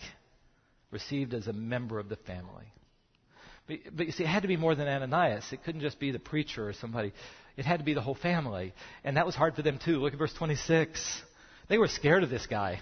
received 0.91 1.35
as 1.35 1.47
a 1.47 1.53
member 1.53 2.01
of 2.01 2.09
the 2.09 2.17
family. 2.17 2.67
But, 3.69 3.79
but 3.93 4.07
you 4.07 4.13
see, 4.13 4.25
it 4.25 4.29
had 4.29 4.43
to 4.43 4.49
be 4.49 4.57
more 4.57 4.75
than 4.75 4.89
Ananias. 4.89 5.45
It 5.53 5.63
couldn't 5.63 5.83
just 5.83 6.01
be 6.01 6.11
the 6.11 6.19
preacher 6.19 6.69
or 6.69 6.73
somebody. 6.73 7.13
It 7.57 7.65
had 7.65 7.79
to 7.79 7.85
be 7.85 7.95
the 7.95 8.01
whole 8.01 8.15
family. 8.15 8.73
And 9.05 9.17
that 9.17 9.27
was 9.27 9.35
hard 9.35 9.55
for 9.55 9.63
them 9.63 9.79
too. 9.85 10.01
Look 10.01 10.13
at 10.13 10.19
verse 10.19 10.33
26. 10.35 11.23
They 11.69 11.79
were 11.79 11.89
scared 11.89 12.23
of 12.23 12.31
this 12.31 12.47
guy. 12.47 12.81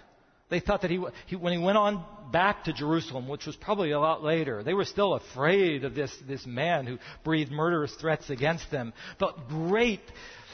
They 0.51 0.61
thought 0.61 0.83
that 0.83 0.91
he, 0.91 1.05
he, 1.27 1.37
when 1.37 1.53
he 1.53 1.59
went 1.59 1.77
on 1.77 2.05
back 2.33 2.65
to 2.65 2.73
Jerusalem, 2.73 3.29
which 3.29 3.47
was 3.47 3.57
probably 3.57 3.91
a 3.91 4.01
lot 4.01 4.23
later, 4.23 4.63
they 4.63 4.73
were 4.73 4.87
still 4.87 5.15
afraid 5.15 5.85
of 5.85 5.95
this, 5.95 6.15
this 6.27 6.47
man 6.47 6.87
who 6.87 6.99
breathed 7.23 7.53
murderous 7.53 7.95
threats 7.95 8.31
against 8.31 8.71
them. 8.71 8.95
But 9.19 9.49
great 9.49 10.01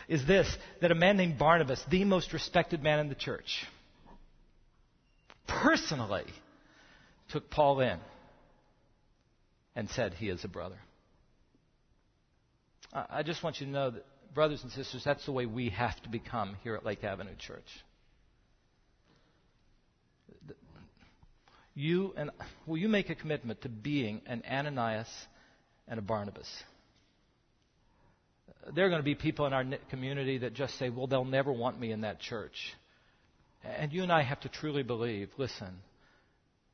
is 0.08 0.26
this, 0.26 0.52
that 0.80 0.90
a 0.90 0.96
man 0.96 1.16
named 1.16 1.38
Barnabas, 1.38 1.82
the 1.88 2.04
most 2.04 2.32
respected 2.32 2.82
man 2.82 2.98
in 2.98 3.08
the 3.08 3.14
church, 3.14 3.64
personally 5.46 6.26
took 7.30 7.50
Paul 7.50 7.80
in 7.80 7.98
and 9.76 9.88
said 9.90 10.14
he 10.14 10.28
is 10.28 10.44
a 10.44 10.48
brother. 10.48 10.78
I 12.94 13.24
just 13.24 13.42
want 13.42 13.60
you 13.60 13.66
to 13.66 13.72
know 13.72 13.90
that, 13.90 14.04
brothers 14.34 14.62
and 14.62 14.70
sisters, 14.70 15.02
that's 15.04 15.24
the 15.26 15.32
way 15.32 15.46
we 15.46 15.70
have 15.70 16.00
to 16.02 16.08
become 16.08 16.56
here 16.62 16.76
at 16.76 16.84
Lake 16.84 17.02
Avenue 17.02 17.34
Church. 17.38 17.66
You 21.74 22.14
and 22.16 22.30
will 22.66 22.76
you 22.76 22.88
make 22.88 23.10
a 23.10 23.16
commitment 23.16 23.62
to 23.62 23.68
being 23.68 24.22
an 24.26 24.44
Ananias 24.48 25.08
and 25.88 25.98
a 25.98 26.02
Barnabas? 26.02 26.48
There 28.72 28.86
are 28.86 28.88
going 28.88 29.00
to 29.00 29.04
be 29.04 29.16
people 29.16 29.46
in 29.46 29.52
our 29.52 29.64
community 29.90 30.38
that 30.38 30.54
just 30.54 30.78
say, 30.78 30.88
well, 30.88 31.08
they'll 31.08 31.24
never 31.24 31.52
want 31.52 31.78
me 31.78 31.90
in 31.90 32.02
that 32.02 32.20
church. 32.20 32.74
And 33.64 33.92
you 33.92 34.04
and 34.04 34.12
I 34.12 34.22
have 34.22 34.40
to 34.40 34.48
truly 34.48 34.84
believe 34.84 35.30
listen, 35.36 35.80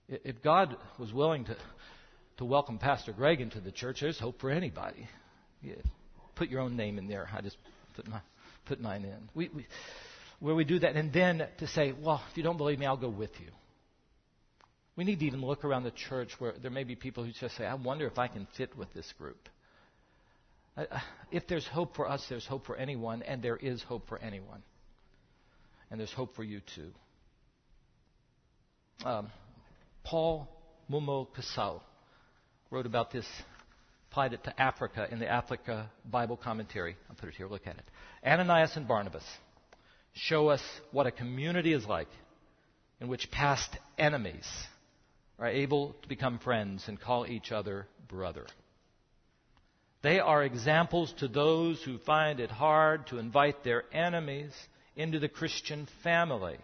if 0.06 0.42
God 0.42 0.76
was 0.98 1.12
willing 1.14 1.46
to, 1.46 1.56
to 2.36 2.44
welcome 2.44 2.78
Pastor 2.78 3.12
Greg 3.12 3.40
into 3.40 3.60
the 3.60 3.72
church, 3.72 4.00
there's 4.02 4.18
hope 4.18 4.40
for 4.40 4.50
anybody. 4.50 5.08
Yeah, 5.62 5.74
put 6.41 6.49
your 6.49 6.62
own 6.62 6.74
name 6.74 6.97
in 6.97 7.07
there. 7.07 7.28
I 7.36 7.43
just 7.43 7.59
put, 7.95 8.09
my, 8.09 8.18
put 8.64 8.80
mine 8.80 9.05
in. 9.05 9.28
We, 9.34 9.51
we, 9.55 9.66
where 10.38 10.55
we 10.55 10.64
do 10.64 10.78
that, 10.78 10.97
and 10.97 11.12
then 11.12 11.47
to 11.59 11.66
say, 11.66 11.93
well, 11.93 12.22
if 12.30 12.36
you 12.38 12.43
don't 12.43 12.57
believe 12.57 12.78
me, 12.78 12.86
I'll 12.86 12.97
go 12.97 13.11
with 13.11 13.38
you. 13.38 13.49
We 14.97 15.05
need 15.05 15.18
to 15.20 15.26
even 15.26 15.43
look 15.43 15.66
around 15.66 15.84
the 15.84 15.91
church 15.91 16.30
where 16.38 16.55
there 16.61 16.70
may 16.70 16.84
be 16.84 16.97
people 16.97 17.24
who 17.24 17.32
just 17.32 17.59
say, 17.59 17.66
I 17.66 17.74
wonder 17.74 18.07
if 18.07 18.18
I 18.18 18.26
can 18.26 18.49
fit 18.57 18.74
with 18.74 18.91
this 18.95 19.12
group. 19.18 19.51
If 21.30 21.47
there's 21.47 21.66
hope 21.66 21.95
for 21.95 22.09
us, 22.09 22.24
there's 22.30 22.47
hope 22.47 22.64
for 22.64 22.74
anyone, 22.74 23.22
and 23.22 23.43
there 23.43 23.57
is 23.57 23.82
hope 23.82 24.09
for 24.09 24.16
anyone. 24.16 24.62
And 25.91 26.01
there's 26.01 26.12
hope 26.12 26.34
for 26.36 26.43
you 26.43 26.62
too. 26.74 26.91
Um, 29.05 29.28
Paul 30.05 30.49
Mumo 30.91 31.28
Kisau 31.36 31.82
wrote 32.70 32.86
about 32.86 33.11
this, 33.11 33.26
applied 34.11 34.32
it 34.32 34.42
to 34.42 34.61
Africa 34.61 35.06
in 35.12 35.20
the 35.20 35.28
Africa 35.28 35.88
Bible 36.04 36.36
commentary. 36.36 36.96
I'll 37.08 37.14
put 37.14 37.28
it 37.28 37.36
here, 37.36 37.46
look 37.46 37.68
at 37.68 37.76
it. 37.76 37.84
Ananias 38.26 38.76
and 38.76 38.88
Barnabas 38.88 39.22
show 40.14 40.48
us 40.48 40.61
what 40.90 41.06
a 41.06 41.12
community 41.12 41.72
is 41.72 41.86
like 41.86 42.08
in 43.00 43.06
which 43.06 43.30
past 43.30 43.70
enemies 43.96 44.48
are 45.38 45.46
able 45.46 45.94
to 46.02 46.08
become 46.08 46.40
friends 46.40 46.84
and 46.88 47.00
call 47.00 47.24
each 47.24 47.52
other 47.52 47.86
brother. 48.08 48.46
They 50.02 50.18
are 50.18 50.42
examples 50.42 51.14
to 51.18 51.28
those 51.28 51.80
who 51.84 51.98
find 51.98 52.40
it 52.40 52.50
hard 52.50 53.06
to 53.08 53.18
invite 53.18 53.62
their 53.62 53.84
enemies 53.92 54.52
into 54.96 55.20
the 55.20 55.28
Christian 55.28 55.86
family. 56.02 56.56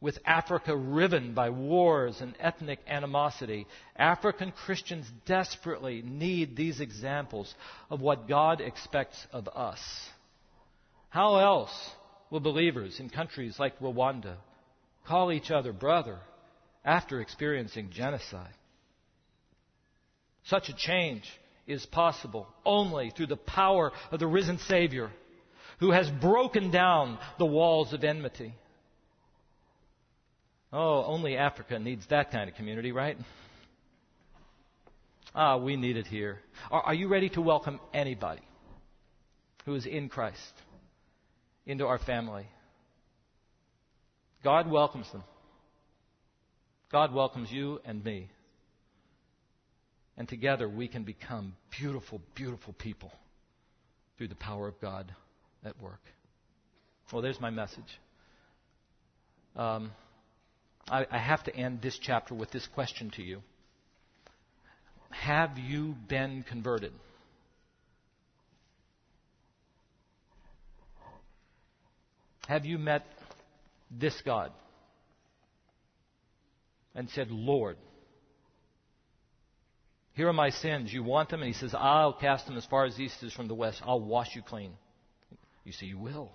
With 0.00 0.18
Africa 0.26 0.76
riven 0.76 1.32
by 1.32 1.50
wars 1.50 2.20
and 2.20 2.34
ethnic 2.38 2.80
animosity, 2.86 3.66
African 3.96 4.52
Christians 4.52 5.10
desperately 5.24 6.02
need 6.02 6.54
these 6.54 6.80
examples 6.80 7.54
of 7.90 8.02
what 8.02 8.28
God 8.28 8.60
expects 8.60 9.26
of 9.32 9.48
us. 9.48 9.80
How 11.08 11.36
else 11.36 11.90
will 12.30 12.40
believers 12.40 13.00
in 13.00 13.08
countries 13.08 13.58
like 13.58 13.78
Rwanda 13.80 14.36
call 15.06 15.32
each 15.32 15.50
other 15.50 15.72
brother 15.72 16.18
after 16.84 17.20
experiencing 17.20 17.88
genocide? 17.90 18.52
Such 20.44 20.68
a 20.68 20.74
change 20.76 21.24
is 21.66 21.86
possible 21.86 22.46
only 22.64 23.10
through 23.10 23.26
the 23.26 23.36
power 23.36 23.92
of 24.12 24.20
the 24.20 24.26
risen 24.26 24.58
Savior 24.58 25.10
who 25.80 25.90
has 25.90 26.10
broken 26.10 26.70
down 26.70 27.18
the 27.38 27.46
walls 27.46 27.92
of 27.92 28.04
enmity. 28.04 28.54
Oh, 30.72 31.04
only 31.04 31.36
Africa 31.36 31.78
needs 31.78 32.06
that 32.08 32.30
kind 32.30 32.50
of 32.50 32.56
community, 32.56 32.92
right? 32.92 33.16
Ah, 35.34 35.56
we 35.56 35.76
need 35.76 35.96
it 35.96 36.06
here. 36.06 36.40
Are, 36.70 36.82
are 36.82 36.94
you 36.94 37.08
ready 37.08 37.28
to 37.30 37.40
welcome 37.40 37.78
anybody 37.92 38.42
who 39.64 39.74
is 39.74 39.86
in 39.86 40.08
Christ 40.08 40.40
into 41.66 41.86
our 41.86 41.98
family? 41.98 42.46
God 44.42 44.70
welcomes 44.70 45.10
them. 45.12 45.24
God 46.90 47.12
welcomes 47.12 47.50
you 47.50 47.80
and 47.84 48.04
me. 48.04 48.30
And 50.16 50.28
together 50.28 50.68
we 50.68 50.88
can 50.88 51.04
become 51.04 51.54
beautiful, 51.78 52.20
beautiful 52.34 52.72
people 52.72 53.12
through 54.16 54.28
the 54.28 54.36
power 54.36 54.66
of 54.66 54.80
God 54.80 55.12
at 55.64 55.80
work. 55.80 56.00
Well, 57.12 57.22
there's 57.22 57.40
my 57.40 57.50
message. 57.50 58.00
Um, 59.54 59.92
I, 60.88 61.06
I 61.10 61.18
have 61.18 61.42
to 61.44 61.54
end 61.54 61.82
this 61.82 61.98
chapter 61.98 62.34
with 62.34 62.50
this 62.50 62.66
question 62.66 63.10
to 63.16 63.22
you 63.22 63.42
Have 65.10 65.58
you 65.58 65.94
been 66.08 66.44
converted? 66.48 66.92
Have 72.48 72.64
you 72.64 72.78
met 72.78 73.04
this 73.90 74.20
God 74.24 74.52
and 76.94 77.10
said, 77.10 77.30
Lord, 77.30 77.76
here 80.14 80.28
are 80.28 80.32
my 80.32 80.50
sins. 80.50 80.92
You 80.92 81.02
want 81.02 81.28
them? 81.28 81.42
And 81.42 81.48
he 81.48 81.58
says, 81.58 81.74
I'll 81.76 82.12
cast 82.12 82.46
them 82.46 82.56
as 82.56 82.64
far 82.64 82.86
as 82.86 82.98
east 82.98 83.22
is 83.22 83.32
from 83.32 83.48
the 83.48 83.54
west. 83.54 83.82
I'll 83.84 84.00
wash 84.00 84.28
you 84.34 84.42
clean. 84.42 84.72
You 85.64 85.72
say, 85.72 85.86
You 85.86 85.98
will. 85.98 86.30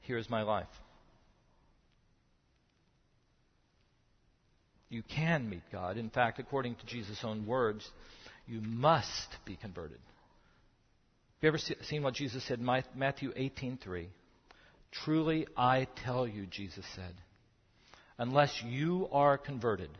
Here 0.00 0.16
is 0.16 0.30
my 0.30 0.42
life. 0.42 0.68
You 4.94 5.02
can 5.02 5.50
meet 5.50 5.64
God. 5.72 5.96
In 5.96 6.08
fact, 6.08 6.38
according 6.38 6.76
to 6.76 6.86
Jesus' 6.86 7.18
own 7.24 7.46
words, 7.46 7.84
you 8.46 8.60
must 8.60 9.28
be 9.44 9.56
converted. 9.56 9.98
Have 9.98 11.42
you 11.42 11.48
ever 11.48 11.58
seen 11.58 12.04
what 12.04 12.14
Jesus 12.14 12.44
said 12.44 12.60
in 12.60 12.64
Matthew 12.94 13.32
18:3? 13.34 14.06
Truly 14.92 15.48
I 15.56 15.88
tell 16.04 16.28
you, 16.28 16.46
Jesus 16.46 16.86
said, 16.94 17.12
unless 18.18 18.62
you 18.64 19.08
are 19.10 19.36
converted, 19.36 19.90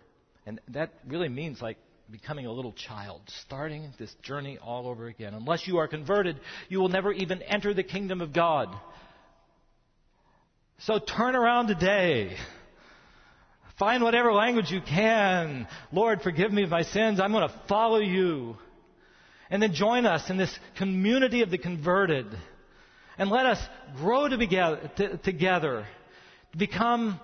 and 0.47 0.61
that 0.69 0.93
really 1.09 1.29
means 1.29 1.61
like 1.61 1.79
becoming 2.09 2.47
a 2.47 2.53
little 2.53 2.73
child, 2.73 3.23
starting 3.43 3.93
this 3.99 4.15
journey 4.23 4.59
all 4.59 4.87
over 4.87 5.09
again. 5.09 5.35
Unless 5.35 5.67
you 5.67 5.79
are 5.79 5.89
converted, 5.89 6.39
you 6.69 6.79
will 6.79 6.89
never 6.89 7.13
even 7.13 7.43
enter 7.43 7.75
the 7.75 7.83
kingdom 7.83 8.21
of 8.21 8.33
God. 8.33 8.69
So 10.79 11.01
turn 11.01 11.35
around 11.35 11.67
today. 11.67 12.37
Find 13.79 14.03
whatever 14.03 14.33
language 14.33 14.71
you 14.71 14.81
can. 14.81 15.67
Lord, 15.93 16.23
forgive 16.23 16.53
me 16.53 16.63
of 16.63 16.71
my 16.71 16.83
sins. 16.83 17.19
I'm 17.19 17.33
going 17.33 17.49
to 17.49 17.55
follow 17.69 17.99
you. 17.99 18.57
And 19.51 19.63
then 19.63 19.75
join 19.75 20.07
us 20.07 20.31
in 20.31 20.37
this 20.37 20.57
community 20.79 21.43
of 21.43 21.51
the 21.51 21.59
converted. 21.59 22.27
And 23.19 23.31
let 23.31 23.47
us 23.47 23.59
grow 23.97 24.29
to 24.29 24.37
together, 24.37 24.91
to, 24.97 25.17
together 25.19 25.87
to 26.53 26.59
become 26.59 27.21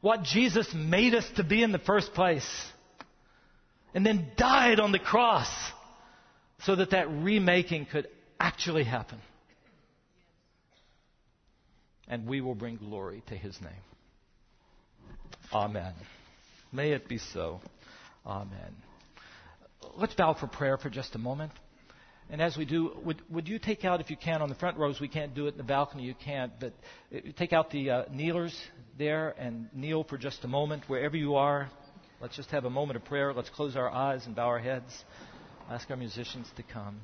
what 0.00 0.22
Jesus 0.22 0.72
made 0.74 1.14
us 1.14 1.28
to 1.36 1.44
be 1.44 1.62
in 1.62 1.72
the 1.72 1.78
first 1.78 2.12
place 2.12 2.46
and 3.94 4.04
then 4.04 4.30
died 4.36 4.80
on 4.80 4.92
the 4.92 4.98
cross 4.98 5.48
so 6.64 6.76
that 6.76 6.90
that 6.90 7.10
remaking 7.10 7.86
could 7.86 8.08
actually 8.38 8.84
happen. 8.84 9.18
And 12.08 12.26
we 12.26 12.40
will 12.40 12.54
bring 12.54 12.76
glory 12.76 13.22
to 13.28 13.36
his 13.36 13.58
name. 13.60 13.70
Amen. 15.52 15.92
May 16.72 16.92
it 16.92 17.08
be 17.08 17.18
so. 17.18 17.60
Amen. 18.26 18.74
Let's 19.96 20.14
bow 20.14 20.34
for 20.34 20.46
prayer 20.46 20.78
for 20.78 20.88
just 20.88 21.14
a 21.14 21.18
moment. 21.18 21.52
And 22.30 22.40
as 22.40 22.56
we 22.56 22.64
do, 22.64 22.96
would, 23.04 23.20
would 23.30 23.48
you 23.48 23.58
take 23.58 23.84
out, 23.84 24.00
if 24.00 24.08
you 24.08 24.16
can, 24.16 24.40
on 24.40 24.48
the 24.48 24.54
front 24.54 24.78
rows, 24.78 24.98
we 25.00 25.08
can't 25.08 25.34
do 25.34 25.46
it 25.46 25.50
in 25.50 25.58
the 25.58 25.64
balcony, 25.64 26.04
you 26.04 26.14
can't, 26.14 26.52
but 26.58 26.72
uh, 27.14 27.18
take 27.36 27.52
out 27.52 27.70
the 27.70 27.90
uh, 27.90 28.04
kneelers 28.10 28.56
there 28.96 29.34
and 29.38 29.68
kneel 29.74 30.04
for 30.04 30.16
just 30.16 30.42
a 30.44 30.48
moment 30.48 30.84
wherever 30.86 31.16
you 31.16 31.34
are. 31.34 31.68
Let's 32.22 32.36
just 32.36 32.50
have 32.50 32.64
a 32.64 32.70
moment 32.70 32.96
of 32.96 33.04
prayer. 33.04 33.34
Let's 33.34 33.50
close 33.50 33.76
our 33.76 33.90
eyes 33.90 34.24
and 34.24 34.34
bow 34.34 34.46
our 34.46 34.60
heads. 34.60 35.04
Ask 35.68 35.90
our 35.90 35.96
musicians 35.96 36.48
to 36.56 36.62
come. 36.62 37.00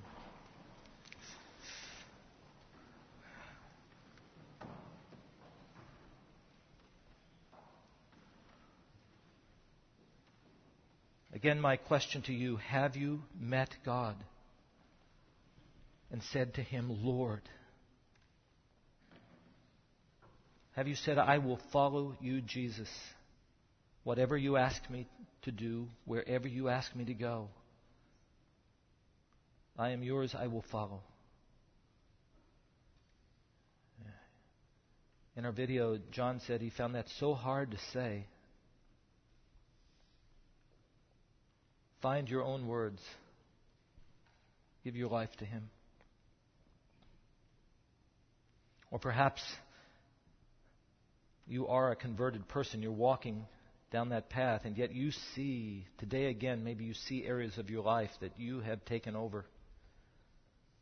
Again, 11.38 11.60
my 11.60 11.76
question 11.76 12.22
to 12.22 12.32
you 12.32 12.56
have 12.56 12.96
you 12.96 13.22
met 13.38 13.70
God 13.84 14.16
and 16.10 16.20
said 16.32 16.54
to 16.54 16.62
Him, 16.62 16.90
Lord? 17.04 17.42
Have 20.74 20.88
you 20.88 20.96
said, 20.96 21.16
I 21.16 21.38
will 21.38 21.60
follow 21.72 22.16
you, 22.20 22.40
Jesus, 22.40 22.88
whatever 24.02 24.36
you 24.36 24.56
ask 24.56 24.82
me 24.90 25.06
to 25.42 25.52
do, 25.52 25.86
wherever 26.06 26.48
you 26.48 26.68
ask 26.68 26.92
me 26.96 27.04
to 27.04 27.14
go? 27.14 27.46
I 29.78 29.90
am 29.90 30.02
yours, 30.02 30.34
I 30.36 30.48
will 30.48 30.64
follow. 30.72 31.02
In 35.36 35.44
our 35.44 35.52
video, 35.52 36.00
John 36.10 36.40
said 36.48 36.60
he 36.60 36.70
found 36.70 36.96
that 36.96 37.06
so 37.20 37.34
hard 37.34 37.70
to 37.70 37.78
say. 37.92 38.26
Find 42.00 42.28
your 42.28 42.44
own 42.44 42.66
words. 42.66 43.00
Give 44.84 44.96
your 44.96 45.08
life 45.08 45.30
to 45.38 45.44
Him. 45.44 45.70
Or 48.90 48.98
perhaps 48.98 49.42
you 51.46 51.66
are 51.68 51.90
a 51.90 51.96
converted 51.96 52.46
person. 52.48 52.82
You're 52.82 52.92
walking 52.92 53.46
down 53.90 54.10
that 54.10 54.30
path, 54.30 54.62
and 54.64 54.76
yet 54.76 54.94
you 54.94 55.10
see, 55.34 55.86
today 55.98 56.26
again, 56.26 56.62
maybe 56.62 56.84
you 56.84 56.94
see 56.94 57.24
areas 57.24 57.56
of 57.58 57.70
your 57.70 57.82
life 57.82 58.10
that 58.20 58.32
you 58.38 58.60
have 58.60 58.84
taken 58.84 59.16
over. 59.16 59.44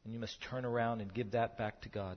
And 0.04 0.12
you 0.12 0.20
must 0.20 0.36
turn 0.50 0.64
around 0.64 1.00
and 1.00 1.12
give 1.12 1.32
that 1.32 1.56
back 1.56 1.82
to 1.82 1.88
God. 1.88 2.16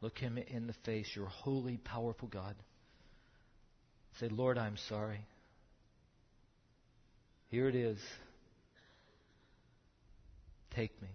Look 0.00 0.18
Him 0.18 0.38
in 0.38 0.66
the 0.66 0.74
face, 0.84 1.08
your 1.14 1.26
holy, 1.26 1.76
powerful 1.76 2.28
God. 2.28 2.54
Say, 4.18 4.28
Lord, 4.28 4.56
I'm 4.56 4.76
sorry. 4.88 5.20
Here 7.50 7.68
it 7.68 7.74
is. 7.74 7.98
Take 10.70 11.00
me. 11.02 11.08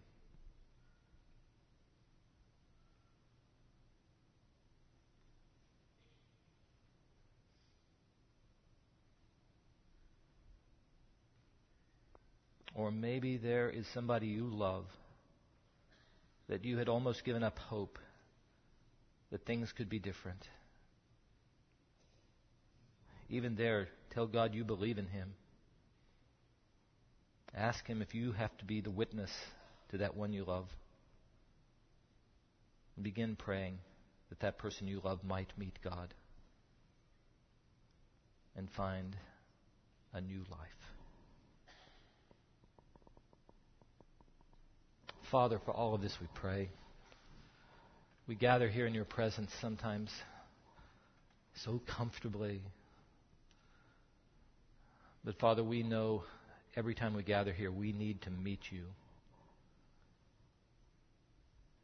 Or 12.76 12.92
maybe 12.92 13.38
there 13.38 13.70
is 13.70 13.88
somebody 13.94 14.28
you 14.28 14.44
love 14.46 14.86
that 16.50 16.66
you 16.66 16.78
had 16.78 16.90
almost 16.90 17.24
given 17.24 17.42
up 17.42 17.58
hope 17.58 17.98
that 19.32 19.46
things 19.46 19.72
could 19.72 19.90
be 19.90 20.00
different. 20.00 20.50
Even 23.30 23.56
there, 23.56 23.88
tell 24.14 24.28
God 24.28 24.54
you 24.54 24.66
believe 24.66 24.98
in 24.98 25.08
Him. 25.08 25.34
Ask 27.56 27.88
Him 27.88 28.02
if 28.02 28.14
you 28.14 28.34
have 28.34 28.56
to 28.58 28.66
be 28.66 28.82
the 28.82 28.92
witness 28.92 29.32
to 29.90 29.98
that 30.00 30.16
one 30.16 30.34
you 30.34 30.44
love. 30.44 30.68
And 32.96 33.04
begin 33.04 33.36
praying 33.36 33.80
that 34.30 34.42
that 34.42 34.58
person 34.58 34.88
you 34.88 35.02
love 35.04 35.24
might 35.24 35.52
meet 35.58 35.80
God 35.82 36.14
and 38.58 38.70
find 38.72 39.16
a 40.14 40.22
new 40.22 40.44
life. 40.50 40.60
Father, 45.32 45.60
for 45.66 45.72
all 45.72 45.96
of 45.96 46.02
this 46.02 46.18
we 46.22 46.28
pray. 46.34 46.70
We 48.28 48.36
gather 48.36 48.70
here 48.70 48.86
in 48.86 48.94
your 48.94 49.06
presence 49.06 49.52
sometimes 49.62 50.12
so 51.56 51.82
comfortably. 51.86 52.62
But 55.24 55.40
Father, 55.40 55.64
we 55.64 55.84
know 55.84 56.24
every 56.76 56.96
time 56.96 57.14
we 57.14 57.24
gather 57.24 57.54
here, 57.54 57.72
we 57.72 57.92
need 57.92 58.22
to 58.24 58.30
meet 58.30 58.60
you. 58.72 58.84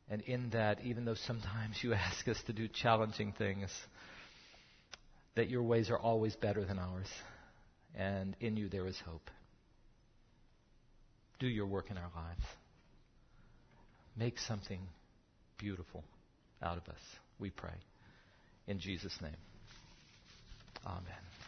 And 0.09 0.21
in 0.23 0.49
that, 0.49 0.79
even 0.83 1.05
though 1.05 1.15
sometimes 1.15 1.77
you 1.81 1.93
ask 1.93 2.27
us 2.27 2.37
to 2.47 2.53
do 2.53 2.67
challenging 2.67 3.33
things, 3.37 3.69
that 5.35 5.49
your 5.49 5.63
ways 5.63 5.89
are 5.89 5.99
always 5.99 6.35
better 6.35 6.65
than 6.65 6.77
ours. 6.77 7.07
And 7.95 8.35
in 8.39 8.57
you 8.57 8.69
there 8.69 8.87
is 8.87 8.99
hope. 9.05 9.29
Do 11.39 11.47
your 11.47 11.65
work 11.65 11.89
in 11.89 11.97
our 11.97 12.11
lives. 12.15 12.43
Make 14.17 14.37
something 14.39 14.81
beautiful 15.57 16.03
out 16.61 16.77
of 16.77 16.87
us, 16.89 17.01
we 17.39 17.49
pray. 17.49 17.73
In 18.67 18.79
Jesus' 18.79 19.17
name. 19.21 19.35
Amen. 20.85 21.40